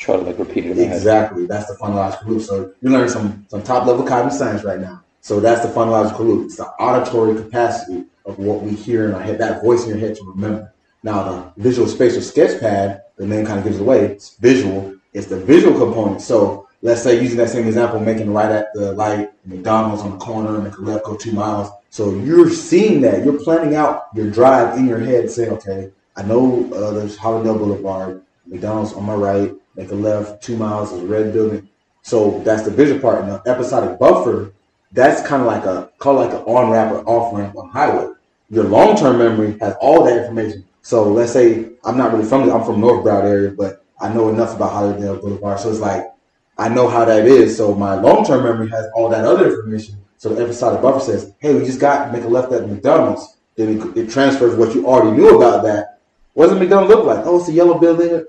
Try 0.00 0.16
to 0.16 0.22
like 0.22 0.38
repeat 0.38 0.64
it. 0.64 0.78
Exactly. 0.78 1.44
That's 1.44 1.66
the 1.66 1.74
phonological 1.74 2.24
loop. 2.24 2.42
So 2.42 2.72
you're 2.80 2.90
learning 2.90 3.10
some 3.10 3.44
some 3.48 3.62
top 3.62 3.86
level 3.86 4.02
cognitive 4.02 4.36
science 4.36 4.64
right 4.64 4.80
now. 4.80 5.04
So 5.20 5.40
that's 5.40 5.60
the 5.60 5.68
phonological 5.68 6.20
loop. 6.20 6.46
It's 6.46 6.56
the 6.56 6.68
auditory 6.80 7.36
capacity 7.36 8.06
of 8.24 8.38
what 8.38 8.62
we 8.62 8.70
hear 8.70 9.06
in 9.06 9.14
our 9.14 9.20
head, 9.20 9.38
that 9.40 9.62
voice 9.62 9.84
in 9.84 9.90
your 9.90 9.98
head 9.98 10.16
to 10.16 10.24
remember. 10.24 10.72
Now 11.02 11.22
the 11.24 11.62
visual 11.62 11.86
spatial 11.86 12.22
sketch 12.22 12.58
pad, 12.60 13.02
the 13.16 13.26
name 13.26 13.44
kind 13.44 13.58
of 13.58 13.64
gives 13.64 13.76
it 13.76 13.82
away. 13.82 14.06
It's 14.06 14.36
visual. 14.36 14.94
It's 15.12 15.26
the 15.26 15.38
visual 15.38 15.78
component. 15.78 16.22
So 16.22 16.66
let's 16.80 17.02
say 17.02 17.20
using 17.20 17.36
that 17.36 17.50
same 17.50 17.66
example, 17.66 18.00
making 18.00 18.32
right 18.32 18.50
at 18.50 18.72
the 18.72 18.92
light, 18.92 19.32
McDonald's 19.44 20.02
on 20.02 20.12
the 20.12 20.16
corner, 20.16 20.58
make 20.62 20.78
a 20.78 20.80
left, 20.80 21.04
go 21.04 21.14
two 21.14 21.32
miles. 21.32 21.68
So 21.90 22.14
you're 22.14 22.48
seeing 22.48 23.02
that. 23.02 23.22
You're 23.22 23.38
planning 23.38 23.74
out 23.74 24.04
your 24.14 24.30
drive 24.30 24.78
in 24.78 24.88
your 24.88 25.00
head, 25.00 25.30
saying, 25.30 25.50
okay, 25.50 25.90
I 26.16 26.22
know 26.22 26.72
uh, 26.72 26.92
there's 26.92 27.18
Hallandale 27.18 27.58
Boulevard, 27.58 28.22
McDonald's 28.46 28.94
on 28.94 29.04
my 29.04 29.14
right, 29.14 29.52
make 29.80 29.90
a 29.90 29.94
left, 29.94 30.42
two 30.42 30.56
miles, 30.56 30.92
is 30.92 31.02
a 31.02 31.06
red 31.06 31.32
building. 31.32 31.68
So 32.02 32.40
that's 32.40 32.64
the 32.64 32.70
visual 32.70 33.00
part. 33.00 33.22
And 33.22 33.32
the 33.32 33.42
episodic 33.50 33.98
buffer, 33.98 34.52
that's 34.92 35.26
kind 35.26 35.42
of 35.42 35.46
like 35.46 35.64
a 35.64 35.90
call 35.98 36.14
like 36.14 36.32
an 36.32 36.38
on 36.40 36.70
ramp 36.70 36.92
or 36.92 37.02
off 37.08 37.34
ramp 37.34 37.56
on 37.56 37.70
highway. 37.70 38.12
Your 38.50 38.64
long 38.64 38.96
term 38.96 39.18
memory 39.18 39.56
has 39.60 39.74
all 39.80 40.04
that 40.04 40.18
information. 40.18 40.66
So 40.82 41.04
let's 41.04 41.32
say 41.32 41.70
I'm 41.84 41.96
not 41.96 42.12
really 42.12 42.24
from 42.24 42.50
I'm 42.50 42.64
from 42.64 42.80
North 42.80 43.04
Broward 43.04 43.24
area, 43.24 43.50
but 43.50 43.84
I 44.00 44.12
know 44.12 44.28
enough 44.28 44.56
about 44.56 44.72
Hallandale 44.72 45.20
Boulevard. 45.20 45.60
So 45.60 45.70
it's 45.70 45.80
like 45.80 46.06
I 46.58 46.68
know 46.68 46.88
how 46.88 47.04
that 47.04 47.26
is. 47.26 47.56
So 47.56 47.74
my 47.74 47.94
long 47.94 48.24
term 48.24 48.44
memory 48.44 48.68
has 48.70 48.86
all 48.94 49.08
that 49.10 49.24
other 49.24 49.48
information. 49.48 49.96
So 50.16 50.34
the 50.34 50.42
episodic 50.42 50.82
buffer 50.82 51.00
says, 51.00 51.32
"Hey, 51.38 51.54
we 51.54 51.64
just 51.64 51.80
got 51.80 52.12
make 52.12 52.24
a 52.24 52.28
left 52.28 52.52
at 52.52 52.68
McDonald's." 52.68 53.36
Then 53.56 53.80
it, 53.80 53.96
it 53.96 54.10
transfers 54.10 54.56
what 54.56 54.74
you 54.74 54.86
already 54.86 55.16
knew 55.16 55.36
about 55.36 55.62
that. 55.64 56.00
What 56.34 56.48
does 56.48 56.58
McDonald's 56.58 56.94
look 56.94 57.04
like? 57.04 57.24
Oh, 57.26 57.38
it's 57.38 57.48
a 57.48 57.52
yellow 57.52 57.78
building. 57.78 58.24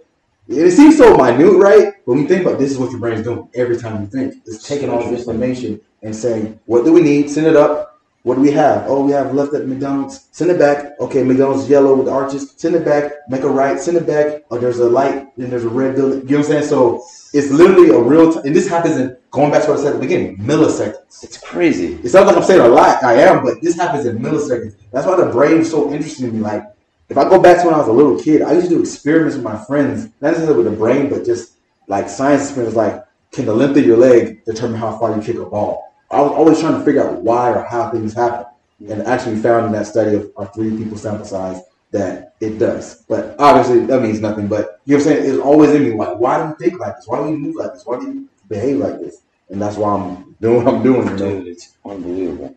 It 0.51 0.71
seems 0.71 0.97
so 0.97 1.15
minute, 1.17 1.57
right? 1.57 1.93
But 2.05 2.13
when 2.13 2.19
you 2.19 2.27
think 2.27 2.41
about 2.41 2.55
it, 2.55 2.59
this 2.59 2.71
is 2.71 2.77
what 2.77 2.91
your 2.91 2.99
brain's 2.99 3.23
doing 3.23 3.49
every 3.55 3.77
time 3.77 4.01
you 4.01 4.07
think. 4.07 4.35
It's 4.45 4.67
taking 4.67 4.89
all 4.89 4.99
this 4.99 5.19
information 5.19 5.79
and 6.01 6.15
saying, 6.15 6.59
what 6.65 6.83
do 6.83 6.91
we 6.91 7.01
need? 7.01 7.29
Send 7.29 7.47
it 7.47 7.55
up. 7.55 7.87
What 8.23 8.35
do 8.35 8.41
we 8.41 8.51
have? 8.51 8.85
Oh, 8.87 9.03
we 9.03 9.13
have 9.13 9.33
left 9.33 9.53
at 9.55 9.67
McDonald's. 9.67 10.27
Send 10.31 10.51
it 10.51 10.59
back. 10.59 10.99
Okay, 10.99 11.23
McDonald's 11.23 11.67
yellow 11.67 11.95
with 11.95 12.05
the 12.05 12.11
arches. 12.11 12.53
Send 12.55 12.75
it 12.75 12.85
back. 12.85 13.13
Make 13.29 13.41
a 13.41 13.49
right. 13.49 13.79
Send 13.79 13.97
it 13.97 14.05
back. 14.05 14.43
Oh, 14.51 14.59
there's 14.59 14.77
a 14.77 14.87
light. 14.87 15.35
Then 15.37 15.49
there's 15.49 15.63
a 15.63 15.69
red 15.69 15.95
building. 15.95 16.21
You 16.21 16.37
know 16.37 16.37
what 16.37 16.45
I'm 16.45 16.51
saying? 16.51 16.65
So 16.65 17.03
it's 17.33 17.49
literally 17.49 17.89
a 17.89 17.99
real 17.99 18.31
time. 18.31 18.45
And 18.45 18.55
this 18.55 18.67
happens 18.67 18.97
in, 18.97 19.17
going 19.31 19.51
back 19.51 19.63
to 19.63 19.71
what 19.71 19.79
I 19.79 19.83
said 19.83 19.93
at 19.93 20.01
the 20.01 20.01
beginning, 20.01 20.37
milliseconds. 20.37 21.23
It's 21.23 21.37
crazy. 21.37 21.95
It 22.03 22.09
sounds 22.09 22.27
like 22.27 22.37
I'm 22.37 22.43
saying 22.43 22.61
a 22.61 22.67
lot. 22.67 23.03
I 23.03 23.13
am, 23.13 23.43
but 23.43 23.59
this 23.61 23.75
happens 23.75 24.05
in 24.05 24.19
milliseconds. 24.19 24.75
That's 24.91 25.07
why 25.07 25.15
the 25.15 25.31
brain 25.31 25.61
is 25.61 25.71
so 25.71 25.91
interesting 25.91 26.27
to 26.27 26.31
me. 26.31 26.41
Like, 26.41 26.63
if 27.11 27.17
I 27.17 27.27
go 27.27 27.41
back 27.41 27.59
to 27.59 27.65
when 27.65 27.73
I 27.73 27.79
was 27.79 27.89
a 27.89 27.91
little 27.91 28.17
kid, 28.17 28.41
I 28.41 28.53
used 28.53 28.69
to 28.69 28.75
do 28.75 28.79
experiments 28.79 29.35
with 29.35 29.43
my 29.43 29.61
friends, 29.65 30.05
not 30.21 30.31
necessarily 30.31 30.63
with 30.63 30.71
the 30.71 30.79
brain, 30.79 31.09
but 31.09 31.25
just 31.25 31.55
like 31.87 32.07
science 32.07 32.43
experiments, 32.43 32.77
like 32.77 33.03
can 33.33 33.45
the 33.45 33.53
length 33.53 33.77
of 33.77 33.85
your 33.85 33.97
leg 33.97 34.45
determine 34.45 34.79
how 34.79 34.97
far 34.97 35.13
you 35.13 35.21
kick 35.21 35.35
a 35.35 35.45
ball? 35.45 35.93
I 36.09 36.21
was 36.21 36.31
always 36.31 36.61
trying 36.61 36.79
to 36.79 36.85
figure 36.85 37.05
out 37.05 37.21
why 37.21 37.51
or 37.51 37.63
how 37.63 37.91
things 37.91 38.13
happen. 38.13 38.45
And 38.89 39.01
actually 39.03 39.35
found 39.35 39.65
in 39.65 39.73
that 39.73 39.87
study 39.87 40.15
of 40.15 40.31
our 40.37 40.47
three 40.53 40.75
people 40.75 40.97
sample 40.97 41.25
size 41.25 41.61
that 41.91 42.35
it 42.39 42.57
does. 42.57 43.03
But 43.09 43.35
obviously 43.37 43.85
that 43.87 44.01
means 44.01 44.21
nothing. 44.21 44.47
But 44.47 44.79
you 44.85 44.97
know 44.97 45.03
what 45.03 45.11
I'm 45.11 45.17
saying? 45.17 45.29
It's 45.33 45.43
always 45.43 45.71
in 45.71 45.83
me 45.83 45.93
like, 45.93 46.17
why 46.17 46.41
do 46.41 46.47
you 46.47 46.55
think 46.55 46.79
like 46.79 46.95
this? 46.95 47.07
Why 47.07 47.21
do 47.23 47.29
you 47.29 47.37
move 47.37 47.57
like 47.57 47.73
this? 47.73 47.85
Why 47.85 47.99
do 47.99 48.05
you 48.05 48.29
behave 48.47 48.77
like 48.77 48.99
this? 48.99 49.21
And 49.49 49.61
that's 49.61 49.75
why 49.75 49.95
I'm 49.95 50.33
doing 50.39 50.63
what 50.63 50.73
I'm 50.73 50.81
doing. 50.81 51.17
Dude, 51.17 51.47
it's 51.47 51.75
unbelievable. 51.85 52.55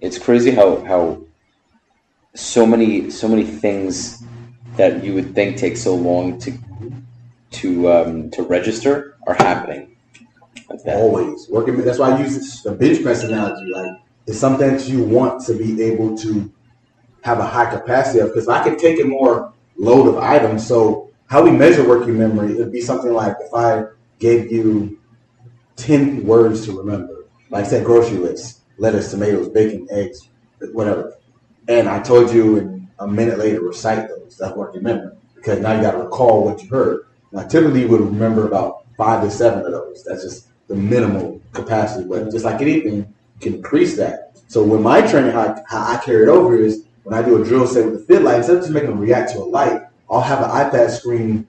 It's 0.00 0.18
crazy 0.18 0.52
how 0.52 0.84
how 0.84 1.24
so 2.34 2.66
many 2.66 3.10
so 3.10 3.28
many 3.28 3.44
things 3.44 4.22
that 4.76 5.04
you 5.04 5.14
would 5.14 5.34
think 5.34 5.56
take 5.56 5.76
so 5.76 5.94
long 5.94 6.38
to 6.40 6.52
to 7.50 7.90
um, 7.90 8.30
to 8.30 8.42
register 8.42 9.16
are 9.26 9.34
happening. 9.34 9.96
Always 10.86 11.48
working. 11.48 11.76
That's 11.84 11.98
why 11.98 12.10
I 12.10 12.18
use 12.20 12.62
the 12.62 12.72
bench 12.72 13.02
press 13.02 13.22
analogy. 13.22 13.70
Like 13.72 13.92
it's 14.26 14.38
something 14.38 14.76
that 14.76 14.88
you 14.88 15.02
want 15.04 15.44
to 15.46 15.54
be 15.54 15.80
able 15.82 16.16
to 16.18 16.52
have 17.22 17.38
a 17.38 17.46
high 17.46 17.70
capacity 17.70 18.18
of. 18.20 18.28
Because 18.28 18.48
I 18.48 18.62
can 18.64 18.76
take 18.76 19.00
a 19.00 19.04
more 19.04 19.52
load 19.76 20.08
of 20.08 20.18
items. 20.18 20.66
So 20.66 21.10
how 21.26 21.42
we 21.42 21.50
measure 21.50 21.86
working 21.86 22.18
memory, 22.18 22.54
it'd 22.54 22.72
be 22.72 22.80
something 22.80 23.12
like 23.12 23.36
if 23.40 23.54
I 23.54 23.84
gave 24.18 24.50
you 24.50 24.98
ten 25.76 26.26
words 26.26 26.64
to 26.66 26.76
remember, 26.76 27.26
like 27.50 27.66
say 27.66 27.82
grocery 27.82 28.18
list, 28.18 28.60
lettuce, 28.78 29.10
tomatoes, 29.10 29.48
bacon, 29.48 29.86
eggs, 29.90 30.28
whatever, 30.72 31.14
and 31.68 31.88
I 31.88 32.00
told 32.00 32.32
you 32.32 32.86
a 32.98 33.06
minute 33.06 33.38
later 33.38 33.60
recite 33.60 34.08
those. 34.08 34.36
That's 34.38 34.56
working 34.56 34.82
memory 34.82 35.16
because 35.34 35.60
now 35.60 35.74
you 35.74 35.82
got 35.82 35.92
to 35.92 35.98
recall 35.98 36.44
what 36.44 36.62
you 36.62 36.68
heard. 36.68 37.06
Now 37.32 37.42
typically 37.46 37.82
you 37.82 37.88
would 37.88 38.00
remember 38.00 38.46
about 38.46 38.84
five 38.96 39.22
to 39.22 39.30
seven 39.30 39.64
of 39.64 39.72
those. 39.72 40.04
That's 40.04 40.22
just 40.22 40.48
the 40.68 40.74
minimal 40.74 41.40
capacity. 41.52 42.08
But 42.08 42.30
just 42.30 42.44
like 42.44 42.60
anything, 42.60 42.96
you 42.96 43.06
can 43.40 43.54
increase 43.54 43.96
that. 43.96 44.32
So 44.48 44.62
when 44.62 44.82
my 44.82 45.00
training, 45.06 45.32
how, 45.32 45.62
how 45.66 45.92
I 45.92 45.96
carry 46.04 46.24
it 46.24 46.28
over 46.28 46.56
is 46.56 46.84
when 47.02 47.14
I 47.14 47.22
do 47.22 47.40
a 47.40 47.44
drill, 47.44 47.66
say 47.66 47.84
with 47.84 48.06
the 48.06 48.14
FitLight, 48.14 48.38
instead 48.38 48.56
of 48.56 48.62
just 48.62 48.72
making 48.72 48.90
them 48.90 49.00
react 49.00 49.32
to 49.32 49.38
a 49.38 49.44
light, 49.44 49.82
I'll 50.10 50.20
have 50.20 50.42
an 50.42 50.50
iPad 50.50 50.90
screen 50.90 51.46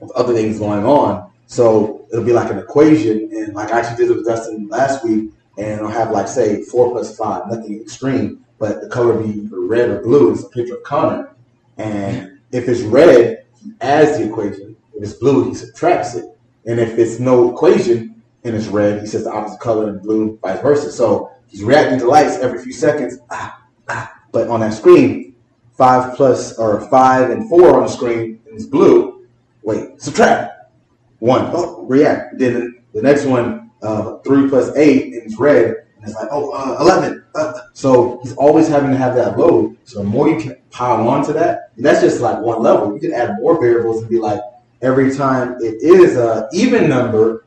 with 0.00 0.10
other 0.12 0.34
things 0.34 0.58
going 0.58 0.84
on. 0.84 1.30
So 1.46 2.06
it'll 2.12 2.24
be 2.24 2.32
like 2.32 2.50
an 2.50 2.58
equation, 2.58 3.30
and 3.32 3.54
like 3.54 3.72
I 3.72 3.80
actually 3.80 3.96
did 3.96 4.10
it 4.10 4.16
with 4.16 4.26
Dustin 4.26 4.68
last 4.68 5.04
week, 5.04 5.30
and 5.58 5.80
I'll 5.80 5.88
have 5.88 6.10
like 6.10 6.28
say 6.28 6.62
four 6.62 6.90
plus 6.90 7.16
five, 7.16 7.48
nothing 7.48 7.80
extreme, 7.80 8.43
but 8.64 8.80
the 8.80 8.88
color 8.88 9.12
be 9.22 9.46
red 9.52 9.90
or 9.90 10.00
blue. 10.00 10.32
It's 10.32 10.42
a 10.42 10.48
picture 10.48 10.76
of 10.76 10.82
Conor, 10.84 11.34
and 11.76 12.38
if 12.50 12.66
it's 12.66 12.80
red, 12.80 13.44
he 13.62 13.72
adds 13.82 14.16
the 14.16 14.26
equation. 14.26 14.74
If 14.96 15.02
it's 15.02 15.12
blue, 15.12 15.50
he 15.50 15.54
subtracts 15.54 16.14
it, 16.14 16.24
and 16.64 16.80
if 16.80 16.98
it's 16.98 17.20
no 17.20 17.52
equation 17.52 18.22
and 18.42 18.56
it's 18.56 18.68
red, 18.68 19.02
he 19.02 19.06
says 19.06 19.24
the 19.24 19.32
opposite 19.32 19.60
color 19.60 19.90
in 19.90 19.98
blue, 19.98 20.38
vice 20.42 20.62
versa. 20.62 20.90
So 20.90 21.30
he's 21.46 21.62
reacting 21.62 21.98
to 21.98 22.06
lights 22.06 22.38
every 22.38 22.62
few 22.62 22.72
seconds. 22.72 23.18
Ah, 23.28 23.66
ah. 23.90 24.14
But 24.32 24.48
on 24.48 24.60
that 24.60 24.72
screen, 24.72 25.36
five 25.76 26.16
plus 26.16 26.58
or 26.58 26.88
five 26.88 27.28
and 27.28 27.46
four 27.50 27.76
on 27.76 27.82
the 27.82 27.88
screen 27.88 28.40
is 28.46 28.66
blue. 28.66 29.26
Wait, 29.62 30.00
subtract 30.00 30.70
one. 31.18 31.50
Oh, 31.52 31.84
react. 31.84 32.38
Then 32.38 32.82
the 32.94 33.02
next 33.02 33.26
one, 33.26 33.72
uh, 33.82 34.20
three 34.20 34.48
plus 34.48 34.74
eight 34.74 35.12
and 35.12 35.22
it's 35.24 35.38
red. 35.38 35.83
And 36.04 36.12
it's 36.12 36.20
like, 36.20 36.28
oh, 36.30 36.50
uh, 36.50 36.76
11. 36.82 37.24
Uh, 37.34 37.52
so 37.72 38.20
he's 38.22 38.34
always 38.34 38.68
having 38.68 38.90
to 38.90 38.96
have 38.96 39.14
that 39.14 39.38
load. 39.38 39.78
So 39.84 40.00
the 40.00 40.04
more 40.04 40.28
you 40.28 40.38
can 40.38 40.56
pile 40.70 41.08
on 41.08 41.24
to 41.24 41.32
that, 41.32 41.70
and 41.76 41.84
that's 41.84 42.02
just 42.02 42.20
like 42.20 42.40
one 42.40 42.62
level. 42.62 42.92
You 42.92 43.00
can 43.00 43.14
add 43.14 43.36
more 43.40 43.58
variables 43.58 44.02
and 44.02 44.10
be 44.10 44.18
like, 44.18 44.40
every 44.82 45.16
time 45.16 45.56
it 45.60 45.82
is 45.82 46.18
a 46.18 46.46
even 46.52 46.90
number, 46.90 47.46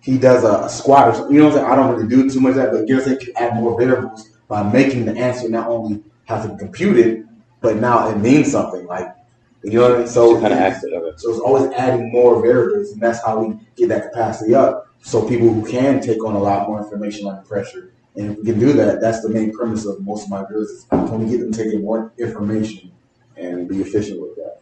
he 0.00 0.16
does 0.16 0.42
a, 0.42 0.64
a 0.64 0.70
squat 0.70 1.08
or 1.08 1.14
something. 1.14 1.34
You 1.34 1.42
know 1.42 1.48
what 1.48 1.58
I'm 1.58 1.60
saying? 1.60 1.72
I 1.72 1.76
don't 1.76 1.96
really 1.96 2.08
do 2.08 2.30
too 2.30 2.40
much 2.40 2.52
of 2.52 2.56
that, 2.56 2.72
but 2.72 2.86
Garrison 2.86 3.18
can 3.18 3.36
add 3.36 3.56
more 3.56 3.78
variables 3.78 4.30
by 4.48 4.62
making 4.62 5.04
the 5.04 5.14
answer 5.14 5.50
not 5.50 5.68
only 5.68 6.02
have 6.24 6.48
to 6.48 6.56
compute 6.56 6.96
it, 6.96 7.26
but 7.60 7.76
now 7.76 8.08
it 8.08 8.16
means 8.16 8.50
something. 8.50 8.86
Like, 8.86 9.14
you 9.62 9.72
know 9.72 9.82
what 9.82 9.92
I 9.92 9.98
mean? 9.98 10.06
So 10.08 10.40
kind 10.40 10.54
of 10.54 10.58
accurate 10.60 10.94
of 10.94 11.02
it. 11.04 11.20
so 11.20 11.30
it's 11.30 11.40
always 11.40 11.70
adding 11.72 12.10
more 12.10 12.40
variables, 12.40 12.92
and 12.92 13.02
that's 13.02 13.22
how 13.22 13.38
we 13.44 13.58
get 13.76 13.90
that 13.90 14.10
capacity 14.10 14.54
up. 14.54 14.86
So 15.02 15.28
people 15.28 15.52
who 15.52 15.68
can 15.68 16.00
take 16.00 16.24
on 16.24 16.34
a 16.34 16.38
lot 16.38 16.68
more 16.68 16.82
information 16.82 17.28
under 17.28 17.42
pressure, 17.42 17.92
and 18.18 18.32
if 18.32 18.38
we 18.38 18.44
can 18.44 18.58
do 18.58 18.72
that, 18.74 19.00
that's 19.00 19.22
the 19.22 19.28
main 19.28 19.52
premise 19.52 19.86
of 19.86 20.00
most 20.00 20.24
of 20.24 20.30
my 20.30 20.44
drills. 20.48 20.68
Is 20.70 20.84
can 20.90 21.24
we 21.24 21.30
get 21.30 21.40
them 21.40 21.52
taking 21.52 21.82
more 21.82 22.12
information 22.18 22.90
and 23.36 23.68
be 23.68 23.80
efficient 23.80 24.20
with 24.20 24.34
that? 24.36 24.60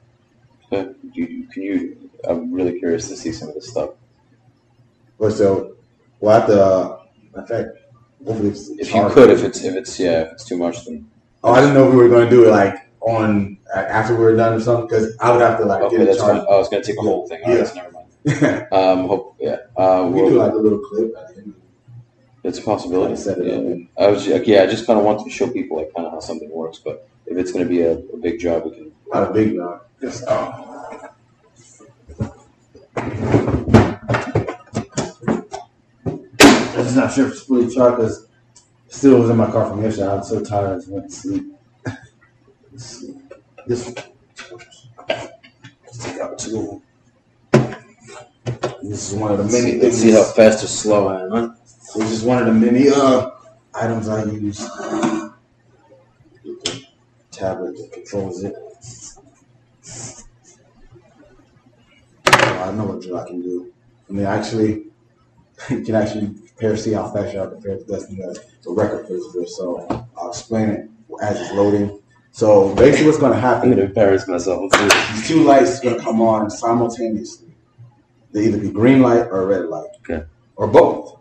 But 0.71 0.95
you, 1.15 1.49
can 1.53 1.63
you? 1.63 2.11
I'm 2.29 2.53
really 2.53 2.79
curious 2.79 3.09
to 3.09 3.17
see 3.17 3.33
some 3.33 3.49
of 3.49 3.55
this 3.55 3.71
stuff. 3.71 3.91
But 5.19 5.31
so, 5.33 5.75
we'll 6.21 6.33
have 6.39 6.47
to. 6.49 6.63
Uh, 6.65 7.01
in 7.37 7.47
fact, 7.47 7.69
hopefully, 8.27 8.51
If 8.79 8.95
you 8.95 9.09
could, 9.11 9.31
if 9.31 9.43
it's 9.43 9.65
if 9.65 9.75
it's 9.75 9.99
yeah, 9.99 10.23
if 10.23 10.33
it's 10.33 10.45
too 10.45 10.59
much, 10.59 10.85
then 10.85 11.09
Oh, 11.45 11.53
I 11.53 11.61
didn't 11.61 11.75
know 11.75 11.87
if 11.89 11.93
we 11.95 11.99
were 11.99 12.09
going 12.09 12.25
to 12.25 12.31
do 12.31 12.45
it 12.47 12.51
like 12.51 12.75
on 13.01 13.57
uh, 13.75 13.79
after 13.79 14.15
we 14.17 14.25
were 14.25 14.35
done 14.37 14.55
or 14.55 14.61
something 14.61 14.87
because 14.89 15.17
I 15.21 15.31
would 15.31 15.41
have 15.41 15.59
to 15.61 15.65
like 15.65 15.83
okay, 15.83 15.97
get 15.99 16.03
a 16.03 16.07
that's 16.07 16.19
chart. 16.19 16.39
fine. 16.39 16.47
I 16.53 16.57
was 16.59 16.69
gonna 16.69 16.83
take 16.83 16.99
a 16.99 17.03
whole 17.03 17.27
thing. 17.29 17.41
All 17.45 17.51
right, 17.51 17.59
Yeah. 17.61 17.65
so 17.65 17.75
never 17.77 17.93
mind. 17.93 18.73
Um, 18.73 19.07
hope 19.07 19.37
yeah. 19.39 19.59
Uh, 19.77 20.09
we 20.13 20.21
we'll- 20.21 20.31
do 20.31 20.39
like 20.39 20.53
a 20.53 20.57
little 20.57 20.81
clip 20.81 21.13
the 21.13 21.21
end. 21.36 21.36
It's 22.47 22.59
a 22.61 22.63
possibility. 22.63 23.17
Set 23.17 23.39
it 23.39 23.41
up 23.41 23.47
yeah. 23.47 23.71
and- 23.73 23.89
I 23.99 24.07
was 24.09 24.27
like, 24.29 24.47
yeah, 24.47 24.63
I 24.63 24.67
just 24.67 24.87
kind 24.87 24.99
of 24.99 25.05
want 25.05 25.25
to 25.25 25.31
show 25.31 25.51
people 25.51 25.79
like 25.79 25.93
kind 25.93 26.07
of 26.07 26.13
how 26.13 26.21
something 26.21 26.49
works. 26.51 26.79
But 26.79 27.09
if 27.27 27.37
it's 27.37 27.51
going 27.53 27.65
to 27.65 27.69
be 27.69 27.81
a, 27.83 27.93
a 27.99 28.17
big 28.17 28.39
job, 28.39 28.65
we 28.65 28.71
can. 28.71 28.93
Not 29.13 29.31
a 29.31 29.33
big 29.33 29.59
one. 29.59 29.81
Just 30.01 30.25
oh. 30.29 30.99
I'm 36.77 36.83
just 36.85 36.97
not 36.97 37.13
sure 37.13 37.27
if 37.27 37.33
it's 37.33 37.43
fully 37.43 37.73
charged 37.73 37.97
because 37.99 38.27
still 38.89 39.21
was 39.21 39.31
in 39.31 39.37
my 39.37 39.51
car 39.51 39.69
from 39.69 39.83
yesterday. 39.83 40.09
I 40.09 40.15
was 40.17 40.29
so 40.29 40.43
tired 40.43 40.71
I 40.71 40.75
just 40.77 40.89
went 40.89 41.11
to 41.11 41.17
sleep. 41.17 41.55
Let's 42.73 42.85
see. 42.85 43.15
This 43.67 43.95
let's 45.09 45.99
take 45.99 46.21
out 46.21 46.39
two. 46.39 46.83
This 48.83 49.13
is 49.13 49.19
one 49.19 49.33
of 49.33 49.39
the 49.39 49.45
many 49.45 49.81
Let's 49.81 49.97
see 49.99 50.13
how 50.13 50.23
fast 50.23 50.63
or 50.63 50.69
slow 50.69 51.09
I 51.09 51.39
am. 51.39 51.57
This 51.97 52.13
is 52.13 52.23
one 52.23 52.39
of 52.39 52.47
the 52.47 52.53
many 52.53 52.91
uh, 52.91 53.31
items 53.75 54.09
I 54.09 54.25
use. 54.25 54.59
The 54.59 55.33
tablet 57.31 57.77
that 57.77 57.91
controls 57.91 58.45
it. 58.45 58.55
I 62.27 62.71
know 62.73 62.85
what 62.85 63.01
drill 63.01 63.19
I 63.19 63.27
can 63.27 63.41
do. 63.41 63.73
I 64.11 64.13
mean, 64.13 64.27
actually, 64.27 64.87
you 65.71 65.83
can 65.85 65.95
actually 65.95 66.35
compare, 66.49 66.77
see 66.77 66.93
how 66.93 67.11
fast 67.11 67.33
you 67.33 67.41
are 67.41 67.49
compared 67.49 67.81
to 67.81 67.87
Dustin 67.87 68.19
does. 68.19 68.41
It's 68.59 68.67
a 68.67 68.73
record 68.73 69.07
this 69.09 69.57
so 69.57 69.87
I'll 70.19 70.29
explain 70.29 70.69
it 70.69 70.91
as 71.23 71.41
it's 71.41 71.53
loading. 71.53 72.03
So 72.33 72.75
basically, 72.75 73.07
what's 73.07 73.19
going 73.19 73.33
to 73.33 73.41
happen? 73.41 73.71
I'm 73.71 73.77
going 73.77 73.79
to 73.79 73.85
embarrass 73.87 74.29
myself. 74.29 74.61
Let's 74.63 74.79
do 74.79 74.89
this. 74.89 75.11
These 75.13 75.29
two 75.29 75.45
lights 75.45 75.81
are 75.81 75.83
going 75.85 75.97
to 75.97 76.03
come 76.03 76.21
on 76.21 76.51
simultaneously. 76.51 77.55
They 78.33 78.45
either 78.45 78.59
be 78.59 78.71
green 78.71 79.01
light 79.01 79.29
or 79.31 79.47
red 79.47 79.65
light. 79.67 79.89
Okay. 80.01 80.27
Or 80.57 80.67
both. 80.67 81.17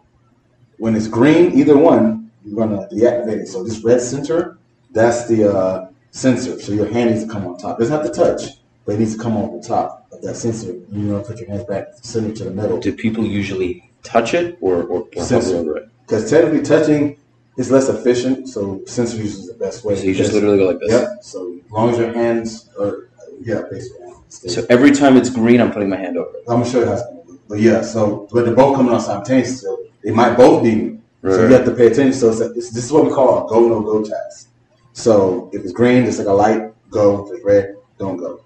When 0.78 0.96
it's 0.96 1.08
green, 1.08 1.58
either 1.58 1.78
one, 1.78 2.32
you're 2.46 2.56
going 2.56 2.70
to 2.70 2.88
deactivate 2.96 3.42
it. 3.44 3.48
So 3.48 3.64
this 3.64 3.84
red 3.84 4.02
center, 4.02 4.58
that's 4.92 5.28
the 5.28 5.52
uh, 5.56 5.90
sensor. 6.12 6.60
So 6.60 6.72
your 6.74 6.88
hand 6.88 7.12
needs 7.12 7.24
to 7.26 7.30
come 7.32 7.46
on 7.48 7.58
top. 7.58 7.78
It 7.80 7.84
doesn't 7.84 7.96
have 8.04 8.06
to 8.06 8.14
touch. 8.14 8.58
but 8.86 8.96
it 8.96 9.00
needs 9.00 9.16
to 9.16 9.22
come 9.22 9.36
on 9.38 9.60
the 9.60 9.68
top 9.68 10.08
of 10.12 10.22
that 10.22 10.36
sensor. 10.36 10.74
You 10.74 10.86
know, 10.92 11.22
put 11.22 11.40
your 11.40 11.50
hands 11.50 11.64
back, 11.66 11.88
send 12.02 12.28
it 12.28 12.36
to 12.38 12.44
the 12.46 12.52
metal. 12.52 12.80
Do 12.80 12.94
people 12.94 13.26
usually 13.26 13.90
touch 14.04 14.34
it 14.34 14.58
or, 14.62 14.84
or, 14.84 15.08
or 15.16 15.24
Sensor. 15.24 15.56
over 15.58 15.78
it? 15.78 15.90
Because 16.06 16.30
technically, 16.30 16.62
touching 16.62 17.18
is 17.58 17.72
less 17.72 17.90
efficient, 17.90 18.48
so 18.50 18.82
sensor 18.86 19.18
use 19.18 19.40
is 19.40 19.48
the 19.48 19.56
best 19.56 19.84
way. 19.84 19.96
So 19.96 20.04
you 20.04 20.14
just 20.14 20.34
literally 20.34 20.58
go 20.60 20.68
like 20.68 20.80
this. 20.80 20.92
Yep. 20.92 21.10
So 21.22 21.58
as 21.66 21.72
long 21.72 21.90
as 21.90 21.98
your 21.98 22.14
hands 22.14 22.70
are, 22.80 23.10
yeah, 23.42 23.62
basically. 23.72 24.02
So 24.30 24.66
every 24.70 24.92
time 24.92 25.18
it's 25.18 25.30
green, 25.30 25.60
I'm 25.62 25.72
putting 25.72 25.90
my 25.90 25.96
hand 25.98 26.18
over 26.18 26.30
it. 26.38 26.44
I'm 26.48 26.60
gonna 26.60 26.70
show 26.70 26.80
you 26.82 26.86
how 26.86 26.96
gonna. 26.98 27.40
But 27.48 27.60
yeah, 27.60 27.82
so 27.82 28.28
but 28.32 28.46
they're 28.46 28.54
both 28.56 28.76
coming 28.76 28.94
on 28.94 29.00
simultaneously, 29.02 29.56
so 29.56 29.80
they 30.06 30.12
might 30.12 30.38
both 30.38 30.64
be. 30.64 31.00
So 31.24 31.48
you 31.48 31.54
have 31.56 31.66
to 31.66 31.72
pay 31.72 31.88
attention. 31.88 32.14
So 32.14 32.30
it's 32.30 32.70
this 32.70 32.86
is 32.86 32.92
what 32.92 33.06
we 33.06 33.12
call 33.12 33.46
a 33.46 33.50
go 33.50 33.68
no 33.68 33.82
go 33.82 34.04
task. 34.04 34.50
So 34.94 35.50
if 35.52 35.64
it's 35.64 35.74
green, 35.74 36.04
it's 36.04 36.20
like 36.20 36.28
a 36.28 36.32
light 36.32 36.72
go. 36.92 37.26
If 37.26 37.34
it's 37.34 37.44
red, 37.44 37.76
don't 37.98 38.18
go. 38.18 38.42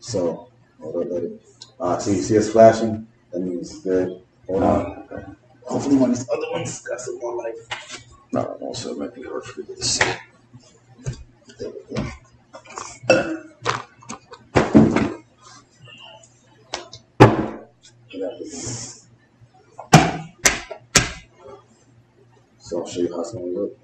So 0.00 0.50
hold 0.78 0.96
up, 1.02 1.10
let 1.10 1.22
it. 1.24 1.42
Uh, 1.80 1.98
so 1.98 2.10
you 2.10 2.20
see 2.20 2.36
us 2.36 2.52
flashing. 2.52 3.08
That 3.32 3.40
means 3.40 3.70
it's 3.70 3.80
good. 3.82 4.22
Hold 4.46 4.62
on. 4.62 5.36
Hopefully 5.62 5.96
one 5.96 6.10
of 6.10 6.16
these 6.16 6.28
other 6.28 6.50
ones 6.52 6.80
got 6.82 7.00
some 7.00 7.18
more 7.18 7.36
light. 7.36 7.54
No, 8.32 8.42
also 8.60 8.92
it 8.92 8.98
might 8.98 9.14
be 9.14 9.22
hard 9.22 9.44
for 9.44 9.62
people 9.62 9.76
to 9.76 9.82
see. 9.82 10.12
There 11.58 11.70
we 11.70 11.96
go. 11.96 12.04
So 22.68 22.80
I'll 22.80 22.86
show 22.86 23.00
you 23.00 23.08
how 23.10 23.22
it's 23.22 23.32
gonna 23.32 23.46
look. 23.46 23.78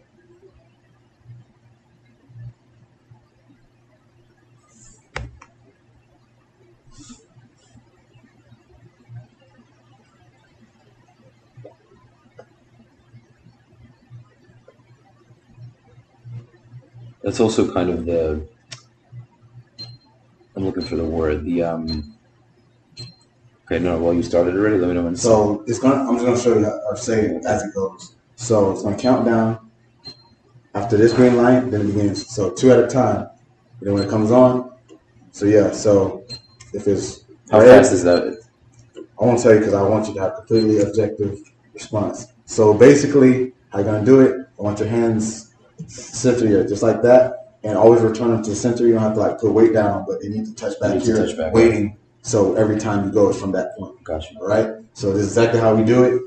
That's 17.23 17.41
also 17.41 17.73
kind 17.73 17.89
of 17.89 18.05
the. 18.05 18.47
I'm 20.55 20.67
looking 20.67 20.85
for 20.85 20.97
the 20.97 21.05
word. 21.07 21.47
The 21.47 21.63
um. 21.63 22.19
Okay, 23.65 23.79
no. 23.83 23.97
Well, 23.97 24.13
you 24.13 24.23
started 24.23 24.55
already. 24.57 24.77
Let 24.77 24.89
me 24.89 24.95
know 24.95 25.05
when. 25.05 25.17
So 25.17 25.65
it's 25.67 25.79
gonna. 25.79 26.07
I'm 26.07 26.17
just 26.17 26.27
gonna 26.27 26.39
show 26.39 26.59
you 26.59 26.67
how, 26.67 26.81
or 26.91 26.97
say 26.99 27.23
it 27.23 27.47
as 27.47 27.63
it 27.63 27.73
goes. 27.73 28.15
So 28.37 28.73
it's 28.73 28.83
gonna 28.83 28.97
count 28.97 29.25
down. 29.25 29.71
After 30.75 30.97
this 30.97 31.13
green 31.13 31.37
light, 31.37 31.71
then 31.71 31.83
it 31.83 31.87
begins. 31.87 32.35
So 32.35 32.51
two 32.51 32.73
at 32.73 32.79
a 32.79 32.87
time. 32.87 33.29
And 33.79 33.89
then 33.89 33.95
when 33.95 34.03
it 34.03 34.11
comes 34.11 34.31
on, 34.31 34.73
so 35.31 35.47
yeah. 35.47 35.71
So 35.73 36.25
if 36.73 36.87
it's 36.89 37.25
How 37.51 37.61
red, 37.61 37.69
fast 37.79 37.93
is 37.93 38.03
that? 38.05 38.41
I 38.97 39.25
won't 39.25 39.41
tell 39.41 39.53
you 39.53 39.61
because 39.61 39.75
I 39.75 39.83
want 39.83 40.09
you 40.09 40.15
to 40.15 40.21
have 40.21 40.35
completely 40.35 40.81
objective 40.81 41.39
response. 41.73 42.27
So 42.47 42.75
basically, 42.75 43.53
how 43.71 43.79
you 43.79 43.85
gonna 43.85 44.05
do 44.05 44.21
it? 44.21 44.47
I 44.59 44.63
want 44.63 44.79
your 44.79 44.89
hands 44.89 45.55
center 45.87 46.47
here, 46.47 46.67
just 46.67 46.83
like 46.83 47.03
that, 47.03 47.57
and 47.65 47.77
always 47.77 48.01
return 48.03 48.31
them 48.31 48.43
to 48.43 48.51
the 48.51 48.57
center. 48.57 48.87
You 48.87 48.95
don't 48.95 49.03
have 49.03 49.15
to 49.15 49.21
like 49.21 49.39
put 49.39 49.53
weight 49.53 49.73
down, 49.73 50.05
but 50.07 50.21
they 50.21 50.29
need 50.29 50.47
to 50.47 50.55
touch 50.55 50.79
back 50.81 51.01
here, 51.01 51.27
touch 51.27 51.37
back. 51.37 51.53
waiting. 51.53 51.97
So 52.23 52.55
every 52.55 52.79
time 52.79 53.05
you 53.05 53.13
go, 53.13 53.31
it's 53.31 53.41
from 53.41 53.53
that 53.53 53.77
point. 53.77 54.03
Gotcha. 54.03 54.35
All 54.41 54.47
right. 54.47 54.71
So 54.95 55.13
this 55.13 55.23
is 55.23 55.29
exactly 55.29 55.61
how 55.61 55.75
we 55.75 55.85
do 55.85 56.05
it. 56.05 56.23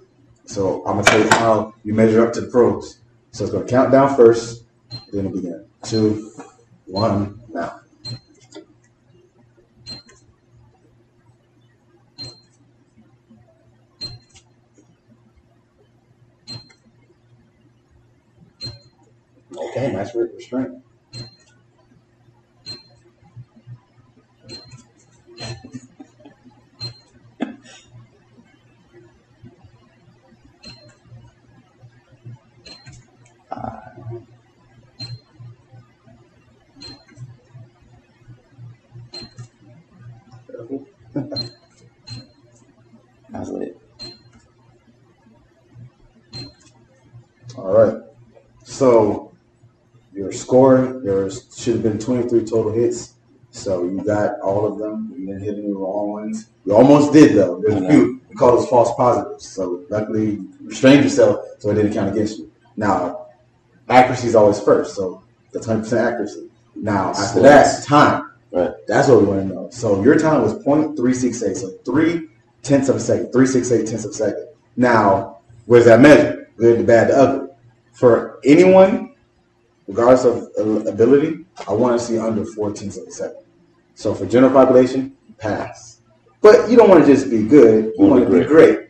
So 0.48 0.82
I'm 0.86 0.96
gonna 0.96 1.04
tell 1.04 1.20
you 1.20 1.30
how 1.32 1.74
you 1.84 1.94
measure 1.94 2.26
up 2.26 2.34
to 2.34 2.42
the 2.42 2.48
pros. 2.48 3.00
So 3.32 3.44
it's 3.44 3.54
gonna 3.54 3.66
count 3.66 3.92
down 3.92 4.16
first, 4.16 4.64
then 5.12 5.26
it'll 5.26 5.32
begin. 5.32 5.66
Two, 5.84 6.32
one, 6.86 7.42
now. 7.50 7.82
Okay, 19.56 19.92
nice 19.92 20.16
re- 20.16 20.30
restraint. 20.34 20.82
How's 43.32 43.50
it? 43.50 43.80
All 47.58 47.74
right. 47.74 48.02
So 48.78 49.32
your 50.14 50.32
score, 50.32 51.02
there 51.04 51.28
should 51.32 51.74
have 51.74 51.84
been 51.84 51.98
23 51.98 52.42
total 52.42 52.72
hits. 52.72 53.16
So 53.50 53.86
you 53.86 54.04
got 54.04 54.40
all 54.42 54.72
of 54.72 54.78
them. 54.78 55.16
You 55.18 55.26
didn't 55.26 55.42
hit 55.42 55.58
any 55.58 55.72
wrong 55.72 56.12
ones. 56.12 56.50
You 56.64 56.76
almost 56.76 57.12
did 57.12 57.36
though. 57.36 57.60
There's 57.60 57.82
a 57.82 57.90
few. 57.90 58.22
We 58.30 58.36
call 58.36 58.56
those 58.56 58.70
false 58.70 58.94
positives. 58.96 59.48
So 59.48 59.84
luckily 59.90 60.34
you 60.34 60.54
restrained 60.62 61.04
yourself 61.04 61.44
so 61.58 61.72
it 61.72 61.74
didn't 61.74 61.94
count 61.94 62.12
against 62.12 62.38
you. 62.38 62.52
Now, 62.76 63.26
accuracy 63.90 64.28
is 64.28 64.36
always 64.36 64.60
first. 64.60 64.96
So 64.96 65.24
that's 65.52 65.66
100% 65.66 66.00
accuracy. 66.00 66.48
Now, 66.76 67.10
after 67.10 67.42
that, 67.42 67.84
time. 67.84 68.32
Right. 68.52 68.74
That's 68.88 69.08
what 69.08 69.22
we 69.22 69.28
want 69.28 69.48
to 69.48 69.56
know. 69.56 69.70
So 69.72 70.04
your 70.04 70.20
time 70.20 70.44
was 70.44 70.54
0.368. 70.54 71.58
So 71.58 71.70
three 71.84 72.30
tenths 72.62 72.90
of 72.90 72.98
a 72.98 73.00
second. 73.00 73.32
368 73.32 73.88
tenths 73.88 74.06
of 74.06 74.12
a 74.12 74.14
second. 74.14 74.48
Now, 74.76 75.40
where's 75.66 75.86
that 75.86 76.00
measure? 76.00 76.52
Good, 76.58 76.80
the 76.80 76.84
bad, 76.84 77.10
the 77.10 77.18
ugly. 77.18 77.47
For 77.98 78.40
anyone, 78.44 79.16
regardless 79.88 80.24
of 80.24 80.86
ability, 80.86 81.46
I 81.68 81.74
want 81.74 82.00
to 82.00 82.06
see 82.06 82.20
under 82.20 82.46
four 82.46 82.72
tenths 82.72 82.96
of 82.96 83.08
a. 83.08 83.34
So 83.96 84.14
for 84.14 84.28
general 84.28 84.54
population, 84.54 85.18
pass. 85.40 86.02
But 86.42 86.70
you 86.70 86.78
don't 86.78 86.90
want 86.90 87.04
to 87.04 87.12
just 87.12 87.32
be 87.32 87.42
good. 87.42 87.94
You 87.98 88.06
want 88.06 88.24
to 88.24 88.40
be 88.40 88.46
great. 88.46 88.90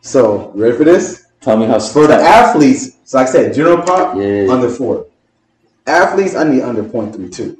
So, 0.00 0.52
ready 0.54 0.74
for 0.74 0.84
this? 0.84 1.26
Tell 1.42 1.58
me 1.58 1.66
how. 1.66 1.78
For 1.78 2.06
the 2.06 2.14
athletes, 2.14 2.96
so 3.04 3.18
like 3.18 3.28
I 3.28 3.30
said, 3.30 3.54
general 3.54 3.82
pop, 3.82 4.16
yeah. 4.16 4.46
under 4.48 4.70
four. 4.70 5.06
Athletes, 5.86 6.34
I 6.34 6.44
need 6.44 6.62
under 6.62 6.82
0.32. 6.82 7.58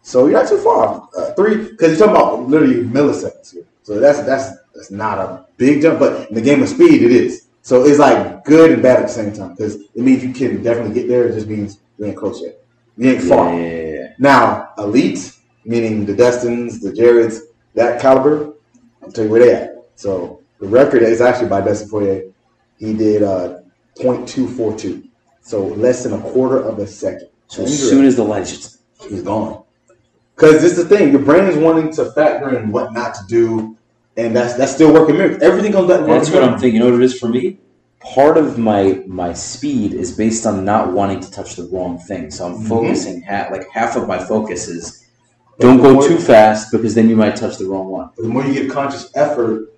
So 0.00 0.24
you're 0.24 0.40
not 0.40 0.48
too 0.48 0.56
far. 0.56 1.06
Uh, 1.14 1.34
three, 1.34 1.68
because 1.68 1.98
you're 1.98 2.06
talking 2.06 2.16
about 2.16 2.48
literally 2.48 2.82
milliseconds 2.82 3.52
here. 3.52 3.66
So 3.82 4.00
that's 4.00 4.22
that's 4.22 4.56
that's 4.74 4.90
not 4.90 5.18
a 5.18 5.46
big 5.58 5.82
jump, 5.82 5.98
but 5.98 6.30
in 6.30 6.34
the 6.34 6.40
game 6.40 6.62
of 6.62 6.70
speed, 6.70 7.02
it 7.02 7.12
is. 7.12 7.48
So 7.62 7.84
it's 7.84 7.98
like 7.98 8.44
good 8.44 8.72
and 8.72 8.82
bad 8.82 8.98
at 8.98 9.06
the 9.06 9.12
same 9.12 9.32
time 9.32 9.54
because 9.54 9.76
it 9.76 10.02
means 10.02 10.22
you 10.24 10.32
can 10.32 10.62
definitely 10.62 10.94
get 10.94 11.08
there. 11.08 11.28
It 11.28 11.34
just 11.34 11.46
means 11.46 11.78
you 11.96 12.06
ain't 12.06 12.16
close 12.16 12.42
yet. 12.42 12.58
You 12.96 13.10
ain't 13.12 13.22
far. 13.22 13.58
Yeah. 13.58 14.12
Now, 14.18 14.70
elite, 14.78 15.32
meaning 15.64 16.04
the 16.04 16.14
Dustins, 16.14 16.80
the 16.80 16.90
Jareds, 16.90 17.38
that 17.74 18.00
caliber, 18.00 18.52
I'll 19.02 19.12
tell 19.12 19.24
you 19.24 19.30
where 19.30 19.40
they 19.40 19.54
at. 19.54 19.76
So 19.94 20.40
the 20.60 20.66
record 20.66 21.02
is 21.02 21.20
actually 21.20 21.48
by 21.48 21.60
Dustin 21.60 21.88
Poirier. 21.88 22.32
He 22.78 22.94
did 22.94 23.22
uh, 23.22 23.60
0.242. 23.96 25.08
So 25.40 25.66
less 25.66 26.02
than 26.02 26.14
a 26.14 26.20
quarter 26.20 26.58
of 26.58 26.78
a 26.80 26.86
second. 26.86 27.28
So 27.46 27.62
as 27.62 27.90
soon 27.90 28.04
as 28.06 28.16
the 28.16 28.24
lights 28.24 28.50
just 28.50 28.78
he's 29.08 29.22
gone. 29.22 29.62
Because 30.34 30.62
this 30.62 30.78
is 30.78 30.88
the 30.88 30.96
thing, 30.96 31.12
your 31.12 31.22
brain 31.22 31.44
is 31.44 31.56
wanting 31.56 31.92
to 31.94 32.10
factor 32.12 32.56
in 32.58 32.72
what 32.72 32.92
not 32.92 33.14
to 33.14 33.20
do, 33.28 33.76
and 34.16 34.36
that's 34.36 34.54
that's 34.54 34.72
still 34.74 34.92
working 34.92 35.16
miracles. 35.16 35.42
Everything 35.42 35.72
comes 35.72 35.88
back. 35.88 36.06
That's 36.06 36.30
what 36.30 36.42
I'm 36.42 36.58
thinking. 36.58 36.74
You 36.74 36.80
know 36.80 36.92
what 36.92 37.00
it 37.00 37.04
is 37.04 37.18
for 37.18 37.28
me? 37.28 37.58
Part 38.00 38.36
of 38.36 38.58
my 38.58 39.02
my 39.06 39.32
speed 39.32 39.94
is 39.94 40.16
based 40.16 40.44
on 40.46 40.64
not 40.64 40.92
wanting 40.92 41.20
to 41.20 41.30
touch 41.30 41.56
the 41.56 41.64
wrong 41.64 41.98
thing. 41.98 42.30
So 42.30 42.46
I'm 42.46 42.54
Mhm. 42.58 42.68
focusing 42.68 43.22
half 43.22 43.50
like 43.50 43.68
half 43.70 43.96
of 43.96 44.08
my 44.08 44.18
focus 44.18 44.68
is 44.68 45.04
don't 45.60 45.80
go 45.80 46.06
too 46.06 46.18
fast 46.18 46.72
because 46.72 46.94
then 46.94 47.08
you 47.08 47.16
might 47.16 47.36
touch 47.36 47.58
the 47.58 47.66
wrong 47.66 47.88
one. 47.88 48.10
the 48.16 48.24
more 48.28 48.44
you 48.44 48.54
give 48.54 48.72
conscious 48.72 49.10
effort 49.14 49.68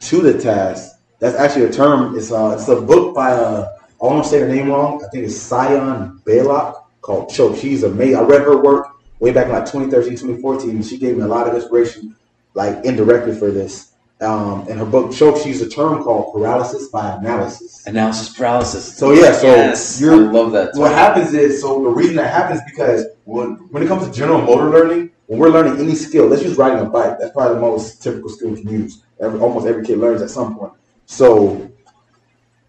to 0.00 0.20
the 0.20 0.34
task, 0.38 0.90
that's 1.20 1.36
actually 1.36 1.66
a 1.66 1.72
term. 1.72 2.16
It's 2.16 2.32
uh, 2.32 2.56
it's 2.58 2.68
a 2.68 2.80
book 2.80 3.14
by 3.14 3.30
uh, 3.32 3.68
I 4.02 4.06
want 4.06 4.24
to 4.24 4.30
say 4.30 4.40
her 4.40 4.48
name 4.48 4.68
wrong. 4.70 5.02
I 5.04 5.08
think 5.10 5.24
it's 5.26 5.36
Sian 5.36 6.20
Beilock 6.26 6.74
called 7.02 7.28
Choke. 7.30 7.56
She's 7.56 7.82
amazing. 7.84 8.16
I 8.16 8.22
read 8.22 8.42
her 8.42 8.56
work 8.60 8.88
way 9.20 9.30
back 9.30 9.46
in 9.46 9.52
like 9.52 9.66
2013, 9.66 10.12
2014, 10.16 10.70
and 10.70 10.84
she 10.84 10.98
gave 10.98 11.16
me 11.18 11.22
a 11.22 11.28
lot 11.28 11.46
of 11.46 11.54
inspiration, 11.54 12.16
like 12.54 12.84
indirectly 12.84 13.34
for 13.34 13.50
this. 13.50 13.92
Um, 14.20 14.68
in 14.68 14.76
her 14.76 14.84
book 14.84 15.12
Choke, 15.14 15.38
she 15.38 15.48
used 15.48 15.62
a 15.62 15.68
term 15.68 16.02
called 16.02 16.34
paralysis 16.34 16.88
by 16.88 17.14
analysis. 17.16 17.86
Analysis 17.86 18.36
paralysis. 18.36 18.96
So, 18.98 19.12
yeah, 19.12 19.32
so 19.32 19.46
yes, 19.46 20.02
I 20.02 20.04
you're- 20.04 20.18
love 20.28 20.52
that. 20.52 20.74
What 20.74 20.92
happens 20.92 21.32
is, 21.32 21.62
so 21.62 21.82
the 21.82 21.88
reason 21.88 22.16
that 22.16 22.30
happens 22.30 22.60
because 22.70 23.06
when 23.24 23.52
when 23.70 23.82
it 23.82 23.86
comes 23.86 24.06
to 24.06 24.12
general 24.12 24.42
motor 24.42 24.68
learning, 24.68 25.10
when 25.26 25.38
we're 25.38 25.48
learning 25.48 25.78
any 25.80 25.94
skill, 25.94 26.26
let's 26.26 26.42
use 26.42 26.58
riding 26.58 26.84
a 26.84 26.90
bike. 26.90 27.18
That's 27.18 27.32
probably 27.32 27.54
the 27.54 27.60
most 27.62 28.02
typical 28.02 28.28
skill 28.28 28.50
we 28.50 28.60
can 28.62 28.70
use. 28.70 29.02
Every, 29.20 29.40
almost 29.40 29.66
every 29.66 29.86
kid 29.86 29.98
learns 29.98 30.20
at 30.20 30.28
some 30.30 30.54
point. 30.58 30.72
So 31.06 31.70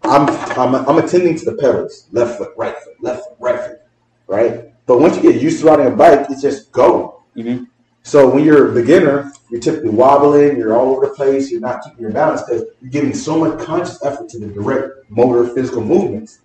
I'm, 0.04 0.28
I'm 0.58 0.74
I'm 0.88 0.98
attending 0.98 1.36
to 1.38 1.44
the 1.44 1.56
pedals, 1.56 2.08
left 2.12 2.38
foot, 2.38 2.52
right 2.56 2.74
foot, 2.82 2.94
left 3.02 3.24
foot, 3.24 3.36
right 3.40 3.60
foot, 3.60 3.80
right. 4.26 4.72
But 4.86 5.00
once 5.00 5.16
you 5.16 5.22
get 5.22 5.40
used 5.40 5.60
to 5.60 5.66
riding 5.66 5.86
a 5.86 5.90
bike, 5.90 6.26
it's 6.30 6.40
just 6.42 6.72
go. 6.72 7.22
Mhm. 7.36 7.66
So 8.04 8.28
when 8.28 8.42
you're 8.44 8.70
a 8.70 8.74
beginner, 8.74 9.32
you're 9.52 9.60
typically 9.60 9.90
wobbling, 9.90 10.56
you're 10.56 10.74
all 10.74 10.96
over 10.96 11.06
the 11.06 11.12
place, 11.12 11.50
you're 11.50 11.60
not 11.60 11.84
keeping 11.84 12.00
your 12.00 12.10
balance 12.10 12.40
because 12.40 12.64
you're 12.80 12.90
giving 12.90 13.12
so 13.12 13.38
much 13.38 13.60
conscious 13.60 14.02
effort 14.02 14.26
to 14.30 14.38
the 14.38 14.46
direct 14.46 15.10
motor 15.10 15.46
physical 15.54 15.84
movements. 15.84 16.38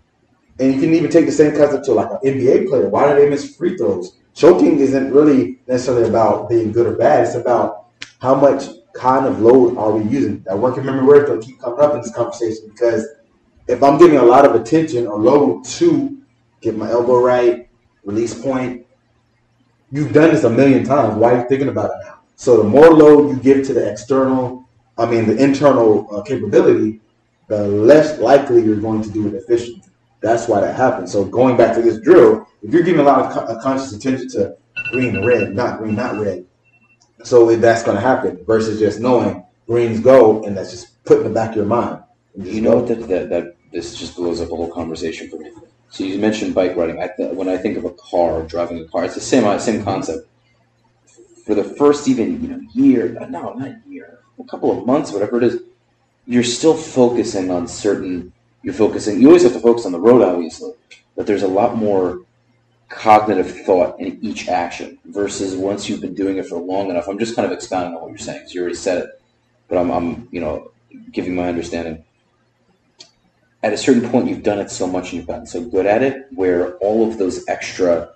And 0.60 0.74
you 0.74 0.82
can 0.82 0.94
even 0.94 1.10
take 1.10 1.26
the 1.26 1.32
same 1.32 1.56
concept 1.56 1.86
to 1.86 1.94
like 1.94 2.10
an 2.12 2.18
NBA 2.26 2.68
player. 2.68 2.90
Why 2.90 3.08
do 3.08 3.16
they 3.18 3.30
miss 3.30 3.56
free 3.56 3.78
throws? 3.78 4.18
Choking 4.34 4.80
isn't 4.80 5.14
really 5.14 5.60
necessarily 5.68 6.10
about 6.10 6.50
being 6.50 6.74
good 6.74 6.86
or 6.86 6.98
bad. 6.98 7.26
It's 7.26 7.36
about 7.36 7.86
how 8.20 8.36
much 8.36 8.66
kind 8.94 9.26
of 9.26 9.40
load 9.40 9.78
are 9.78 9.92
we 9.92 10.04
using. 10.12 10.44
That 10.46 10.60
working 10.60 10.84
memory 10.84 11.06
word 11.06 11.30
will 11.30 11.42
keep 11.42 11.62
coming 11.62 11.80
up 11.80 11.96
in 11.96 12.02
this 12.02 12.14
conversation 12.14 12.68
because 12.68 13.08
if 13.70 13.82
I'm 13.84 13.98
giving 13.98 14.18
a 14.18 14.24
lot 14.24 14.44
of 14.44 14.54
attention 14.54 15.08
or 15.08 15.18
load 15.18 15.64
to 15.64 16.22
get 16.60 16.76
my 16.76 16.90
elbow 16.90 17.24
right, 17.24 17.70
release 18.04 18.34
point, 18.34 18.86
you've 19.92 20.12
done 20.12 20.32
this 20.32 20.44
a 20.44 20.50
million 20.50 20.84
times. 20.84 21.16
Why 21.16 21.36
are 21.36 21.42
you 21.44 21.48
thinking 21.48 21.70
about 21.70 21.92
it 21.92 22.06
now? 22.06 22.17
So 22.38 22.58
the 22.58 22.64
more 22.64 22.92
load 22.92 23.30
you 23.32 23.38
give 23.38 23.66
to 23.68 23.74
the 23.74 23.92
external, 23.92 24.70
I 24.98 25.06
mean 25.08 25.28
the 25.28 25.38
internal 25.44 26.08
uh, 26.16 26.22
capability, 26.24 27.02
the 27.50 27.68
less 27.68 28.20
likely 28.20 28.64
you're 28.64 28.78
going 28.78 29.02
to 29.04 29.10
do 29.10 29.28
it 29.28 29.34
efficiently. 29.34 29.84
That's 30.22 30.48
why 30.48 30.62
that 30.62 30.76
happens. 30.76 31.12
So 31.12 31.26
going 31.26 31.58
back 31.58 31.76
to 31.76 31.82
this 31.82 32.00
drill, 32.00 32.48
if 32.64 32.74
you're 32.74 32.84
giving 32.84 33.02
a 33.02 33.04
lot 33.04 33.26
of 33.26 33.34
co- 33.34 33.42
uh, 33.42 33.62
conscious 33.62 33.94
attention 33.94 34.30
to 34.32 34.58
green, 34.92 35.26
red, 35.26 35.56
not 35.56 35.80
green, 35.80 35.96
not 35.96 36.20
red, 36.20 36.46
so 37.24 37.56
that's 37.56 37.84
going 37.84 37.96
to 37.96 38.02
happen 38.02 38.44
versus 38.46 38.80
just 38.80 39.00
knowing 39.00 39.44
greens 39.68 40.00
go 40.00 40.44
and 40.44 40.58
that's 40.58 40.72
just 40.72 41.04
put 41.06 41.20
in 41.20 41.24
the 41.26 41.30
back 41.32 41.52
of 41.52 41.58
your 41.58 41.66
mind. 41.66 42.04
You 42.36 42.62
know 42.62 42.78
what? 42.78 42.88
That, 42.88 43.08
that 43.10 43.30
that 43.30 43.56
this 43.74 43.96
just 43.96 44.16
blows 44.16 44.42
up 44.42 44.52
a 44.52 44.56
whole 44.56 44.72
conversation 44.72 45.30
for 45.30 45.38
me. 45.38 45.52
So 45.90 46.04
you 46.04 46.20
mentioned 46.20 46.56
bike 46.56 46.76
riding. 46.76 47.02
I 47.02 47.10
th- 47.18 47.34
when 47.34 47.50
I 47.50 47.58
think 47.58 47.78
of 47.78 47.86
a 47.86 47.92
car, 47.92 48.44
driving 48.44 48.80
a 48.80 48.86
car, 48.86 49.06
it's 49.06 49.16
the 49.16 49.22
same 49.22 49.60
same 49.60 49.84
concept. 49.84 50.28
For 51.48 51.56
the 51.56 51.64
first 51.64 52.10
even 52.10 52.42
you 52.44 52.50
know 52.50 52.60
year, 52.74 53.18
no, 53.30 53.54
not 53.54 53.88
year, 53.88 54.20
a 54.38 54.44
couple 54.44 54.78
of 54.78 54.86
months, 54.86 55.14
whatever 55.14 55.38
it 55.38 55.44
is, 55.44 55.62
you're 56.26 56.44
still 56.44 56.76
focusing 56.76 57.50
on 57.50 57.70
certain. 57.70 58.34
You're 58.64 58.74
focusing. 58.74 59.22
You 59.22 59.28
always 59.28 59.44
have 59.44 59.54
to 59.54 59.62
focus 59.62 59.86
on 59.86 59.94
the 59.94 60.00
road, 60.00 60.22
obviously, 60.22 60.74
but 61.16 61.26
there's 61.26 61.44
a 61.44 61.48
lot 61.48 61.78
more 61.78 62.20
cognitive 62.90 63.66
thought 63.66 63.98
in 63.98 64.20
each 64.22 64.50
action 64.50 65.00
versus 65.06 65.56
once 65.56 65.88
you've 65.88 66.02
been 66.02 66.14
doing 66.14 66.36
it 66.36 66.46
for 66.46 66.58
long 66.58 66.90
enough. 66.90 67.08
I'm 67.08 67.18
just 67.18 67.34
kind 67.34 67.46
of 67.46 67.54
expounding 67.54 67.96
on 67.96 68.02
what 68.02 68.10
you're 68.10 68.18
saying 68.18 68.40
because 68.40 68.54
you 68.54 68.60
already 68.60 68.76
said 68.76 69.06
it, 69.06 69.22
but 69.70 69.78
I'm, 69.78 69.90
I'm 69.90 70.28
you 70.32 70.42
know 70.42 70.72
giving 71.14 71.34
my 71.34 71.48
understanding 71.48 72.04
at 73.64 73.74
a 73.74 73.78
certain 73.78 74.10
point 74.10 74.28
you've 74.28 74.44
done 74.44 74.60
it 74.60 74.70
so 74.70 74.86
much 74.86 75.06
and 75.06 75.14
you've 75.14 75.28
gotten 75.28 75.46
so 75.46 75.64
good 75.64 75.86
at 75.86 76.04
it 76.04 76.28
where 76.32 76.76
all 76.78 77.08
of 77.08 77.18
those 77.18 77.48
extra 77.48 78.12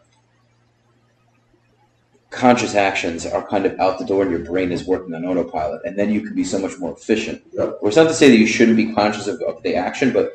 conscious 2.32 2.76
actions 2.76 3.26
are 3.26 3.46
kind 3.48 3.66
of 3.66 3.78
out 3.80 4.00
the 4.00 4.06
door 4.06 4.24
and 4.24 4.32
your 4.32 4.40
brain 4.40 4.72
is 4.72 4.86
working 4.88 5.14
on 5.14 5.26
autopilot 5.26 5.82
and 5.86 6.00
then 6.00 6.12
you 6.12 6.22
can 6.22 6.34
be 6.34 6.44
so 6.46 6.58
much 6.58 6.78
more 6.80 6.94
efficient 6.94 7.42
Yep. 7.54 7.78
or 7.82 7.90
it's 7.90 7.98
not 7.98 8.08
to 8.08 8.14
say 8.14 8.30
that 8.30 8.38
you 8.38 8.48
shouldn't 8.48 8.78
be 8.78 8.94
conscious 8.94 9.28
of, 9.28 9.42
of 9.42 9.62
the 9.64 9.76
action 9.76 10.12
but 10.14 10.32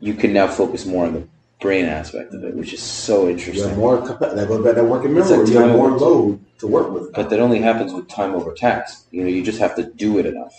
you 0.00 0.14
can 0.14 0.32
now 0.32 0.46
focus 0.46 0.84
more 0.86 1.06
on 1.06 1.14
the 1.14 1.26
brain 1.60 1.86
aspect 1.86 2.34
of 2.34 2.44
it 2.44 2.54
which 2.54 2.72
is 2.74 2.82
so 2.82 3.24
You 3.24 3.30
interesting 3.30 3.68
have 3.70 3.78
more 3.78 3.96
that 4.06 4.48
goes 4.48 4.62
back 4.64 4.76
to 4.76 4.84
working 4.84 5.14
memory. 5.14 5.36
like 5.38 5.48
you 5.48 5.58
have 5.58 5.72
more 5.72 5.90
load 5.98 6.38
to 6.58 6.66
work 6.66 6.90
with. 6.92 7.12
but 7.14 7.30
that 7.30 7.40
only 7.40 7.60
happens 7.60 7.92
with 7.94 8.08
time 8.08 8.34
over 8.34 8.52
task. 8.52 9.06
You 9.10 9.22
know, 9.22 9.28
you 9.28 9.42
just 9.42 9.58
have 9.58 9.74
to 9.76 9.84
do 9.84 10.18
it 10.18 10.26
enough. 10.26 10.54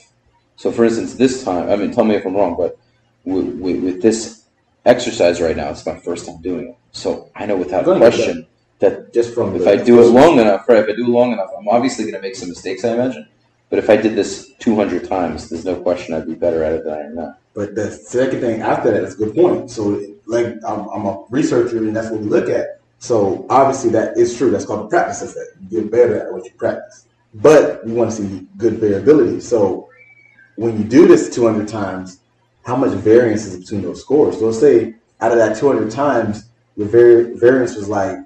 So, 0.55 0.71
for 0.71 0.83
instance, 0.85 1.13
this 1.15 1.43
time, 1.43 1.69
I 1.69 1.75
mean, 1.77 1.91
tell 1.91 2.03
me 2.03 2.15
if 2.15 2.25
I'm 2.25 2.35
wrong, 2.35 2.55
but 2.57 2.77
with, 3.25 3.47
with, 3.59 3.81
with 3.83 4.01
this 4.01 4.43
exercise 4.85 5.39
right 5.39 5.55
now, 5.55 5.69
it's 5.69 5.85
my 5.85 5.95
first 5.97 6.25
time 6.25 6.41
doing 6.41 6.69
it. 6.69 6.77
So 6.91 7.29
I 7.35 7.45
know 7.45 7.55
without 7.57 7.85
You're 7.85 7.95
gonna 7.99 8.09
get 8.11 8.15
question 8.25 8.47
that 8.79 9.13
just 9.13 9.33
from 9.33 9.55
if 9.55 9.63
the- 9.63 9.71
I 9.71 9.75
do 9.77 9.99
it 10.01 10.07
long 10.07 10.39
enough, 10.39 10.67
right? 10.67 10.79
If 10.79 10.89
I 10.89 10.95
do 10.95 11.05
it 11.05 11.09
long 11.09 11.33
enough, 11.33 11.49
I'm 11.57 11.67
obviously 11.67 12.05
going 12.05 12.15
to 12.15 12.21
make 12.21 12.35
some 12.35 12.49
mistakes, 12.49 12.83
I 12.85 12.93
imagine. 12.93 13.27
But 13.69 13.79
if 13.79 13.89
I 13.89 13.97
did 13.97 14.15
this 14.15 14.51
200 14.59 15.07
times, 15.07 15.49
there's 15.49 15.65
no 15.65 15.75
question 15.75 16.15
I'd 16.15 16.25
be 16.25 16.33
better 16.33 16.63
at 16.63 16.73
it 16.73 16.83
than 16.85 16.93
I 16.93 17.01
am 17.01 17.15
now. 17.15 17.35
But 17.53 17.75
the 17.75 17.91
second 17.91 18.41
thing 18.41 18.61
after 18.61 18.91
that 18.91 19.03
is 19.03 19.13
a 19.13 19.17
good 19.17 19.35
point. 19.35 19.69
So, 19.69 20.01
like, 20.25 20.47
I'm, 20.67 20.87
I'm 20.89 21.05
a 21.05 21.23
researcher, 21.29 21.77
and 21.77 21.95
that's 21.95 22.09
what 22.09 22.21
we 22.21 22.27
look 22.27 22.49
at. 22.49 22.79
So, 22.99 23.45
obviously, 23.49 23.91
that 23.91 24.17
is 24.17 24.35
true. 24.35 24.49
That's 24.49 24.65
called 24.65 24.85
the 24.85 24.87
practice 24.89 25.21
effect. 25.21 25.49
You 25.69 25.81
get 25.81 25.91
better 25.91 26.19
at 26.19 26.33
what 26.33 26.45
you 26.45 26.51
practice. 26.57 27.05
But 27.35 27.85
we 27.85 27.93
want 27.93 28.09
to 28.11 28.15
see 28.17 28.47
good 28.57 28.75
variability. 28.75 29.39
So, 29.39 29.87
when 30.55 30.77
you 30.77 30.83
do 30.83 31.07
this 31.07 31.33
200 31.33 31.67
times, 31.67 32.19
how 32.63 32.75
much 32.75 32.91
variance 32.91 33.45
is 33.45 33.59
between 33.59 33.81
those 33.83 34.01
scores? 34.01 34.39
So, 34.39 34.45
let's 34.45 34.59
say 34.59 34.95
out 35.21 35.31
of 35.31 35.37
that 35.37 35.57
200 35.57 35.91
times, 35.91 36.45
your 36.75 36.87
vari- 36.87 37.33
variance 37.37 37.75
was 37.75 37.87
like 37.87 38.17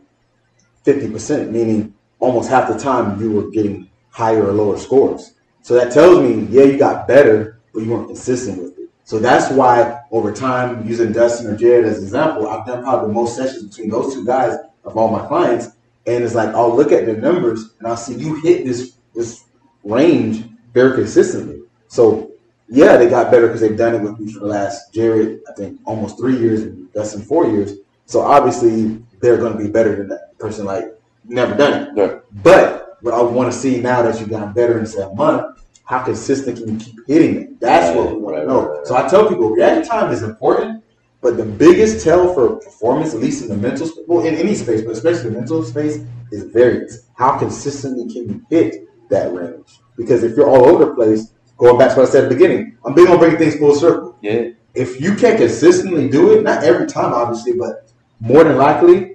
50%, 0.85 1.49
meaning 1.49 1.93
almost 2.19 2.49
half 2.49 2.67
the 2.67 2.77
time 2.77 3.21
you 3.21 3.31
were 3.31 3.49
getting 3.49 3.89
higher 4.09 4.47
or 4.47 4.53
lower 4.53 4.77
scores. 4.77 5.33
So 5.61 5.73
that 5.75 5.93
tells 5.93 6.19
me, 6.19 6.45
yeah, 6.49 6.63
you 6.63 6.77
got 6.77 7.07
better, 7.07 7.59
but 7.73 7.83
you 7.83 7.91
weren't 7.91 8.07
consistent 8.07 8.61
with 8.61 8.77
it. 8.77 8.89
So 9.05 9.19
that's 9.19 9.51
why 9.51 10.01
over 10.11 10.31
time, 10.31 10.87
using 10.87 11.11
Dustin 11.11 11.47
or 11.47 11.57
Jared 11.57 11.85
as 11.85 11.97
an 11.97 12.03
example, 12.03 12.47
I've 12.47 12.65
done 12.65 12.83
probably 12.83 13.07
the 13.07 13.13
most 13.13 13.35
sessions 13.35 13.67
between 13.67 13.89
those 13.89 14.13
two 14.13 14.25
guys 14.25 14.57
of 14.85 14.97
all 14.97 15.09
my 15.09 15.25
clients. 15.27 15.69
And 16.05 16.23
it's 16.23 16.35
like 16.35 16.49
I'll 16.49 16.75
look 16.75 16.91
at 16.91 17.05
the 17.05 17.13
numbers 17.13 17.73
and 17.79 17.87
I'll 17.87 17.97
see 17.97 18.15
you 18.15 18.41
hit 18.41 18.65
this 18.65 18.93
this 19.13 19.45
range 19.83 20.45
very 20.73 20.95
consistently. 20.95 21.61
So 21.87 22.31
yeah, 22.69 22.97
they 22.97 23.09
got 23.09 23.31
better 23.31 23.47
because 23.47 23.61
they've 23.61 23.77
done 23.77 23.95
it 23.95 24.01
with 24.01 24.19
me 24.19 24.31
for 24.31 24.39
the 24.39 24.47
last 24.47 24.93
Jared, 24.93 25.41
I 25.49 25.53
think 25.53 25.79
almost 25.85 26.17
three 26.17 26.37
years 26.37 26.63
and 26.63 26.91
Dustin 26.93 27.21
four 27.21 27.47
years. 27.47 27.73
So 28.05 28.21
obviously 28.21 29.03
they're 29.23 29.37
going 29.37 29.53
to 29.53 29.57
be 29.57 29.69
better 29.69 29.95
than 29.95 30.09
that 30.09 30.37
person 30.37 30.65
like 30.65 30.83
never 31.23 31.55
done 31.55 31.73
it. 31.73 31.99
Right. 31.99 32.21
But 32.43 32.97
what 33.01 33.13
I 33.13 33.21
want 33.21 33.51
to 33.51 33.57
see 33.57 33.79
now 33.79 34.01
that 34.01 34.19
you've 34.19 34.29
gotten 34.29 34.51
better 34.51 34.77
in 34.77 34.83
that 34.83 35.13
month, 35.15 35.63
how 35.85 36.03
consistent 36.03 36.57
can 36.57 36.73
you 36.73 36.85
keep 36.85 36.95
hitting 37.07 37.35
it? 37.41 37.59
That's 37.61 37.95
what 37.95 38.11
we 38.11 38.17
want 38.17 38.37
to 38.37 38.45
know. 38.45 38.81
So 38.83 38.95
I 38.95 39.07
tell 39.07 39.29
people 39.29 39.49
reaction 39.49 39.85
time 39.85 40.11
is 40.11 40.23
important, 40.23 40.83
but 41.21 41.37
the 41.37 41.45
biggest 41.45 42.03
tell 42.03 42.33
for 42.33 42.57
performance, 42.57 43.13
at 43.13 43.21
least 43.21 43.43
in 43.43 43.47
the 43.49 43.55
mental 43.55 43.87
space, 43.87 44.03
well, 44.07 44.25
in 44.25 44.35
any 44.35 44.55
space, 44.55 44.81
but 44.81 44.91
especially 44.91 45.29
the 45.29 45.37
mental 45.37 45.63
space, 45.63 45.99
is 46.33 46.43
variance. 46.51 47.07
How 47.15 47.37
consistently 47.37 48.13
can 48.13 48.27
you 48.29 48.45
hit 48.49 48.87
that 49.09 49.33
range? 49.33 49.79
Because 49.95 50.23
if 50.23 50.35
you're 50.35 50.49
all 50.49 50.65
over 50.65 50.85
the 50.85 50.93
place, 50.95 51.33
going 51.57 51.77
back 51.77 51.93
to 51.93 51.99
what 51.99 52.09
I 52.09 52.11
said 52.11 52.25
at 52.25 52.29
the 52.29 52.35
beginning, 52.35 52.77
I'm 52.85 52.93
big 52.93 53.07
on 53.07 53.19
bringing 53.19 53.37
things 53.37 53.55
full 53.55 53.75
circle 53.75 54.17
Yeah. 54.21 54.49
if 54.73 54.99
you 54.99 55.15
can't 55.15 55.37
consistently 55.37 56.09
do 56.09 56.33
it, 56.33 56.43
not 56.43 56.63
every 56.63 56.87
time, 56.87 57.13
obviously, 57.13 57.53
but 57.53 57.89
more 58.19 58.43
than 58.43 58.57
likely, 58.57 59.12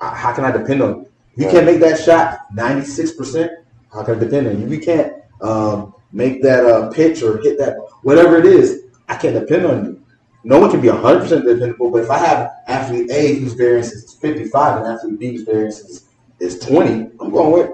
how 0.00 0.32
can 0.32 0.44
I 0.44 0.50
depend 0.50 0.82
on 0.82 1.00
you? 1.36 1.44
You 1.44 1.50
can't 1.50 1.66
make 1.66 1.80
that 1.80 2.00
shot 2.00 2.40
96%, 2.54 3.48
how 3.92 4.02
can 4.02 4.16
I 4.16 4.18
depend 4.18 4.48
on 4.48 4.60
you? 4.60 4.68
You 4.68 4.80
can't 4.80 5.12
um, 5.40 5.94
make 6.12 6.42
that 6.42 6.64
uh, 6.64 6.90
pitch 6.90 7.22
or 7.22 7.38
hit 7.38 7.58
that, 7.58 7.76
whatever 8.02 8.38
it 8.38 8.46
is, 8.46 8.84
I 9.08 9.16
can't 9.16 9.34
depend 9.34 9.66
on 9.66 9.84
you. 9.84 10.04
No 10.44 10.58
one 10.58 10.70
can 10.70 10.80
be 10.80 10.88
100% 10.88 11.28
dependable, 11.44 11.90
but 11.90 12.02
if 12.02 12.10
I 12.10 12.18
have 12.18 12.52
athlete 12.66 13.10
A 13.10 13.34
whose 13.34 13.54
variance 13.54 13.92
is 13.92 14.14
55 14.14 14.78
and 14.78 14.86
athlete 14.86 15.18
B 15.18 15.32
whose 15.32 15.42
variance 15.42 15.80
is, 15.80 16.08
is 16.40 16.58
20, 16.60 17.10
I'm 17.20 17.30
going 17.30 17.52
with 17.52 17.70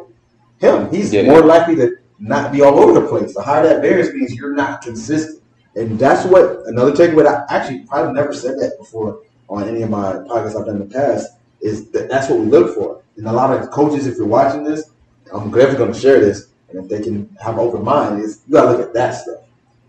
him. 0.59 0.91
He's 0.91 1.13
Yeah. 1.13 1.27
more 1.27 1.43
likely 1.43 1.77
to 1.77 1.97
not 2.19 2.53
be 2.53 2.63
all 2.63 2.79
over 2.79 2.99
the 2.99 3.07
place. 3.07 3.35
The 3.35 3.43
higher 3.43 3.63
that 3.65 3.83
variance 3.83 4.13
means 4.15 4.35
you're 4.35 4.55
not 4.55 4.83
consistent. 4.83 5.43
And 5.77 5.99
that's 5.99 6.25
what 6.25 6.63
another 6.67 6.93
takeaway. 6.93 7.25
that 7.25 7.51
I 7.51 7.57
actually 7.57 7.81
probably 7.81 8.13
never 8.13 8.33
said 8.33 8.59
that 8.61 8.79
before 8.79 9.21
on 9.49 9.69
any 9.69 9.83
of 9.83 9.91
my 9.91 10.13
podcasts 10.13 10.59
I've 10.59 10.67
done 10.67 10.77
in 10.83 10.89
the 10.89 10.95
past. 10.95 11.29
Is 11.65 11.91
that 11.93 12.11
that's 12.11 12.29
what 12.29 12.41
we 12.41 12.47
look 12.47 12.75
for. 12.75 13.03
And 13.17 13.27
a 13.27 13.33
lot 13.33 13.57
of 13.57 13.71
coaches, 13.71 14.07
if 14.07 14.19
you're 14.19 14.27
watching 14.27 14.65
this, 14.65 14.91
I'm 15.33 15.51
definitely 15.51 15.79
going 15.79 15.93
to 15.95 15.99
share 15.99 16.21
this. 16.21 16.49
And 16.69 16.85
if 16.85 16.91
they 16.91 17.03
can 17.03 17.35
have 17.43 17.55
an 17.55 17.61
open 17.61 17.83
mind, 17.83 18.23
is 18.23 18.43
you 18.47 18.53
got 18.53 18.65
to 18.67 18.73
look 18.73 18.87
at 18.87 18.93
that 18.93 19.13
stuff. 19.13 19.41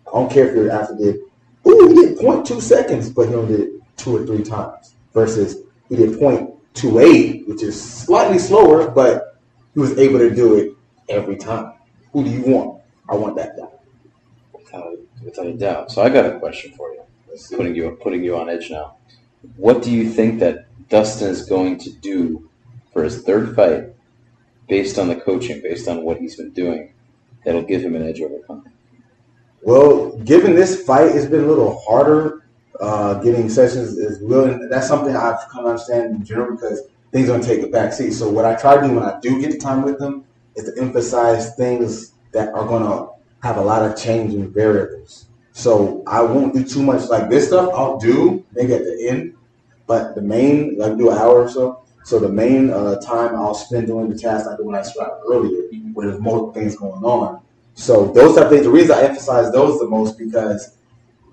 I 0.08 0.12
don't 0.12 0.32
care 0.32 0.48
if 0.48 0.56
your 0.56 0.72
athlete 0.72 1.00
did, 1.00 1.16
ooh, 1.68 1.90
he 1.90 1.96
did 1.96 2.18
0.2 2.18 2.62
seconds, 2.62 3.10
but 3.10 3.28
he 3.28 3.36
only 3.36 3.58
did 3.58 3.68
it 3.68 3.72
two 3.98 4.16
or 4.16 4.26
three 4.26 4.42
times. 4.42 4.96
Versus 5.14 5.64
he 5.90 5.98
did 5.98 6.12
0.28, 6.12 7.48
which 7.48 7.62
is 7.62 7.80
slightly 7.80 8.40
slower, 8.40 8.90
but 8.90 9.38
he 9.74 9.82
was 9.82 9.98
able 9.98 10.20
to 10.20 10.34
do 10.34 10.58
it 10.58 10.74
every 11.10 11.36
time. 11.36 11.74
Who 12.14 12.24
do 12.24 12.30
you 12.30 12.42
want? 12.44 12.82
I 13.10 13.16
want 13.16 13.36
that 13.36 13.58
guy. 13.58 13.68
Without, 14.54 14.98
without 15.24 15.46
a 15.46 15.54
doubt. 15.54 15.92
So 15.92 16.02
I 16.02 16.10
got 16.10 16.26
a 16.26 16.40
question 16.40 16.72
for 16.72 16.94
you. 16.94 17.02
Putting 17.58 17.76
you 17.76 17.92
putting 18.02 18.24
you 18.24 18.38
on 18.38 18.50
edge 18.50 18.72
now. 18.72 18.96
What 19.58 19.84
do 19.84 19.92
you 19.92 20.10
think 20.10 20.40
that 20.40 20.68
Dustin 20.90 21.30
is 21.30 21.46
going 21.46 21.78
to 21.80 21.92
do 21.92 22.50
for 22.94 23.04
his 23.04 23.24
third 23.24 23.56
fight, 23.56 23.94
based 24.68 24.98
on 24.98 25.08
the 25.08 25.16
coaching, 25.16 25.62
based 25.62 25.88
on 25.88 26.04
what 26.04 26.18
he's 26.18 26.36
been 26.36 26.52
doing, 26.52 26.94
that'll 27.44 27.62
give 27.62 27.82
him 27.82 27.96
an 27.96 28.08
edge 28.08 28.22
over 28.22 28.40
Conor? 28.48 28.72
Well, 29.62 30.18
given 30.20 30.56
this 30.56 30.84
fight, 30.86 31.16
it's 31.16 31.26
been 31.26 31.44
a 31.44 31.48
little 31.48 31.80
harder 31.88 32.46
uh, 32.80 33.16
getting 33.16 33.50
sessions 33.50 33.98
is 33.98 34.22
well. 34.22 34.46
And 34.46 34.72
that's 34.72 34.88
something 34.88 35.16
I've 35.16 35.40
come 35.50 35.64
to 35.64 35.72
understand 35.72 36.16
in 36.16 36.26
general 36.26 36.56
because 36.56 36.84
things 37.12 37.28
don't 37.28 37.44
take 37.44 37.64
a 37.64 37.68
back 37.68 37.94
seat. 37.94 38.12
So 38.12 38.30
what 38.30 38.46
I 38.46 38.56
try 38.56 38.76
to 38.76 38.88
do 38.88 38.94
when 38.94 39.04
I 39.04 39.20
do 39.22 39.40
get 39.42 39.52
the 39.52 39.58
time 39.58 39.82
with 39.82 40.00
them 40.00 40.26
is 40.56 40.66
to 40.66 40.82
emphasize 40.82 41.56
things 41.56 42.14
that 42.32 42.50
are 42.54 42.66
going 42.66 42.84
to 42.84 43.12
have 43.42 43.58
a 43.58 43.62
lot 43.62 43.84
of 43.84 43.98
changing 43.98 44.52
variables. 44.52 45.26
So 45.54 46.04
I 46.06 46.22
won't 46.22 46.54
do 46.54 46.64
too 46.64 46.84
much 46.84 47.10
like 47.10 47.30
this 47.30 47.48
stuff. 47.48 47.70
I'll 47.74 47.98
do 47.98 48.46
maybe 48.54 48.74
at 48.74 48.84
the 48.84 49.08
end, 49.10 49.35
but 49.88 50.16
the 50.16 50.22
main 50.22 50.78
like 50.78 50.98
do 50.98 51.10
an 51.12 51.18
hour 51.18 51.44
or 51.44 51.50
so. 51.50 51.84
So 52.04 52.20
the 52.20 52.30
main 52.30 52.70
uh, 52.70 53.00
time 53.02 53.36
I'll 53.36 53.56
spend 53.56 53.88
doing 53.88 54.10
the 54.10 54.18
task 54.18 54.48
I 54.48 54.56
do 54.56 54.66
when 54.66 54.76
I 54.76 54.84
started 54.84 55.22
earlier 55.28 55.66
where 55.96 56.08
there's 56.10 56.22
multiple 56.22 56.54
things 56.54 56.76
going 56.76 57.04
on. 57.04 57.42
So 57.74 58.08
those 58.08 58.36
type 58.36 58.46
of 58.46 58.52
things, 58.52 58.64
the 58.64 58.70
reason 58.70 58.96
I 58.96 59.04
emphasize 59.04 59.52
those 59.52 59.80
the 59.80 59.88
most 59.88 60.18
because 60.18 60.78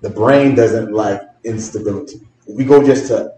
the 0.01 0.09
brain 0.09 0.55
doesn't 0.55 0.91
like 0.91 1.21
instability. 1.43 2.21
If 2.47 2.55
we 2.55 2.65
go 2.65 2.83
just 2.83 3.07
to 3.07 3.35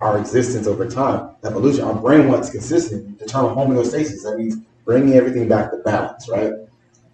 our 0.00 0.18
existence 0.18 0.66
over 0.66 0.88
time, 0.88 1.30
evolution, 1.44 1.84
our 1.84 1.94
brain 1.94 2.28
wants 2.28 2.50
consistency. 2.50 3.14
The 3.18 3.26
term 3.26 3.54
homeostasis, 3.56 4.22
that 4.22 4.36
means 4.38 4.56
bringing 4.84 5.14
everything 5.14 5.48
back 5.48 5.70
to 5.72 5.78
balance, 5.78 6.28
right? 6.28 6.52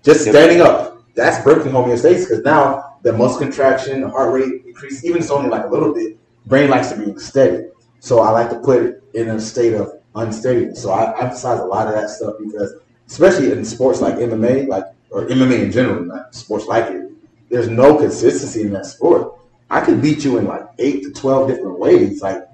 Just 0.02 0.22
standing 0.22 0.60
up, 0.60 1.02
that's 1.14 1.42
breaking 1.42 1.72
homeostasis 1.72 2.28
because 2.28 2.44
now 2.44 2.98
the 3.02 3.12
muscle 3.12 3.38
contraction, 3.38 4.02
the 4.02 4.08
heart 4.08 4.32
rate 4.32 4.66
increase, 4.66 5.04
even 5.04 5.22
it's 5.22 5.30
only 5.30 5.48
like 5.48 5.64
a 5.64 5.68
little 5.68 5.94
bit, 5.94 6.18
brain 6.46 6.70
likes 6.70 6.90
to 6.92 6.96
be 6.98 7.18
steady. 7.18 7.66
So 8.00 8.20
I 8.20 8.30
like 8.30 8.50
to 8.50 8.58
put 8.58 8.82
it 8.82 9.02
in 9.14 9.30
a 9.30 9.40
state 9.40 9.74
of 9.74 10.00
unsteadiness. 10.14 10.82
So 10.82 10.90
I 10.90 11.18
emphasize 11.20 11.60
a 11.60 11.64
lot 11.64 11.86
of 11.88 11.94
that 11.94 12.10
stuff 12.10 12.34
because, 12.42 12.74
especially 13.06 13.52
in 13.52 13.64
sports 13.64 14.00
like 14.00 14.16
MMA, 14.16 14.68
like 14.68 14.84
or 15.10 15.26
MMA 15.26 15.60
in 15.64 15.72
general, 15.72 16.04
not 16.04 16.34
sports 16.34 16.66
like 16.66 16.90
it, 16.90 17.10
there's 17.48 17.68
no 17.68 17.96
consistency 17.96 18.62
in 18.62 18.72
that 18.72 18.86
sport. 18.86 19.32
I 19.70 19.80
could 19.80 20.02
beat 20.02 20.24
you 20.24 20.38
in 20.38 20.46
like 20.46 20.66
eight 20.78 21.02
to 21.04 21.12
twelve 21.12 21.48
different 21.48 21.78
ways. 21.78 22.20
Like 22.22 22.46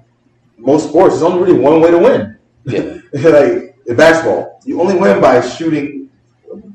most 0.57 0.89
sports, 0.89 1.15
there's 1.15 1.23
only 1.23 1.43
really 1.43 1.59
one 1.59 1.81
way 1.81 1.91
to 1.91 1.97
win. 1.99 2.37
Yeah. 2.65 2.99
like 3.29 3.75
in 3.85 3.95
basketball, 3.95 4.59
you 4.65 4.79
only 4.81 4.95
win 4.95 5.19
by 5.21 5.41
shooting 5.41 6.09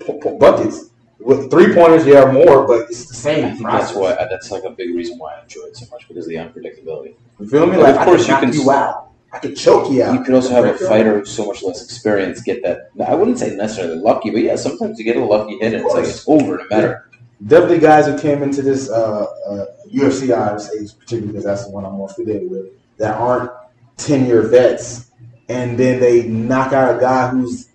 p- 0.00 0.18
p- 0.22 0.36
buckets. 0.38 0.85
With 1.26 1.50
three 1.50 1.74
pointers, 1.74 2.06
yeah, 2.06 2.30
more, 2.30 2.66
but 2.68 2.82
it's 2.88 3.06
the 3.06 3.14
same. 3.14 3.44
I 3.46 3.50
think 3.50 3.66
that's 3.66 3.92
why 3.94 4.14
that's 4.30 4.50
like 4.52 4.62
a 4.64 4.70
big 4.70 4.94
reason 4.94 5.18
why 5.18 5.34
I 5.34 5.42
enjoy 5.42 5.62
it 5.70 5.76
so 5.76 5.86
much 5.90 6.06
because 6.06 6.24
of 6.26 6.30
the 6.30 6.36
unpredictability. 6.36 7.14
You 7.40 7.48
feel 7.48 7.66
me? 7.66 7.72
But 7.76 7.80
Like 7.82 7.94
of 7.96 8.00
I 8.02 8.04
course 8.04 8.26
can 8.26 8.42
you 8.48 8.52
can- 8.52 8.60
you 8.60 8.70
out. 8.70 9.02
I 9.32 9.38
could 9.38 9.56
choke 9.56 9.90
you 9.92 10.02
out. 10.04 10.14
You 10.14 10.22
could 10.24 10.34
also 10.34 10.50
have 10.50 10.64
a 10.64 10.68
Break 10.68 10.80
you 10.80 10.86
out. 10.86 10.90
fighter 10.90 11.18
with 11.18 11.28
so 11.28 11.46
much 11.46 11.62
less 11.64 11.84
experience 11.84 12.40
get 12.42 12.62
that. 12.62 12.90
I 13.04 13.14
wouldn't 13.16 13.38
say 13.40 13.54
necessarily 13.56 13.96
lucky, 13.98 14.30
but 14.30 14.40
yeah, 14.40 14.54
sometimes 14.56 14.98
you 15.00 15.04
get 15.04 15.16
a 15.16 15.24
lucky 15.24 15.58
hit 15.58 15.74
and 15.74 15.82
it's 15.84 15.94
like 15.94 16.04
it's 16.04 16.26
over 16.28 16.58
no 16.58 16.64
matter. 16.70 17.10
definitely 17.44 17.80
guys 17.80 18.06
who 18.06 18.16
came 18.18 18.42
into 18.44 18.62
this 18.62 18.88
uh, 18.88 19.26
uh, 19.50 19.64
UFC, 19.92 20.32
I 20.32 20.52
would 20.52 20.60
say, 20.60 20.78
particularly 21.00 21.26
because 21.32 21.44
that's 21.44 21.64
the 21.66 21.70
one 21.70 21.84
I'm 21.84 21.94
more 21.94 22.08
familiar 22.08 22.48
with, 22.48 22.66
that 22.98 23.16
aren't 23.16 23.50
10 23.98 24.26
year 24.26 24.42
vets, 24.42 25.10
and 25.48 25.76
then 25.76 25.98
they 26.00 26.22
knock 26.28 26.72
out 26.72 26.96
a 26.96 27.00
guy 27.00 27.28
who's 27.28 27.68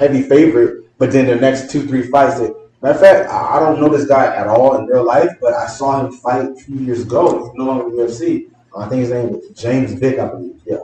heavy 0.00 0.22
favorite, 0.22 0.84
but 0.98 1.12
then 1.12 1.24
their 1.26 1.40
next 1.40 1.70
two, 1.70 1.86
three 1.86 2.02
fights, 2.08 2.40
they, 2.40 2.50
matter 2.84 2.94
of 2.94 3.00
fact, 3.00 3.30
I 3.30 3.58
don't 3.58 3.80
know 3.80 3.88
this 3.88 4.06
guy 4.06 4.34
at 4.34 4.46
all 4.46 4.76
in 4.76 4.86
real 4.86 5.04
life, 5.04 5.30
but 5.40 5.54
I 5.54 5.66
saw 5.66 6.04
him 6.04 6.12
fight 6.12 6.44
a 6.44 6.54
few 6.54 6.76
years 6.76 7.02
ago. 7.02 7.44
He's 7.44 7.54
no 7.54 7.64
longer 7.64 7.88
in 7.88 7.96
the 7.96 8.02
UFC. 8.02 8.50
Uh, 8.74 8.80
I 8.80 8.88
think 8.88 9.00
his 9.00 9.10
name 9.10 9.30
was 9.30 9.48
James 9.54 9.92
Vick, 9.94 10.18
I 10.18 10.28
believe. 10.28 10.60
Yeah. 10.66 10.78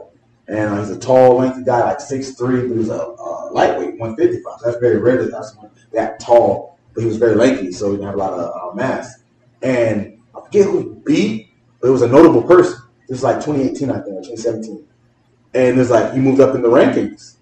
And 0.48 0.70
uh, 0.70 0.80
he's 0.80 0.90
a 0.90 0.98
tall, 0.98 1.38
lengthy 1.38 1.62
guy, 1.64 1.80
like 1.80 1.98
6'3", 1.98 2.38
but 2.38 2.72
he 2.72 2.78
was 2.78 2.88
a 2.88 2.96
lightweight, 3.52 3.98
155. 3.98 4.60
So 4.60 4.66
that's 4.66 4.80
very 4.80 4.98
rare 4.98 5.22
that 5.22 5.30
that's 5.30 5.56
that 5.92 6.20
tall 6.20 6.70
but 6.94 7.02
he 7.02 7.06
was 7.06 7.16
very 7.16 7.34
lanky, 7.34 7.72
so 7.72 7.90
he 7.90 7.96
didn't 7.96 8.06
have 8.06 8.14
a 8.14 8.18
lot 8.18 8.32
of 8.32 8.72
uh, 8.72 8.74
mass. 8.74 9.22
And 9.62 10.18
I 10.36 10.40
forget 10.40 10.66
who 10.66 10.94
beat, 11.06 11.50
but 11.80 11.88
it 11.88 11.90
was 11.90 12.02
a 12.02 12.08
notable 12.08 12.42
person. 12.42 12.78
This 13.08 13.16
was 13.16 13.22
like 13.22 13.36
2018, 13.36 13.90
I 13.90 13.94
think, 14.00 14.16
or 14.16 14.22
2017. 14.22 14.86
And 15.54 15.80
it's 15.80 15.90
like 15.90 16.12
he 16.12 16.20
moved 16.20 16.40
up 16.40 16.54
in 16.54 16.62
the 16.62 16.68
rankings. 16.68 17.36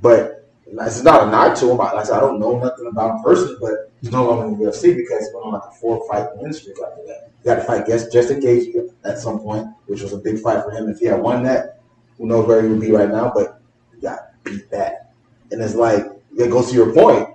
But 0.00 0.41
it's 0.80 1.02
not 1.02 1.28
a 1.28 1.30
knock 1.30 1.58
to 1.58 1.70
him. 1.70 1.76
Like 1.76 1.94
I 1.94 2.02
said, 2.02 2.16
I 2.16 2.20
don't 2.20 2.40
know 2.40 2.58
nothing 2.58 2.86
about 2.86 3.16
him 3.16 3.22
personally, 3.22 3.56
but 3.60 3.92
he's 4.00 4.10
no 4.10 4.24
longer 4.24 4.46
in 4.46 4.58
the 4.58 4.70
UFC 4.70 4.96
because 4.96 5.28
he 5.28 5.34
went 5.34 5.46
on 5.46 5.52
like 5.52 5.62
a 5.68 5.70
four 5.72 6.06
fight 6.08 6.28
win 6.36 6.52
streak 6.52 6.76
after 6.84 7.02
that. 7.06 7.30
He 7.42 7.44
got 7.44 7.56
to 7.56 7.62
fight 7.62 7.82
against 7.82 8.12
Justin 8.12 8.40
Gaethje 8.40 8.92
at 9.04 9.18
some 9.18 9.40
point, 9.40 9.66
which 9.86 10.02
was 10.02 10.12
a 10.12 10.18
big 10.18 10.38
fight 10.38 10.64
for 10.64 10.70
him. 10.70 10.88
If 10.88 10.98
he 10.98 11.06
had 11.06 11.20
won 11.20 11.42
that, 11.44 11.80
who 12.16 12.26
knows 12.26 12.46
where 12.46 12.62
he 12.62 12.68
would 12.68 12.80
be 12.80 12.92
right 12.92 13.10
now, 13.10 13.32
but 13.34 13.60
he 13.94 14.00
got 14.00 14.20
beat 14.44 14.70
that. 14.70 15.12
And 15.50 15.60
it's 15.60 15.74
like, 15.74 16.06
it 16.38 16.50
goes 16.50 16.70
to 16.70 16.74
your 16.74 16.92
point 16.94 17.28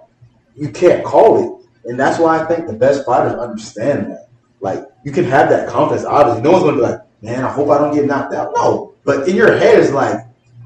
you 0.57 0.69
can't 0.69 1.05
call 1.05 1.37
it. 1.43 1.67
And 1.89 1.97
that's 1.97 2.19
why 2.19 2.39
I 2.39 2.45
think 2.45 2.67
the 2.67 2.73
best 2.73 3.05
fighters 3.05 3.33
understand 3.33 4.11
that. 4.11 4.27
Like, 4.59 4.83
you 5.05 5.11
can 5.11 5.23
have 5.25 5.49
that 5.49 5.69
confidence, 5.69 6.05
obviously. 6.05 6.41
No 6.41 6.51
one's 6.51 6.63
going 6.63 6.75
to 6.75 6.81
be 6.81 6.87
like, 6.87 7.01
man, 7.21 7.45
I 7.45 7.49
hope 7.49 7.69
I 7.69 7.77
don't 7.77 7.93
get 7.93 8.05
knocked 8.05 8.33
out. 8.33 8.51
No. 8.55 8.95
But 9.05 9.29
in 9.29 9.35
your 9.35 9.55
head, 9.55 9.79
it's 9.79 9.93
like, 9.93 10.17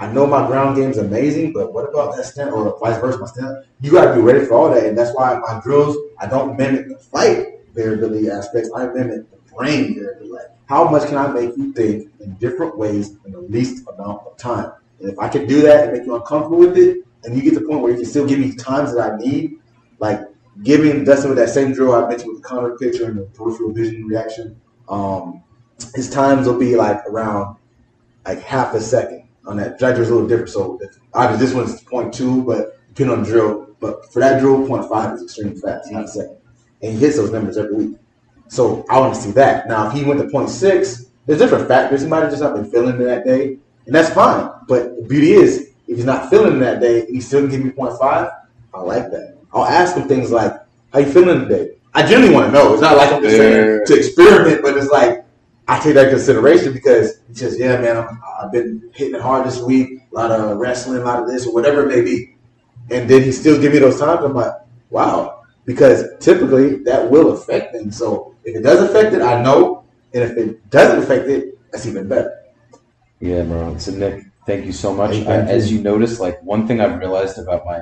I 0.01 0.11
know 0.11 0.25
my 0.25 0.47
ground 0.47 0.75
game's 0.75 0.97
amazing, 0.97 1.53
but 1.53 1.73
what 1.73 1.87
about 1.87 2.15
that 2.15 2.25
stand 2.25 2.49
or 2.49 2.75
vice 2.79 2.99
versa, 2.99 3.19
my 3.19 3.27
stand? 3.27 3.63
You 3.81 3.91
got 3.91 4.05
to 4.05 4.15
be 4.15 4.21
ready 4.21 4.43
for 4.43 4.55
all 4.55 4.73
that. 4.73 4.83
And 4.83 4.97
that's 4.97 5.15
why 5.15 5.37
my 5.37 5.61
drills, 5.63 5.95
I 6.19 6.25
don't 6.25 6.57
mimic 6.57 6.87
the 6.87 6.97
fight 6.97 7.59
variability 7.75 8.27
aspects. 8.27 8.71
I 8.75 8.87
mimic 8.87 9.29
the 9.29 9.37
brain 9.55 9.93
variability. 9.93 10.45
How 10.65 10.89
much 10.89 11.07
can 11.07 11.17
I 11.17 11.27
make 11.27 11.55
you 11.55 11.71
think 11.73 12.09
in 12.19 12.33
different 12.37 12.79
ways 12.79 13.11
in 13.25 13.31
the 13.31 13.41
least 13.41 13.87
amount 13.87 14.25
of 14.25 14.37
time? 14.37 14.71
And 14.99 15.11
if 15.11 15.19
I 15.19 15.29
can 15.29 15.45
do 15.45 15.61
that 15.61 15.83
and 15.83 15.93
make 15.93 16.07
you 16.07 16.15
uncomfortable 16.15 16.57
with 16.57 16.77
it, 16.79 17.05
and 17.23 17.35
you 17.35 17.43
get 17.43 17.53
to 17.53 17.59
the 17.59 17.67
point 17.67 17.81
where 17.81 17.91
you 17.91 17.97
can 17.97 18.07
still 18.07 18.25
give 18.25 18.39
me 18.39 18.55
times 18.55 18.95
that 18.95 19.13
I 19.13 19.17
need, 19.17 19.59
like 19.99 20.21
giving 20.63 21.03
Dustin 21.03 21.29
with 21.29 21.37
that 21.37 21.49
same 21.49 21.73
drill 21.73 21.93
I 21.93 22.09
mentioned 22.09 22.33
with 22.33 22.41
the 22.41 22.47
Conor 22.47 22.75
picture 22.75 23.05
and 23.05 23.19
the 23.19 23.25
peripheral 23.25 23.71
vision 23.71 24.07
reaction, 24.07 24.59
um, 24.89 25.43
his 25.93 26.09
times 26.09 26.47
will 26.47 26.57
be 26.57 26.75
like 26.75 27.05
around 27.05 27.57
like 28.25 28.41
half 28.41 28.73
a 28.73 28.81
second 28.81 29.20
on 29.45 29.57
that. 29.57 29.79
That 29.79 29.95
drill's 29.95 30.09
a 30.09 30.13
little 30.13 30.27
different. 30.27 30.49
So 30.49 30.79
obviously 31.13 31.45
this 31.45 31.55
one's 31.55 31.83
0.2, 31.83 32.45
but 32.45 32.79
depending 32.89 33.17
on 33.17 33.23
the 33.23 33.29
drill. 33.29 33.75
But 33.79 34.11
for 34.11 34.19
that 34.19 34.39
drill, 34.39 34.67
0.5 34.67 35.15
is 35.15 35.23
extremely 35.23 35.59
fast, 35.59 35.91
not 35.91 36.05
a 36.05 36.07
second. 36.07 36.37
And 36.81 36.93
he 36.93 36.99
hits 36.99 37.17
those 37.17 37.31
numbers 37.31 37.57
every 37.57 37.75
week. 37.75 37.97
So 38.47 38.85
I 38.89 38.99
want 38.99 39.15
to 39.15 39.21
see 39.21 39.31
that. 39.31 39.67
Now 39.67 39.87
if 39.87 39.93
he 39.93 40.03
went 40.03 40.19
to 40.19 40.27
0.6, 40.27 41.05
there's 41.25 41.39
different 41.39 41.67
factors. 41.67 42.01
He 42.01 42.07
might 42.07 42.21
have 42.21 42.29
just 42.29 42.41
not 42.41 42.55
been 42.55 42.69
feeling 42.69 42.99
it 43.01 43.05
that 43.05 43.25
day. 43.25 43.57
And 43.85 43.95
that's 43.95 44.09
fine. 44.09 44.51
But 44.67 44.95
the 44.97 45.03
beauty 45.03 45.31
is, 45.31 45.71
if 45.87 45.97
he's 45.97 46.05
not 46.05 46.29
feeling 46.29 46.57
it 46.57 46.59
that 46.59 46.79
day 46.79 47.01
and 47.01 47.15
he 47.15 47.21
still 47.21 47.41
can 47.41 47.49
give 47.49 47.65
me 47.65 47.71
0.5, 47.71 48.31
I 48.73 48.79
like 48.79 49.09
that. 49.11 49.37
I'll 49.53 49.65
ask 49.65 49.97
him 49.97 50.07
things 50.07 50.31
like, 50.31 50.53
"How 50.93 50.99
you 50.99 51.11
feeling 51.11 51.47
today?" 51.47 51.71
I 51.93 52.03
genuinely 52.03 52.33
want 52.33 52.47
to 52.47 52.51
know. 52.53 52.71
It's 52.71 52.81
not 52.81 52.95
like 52.95 53.11
I'm 53.11 53.21
just 53.21 53.35
saying 53.35 53.81
to 53.85 53.93
experiment, 53.97 54.61
but 54.61 54.77
it's 54.77 54.89
like 54.89 55.25
I 55.67 55.79
take 55.79 55.95
that 55.95 56.09
consideration 56.09 56.73
because 56.73 57.21
he 57.27 57.35
says, 57.35 57.57
"Yeah, 57.57 57.79
man, 57.79 57.97
I'm, 57.97 58.21
I've 58.41 58.51
been 58.51 58.89
hitting 58.93 59.15
it 59.15 59.21
hard 59.21 59.45
this 59.45 59.61
week. 59.61 60.01
A 60.11 60.15
lot 60.15 60.31
of 60.31 60.57
wrestling, 60.57 61.01
a 61.01 61.05
lot 61.05 61.21
of 61.21 61.27
this, 61.27 61.45
or 61.45 61.53
whatever 61.53 61.83
it 61.83 61.95
may 61.95 62.01
be." 62.01 62.35
And 62.89 63.09
then 63.09 63.23
he 63.23 63.31
still 63.31 63.59
give 63.61 63.73
me 63.73 63.79
those 63.79 63.99
times. 63.99 64.23
I'm 64.23 64.33
like, 64.33 64.53
"Wow," 64.89 65.43
because 65.65 66.03
typically 66.19 66.77
that 66.83 67.09
will 67.09 67.31
affect 67.31 67.73
things. 67.73 67.97
So 67.97 68.35
if 68.43 68.55
it 68.55 68.63
does 68.63 68.89
affect 68.89 69.13
it, 69.13 69.21
I 69.21 69.41
know, 69.41 69.83
and 70.13 70.23
if 70.23 70.37
it 70.37 70.69
doesn't 70.69 71.03
affect 71.03 71.27
it, 71.29 71.57
that's 71.71 71.85
even 71.85 72.07
better. 72.07 72.37
Yeah, 73.19 73.43
Maron. 73.43 73.79
So 73.79 73.91
Nick, 73.91 74.25
thank 74.45 74.65
you 74.65 74.73
so 74.73 74.93
much. 74.93 75.11
I, 75.11 75.15
you. 75.15 75.27
as 75.29 75.71
you 75.71 75.81
notice, 75.81 76.19
like 76.19 76.41
one 76.43 76.67
thing 76.67 76.81
I've 76.81 76.99
realized 76.99 77.37
about 77.37 77.65
my 77.65 77.79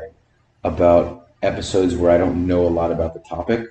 about 0.63 1.29
episodes 1.41 1.95
where 1.95 2.11
I 2.11 2.17
don't 2.17 2.45
know 2.45 2.67
a 2.67 2.69
lot 2.69 2.91
about 2.91 3.13
the 3.13 3.21
topic, 3.21 3.65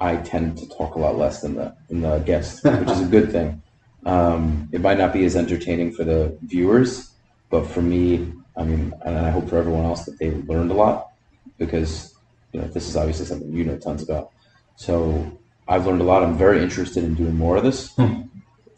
I 0.00 0.16
tend 0.16 0.56
to 0.58 0.68
talk 0.68 0.94
a 0.94 0.98
lot 0.98 1.16
less 1.18 1.42
than 1.42 1.54
the 1.56 1.76
than 1.88 2.00
the 2.00 2.18
guest, 2.20 2.64
which 2.64 2.88
is 2.88 3.00
a 3.00 3.06
good 3.06 3.30
thing. 3.30 3.62
Um, 4.06 4.68
it 4.72 4.80
might 4.80 4.98
not 4.98 5.12
be 5.12 5.24
as 5.24 5.36
entertaining 5.36 5.92
for 5.92 6.04
the 6.04 6.36
viewers, 6.42 7.10
but 7.50 7.66
for 7.66 7.82
me, 7.82 8.32
I 8.56 8.64
mean, 8.64 8.94
and 9.04 9.18
I 9.18 9.30
hope 9.30 9.48
for 9.48 9.58
everyone 9.58 9.84
else 9.84 10.06
that 10.06 10.18
they 10.18 10.30
learned 10.30 10.70
a 10.70 10.74
lot 10.74 11.10
because 11.58 12.14
you 12.52 12.60
know 12.60 12.68
this 12.68 12.88
is 12.88 12.96
obviously 12.96 13.26
something 13.26 13.52
you 13.52 13.64
know 13.64 13.76
tons 13.76 14.02
about. 14.02 14.30
So 14.76 15.38
I've 15.68 15.86
learned 15.86 16.00
a 16.00 16.04
lot. 16.04 16.22
I'm 16.22 16.36
very 16.38 16.62
interested 16.62 17.04
in 17.04 17.14
doing 17.14 17.36
more 17.36 17.56
of 17.56 17.62
this 17.62 17.92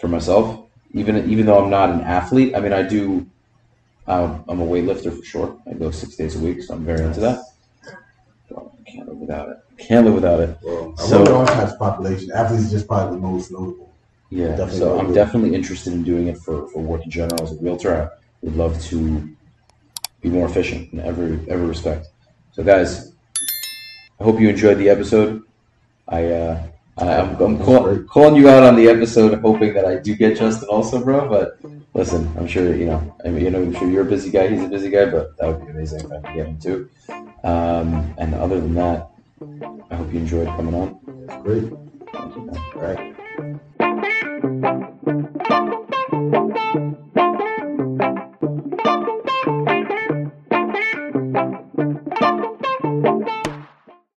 for 0.01 0.09
myself. 0.09 0.67
Even 0.93 1.31
even 1.31 1.47
though 1.47 1.63
I'm 1.63 1.71
not 1.71 1.91
an 1.91 2.01
athlete, 2.01 2.55
I 2.57 2.61
mean, 2.61 2.73
I 2.73 2.83
do. 2.83 3.27
Um, 4.09 4.45
I'm 4.49 4.61
a 4.61 4.67
weightlifter 4.67 5.17
for 5.17 5.25
sure. 5.25 5.63
I 5.71 5.75
go 5.75 5.93
six 5.93 6.17
days 6.17 6.35
a 6.35 6.41
week, 6.41 6.65
so 6.65 6.75
I'm 6.75 6.85
very 6.85 7.05
into 7.05 7.21
that. 7.21 7.45
Well, 8.51 8.77
I 8.77 8.91
can't 8.91 9.09
live 9.09 9.17
without 9.17 9.49
it. 9.51 9.59
Can't 9.79 10.05
live 10.05 10.15
without 10.15 10.41
it. 10.41 10.57
Well, 10.63 10.95
I 10.99 11.03
So- 11.03 11.19
work 11.19 11.29
with 11.29 11.37
all 11.37 11.47
types 11.47 11.73
of 11.73 11.79
population. 11.79 12.31
Athletes 12.35 12.65
is 12.65 12.71
just 12.71 12.87
probably 12.87 13.17
the 13.17 13.23
most 13.27 13.51
notable. 13.51 13.89
Yeah, 14.31 14.49
Definitely 14.49 14.79
so 14.79 14.93
will 14.93 15.01
I'm 15.01 15.13
definitely 15.13 15.55
interested 15.55 15.93
in 15.93 16.03
doing 16.05 16.29
it 16.29 16.39
for, 16.39 16.67
for 16.69 16.81
work 16.83 17.05
in 17.05 17.11
general 17.11 17.43
as 17.43 17.53
a 17.53 17.57
realtor. 17.57 17.95
I 17.95 18.09
would 18.43 18.57
love 18.57 18.81
to 18.85 19.29
be 20.23 20.31
more 20.31 20.47
efficient 20.47 20.93
in 20.93 21.01
every 21.01 21.39
every 21.49 21.67
respect. 21.67 22.09
So, 22.53 22.63
guys, 22.63 23.13
I 24.19 24.25
hope 24.25 24.41
you 24.41 24.49
enjoyed 24.49 24.79
the 24.79 24.89
episode. 24.89 25.43
I 26.09 26.27
uh, 26.27 26.63
I, 26.99 27.17
I'm, 27.17 27.37
I'm 27.41 27.59
call, 27.59 27.99
calling 28.05 28.37
you 28.37 28.49
out 28.49 28.63
on 28.63 28.77
the 28.77 28.89
episode, 28.89 29.39
hoping 29.41 29.75
that 29.75 29.85
I 29.85 29.97
do 29.97 30.15
get 30.15 30.39
Justin 30.39 30.69
also, 30.69 31.03
bro. 31.03 31.29
But 31.29 31.59
listen, 31.95 32.31
I'm 32.39 32.47
sure 32.47 32.75
you 32.75 32.87
know. 32.87 33.17
I 33.25 33.29
mean, 33.29 33.45
you 33.45 33.51
know, 33.51 33.63
I'm 33.63 33.75
sure 33.75 33.91
you're 33.91 34.03
a 34.03 34.11
busy 34.11 34.31
guy. 34.31 34.49
He's 34.49 34.63
a 34.63 34.69
busy 34.69 34.91
guy, 34.91 35.11
but 35.11 35.37
that 35.39 35.47
would 35.47 35.65
be 35.67 35.73
amazing 35.73 36.01
if 36.01 36.11
I 36.13 36.21
could 36.21 36.35
get 36.35 36.47
him 36.47 36.59
too. 36.59 36.89
Um, 37.45 38.15
and 38.19 38.35
other 38.35 38.61
than 38.61 38.75
that, 38.75 39.11
I 39.91 39.97
hope 39.97 40.13
you 40.13 40.21
enjoyed 40.21 40.47
coming 40.49 40.75
on. 40.75 40.99
Great. 41.43 41.73
All 42.15 42.81
right. 42.81 43.13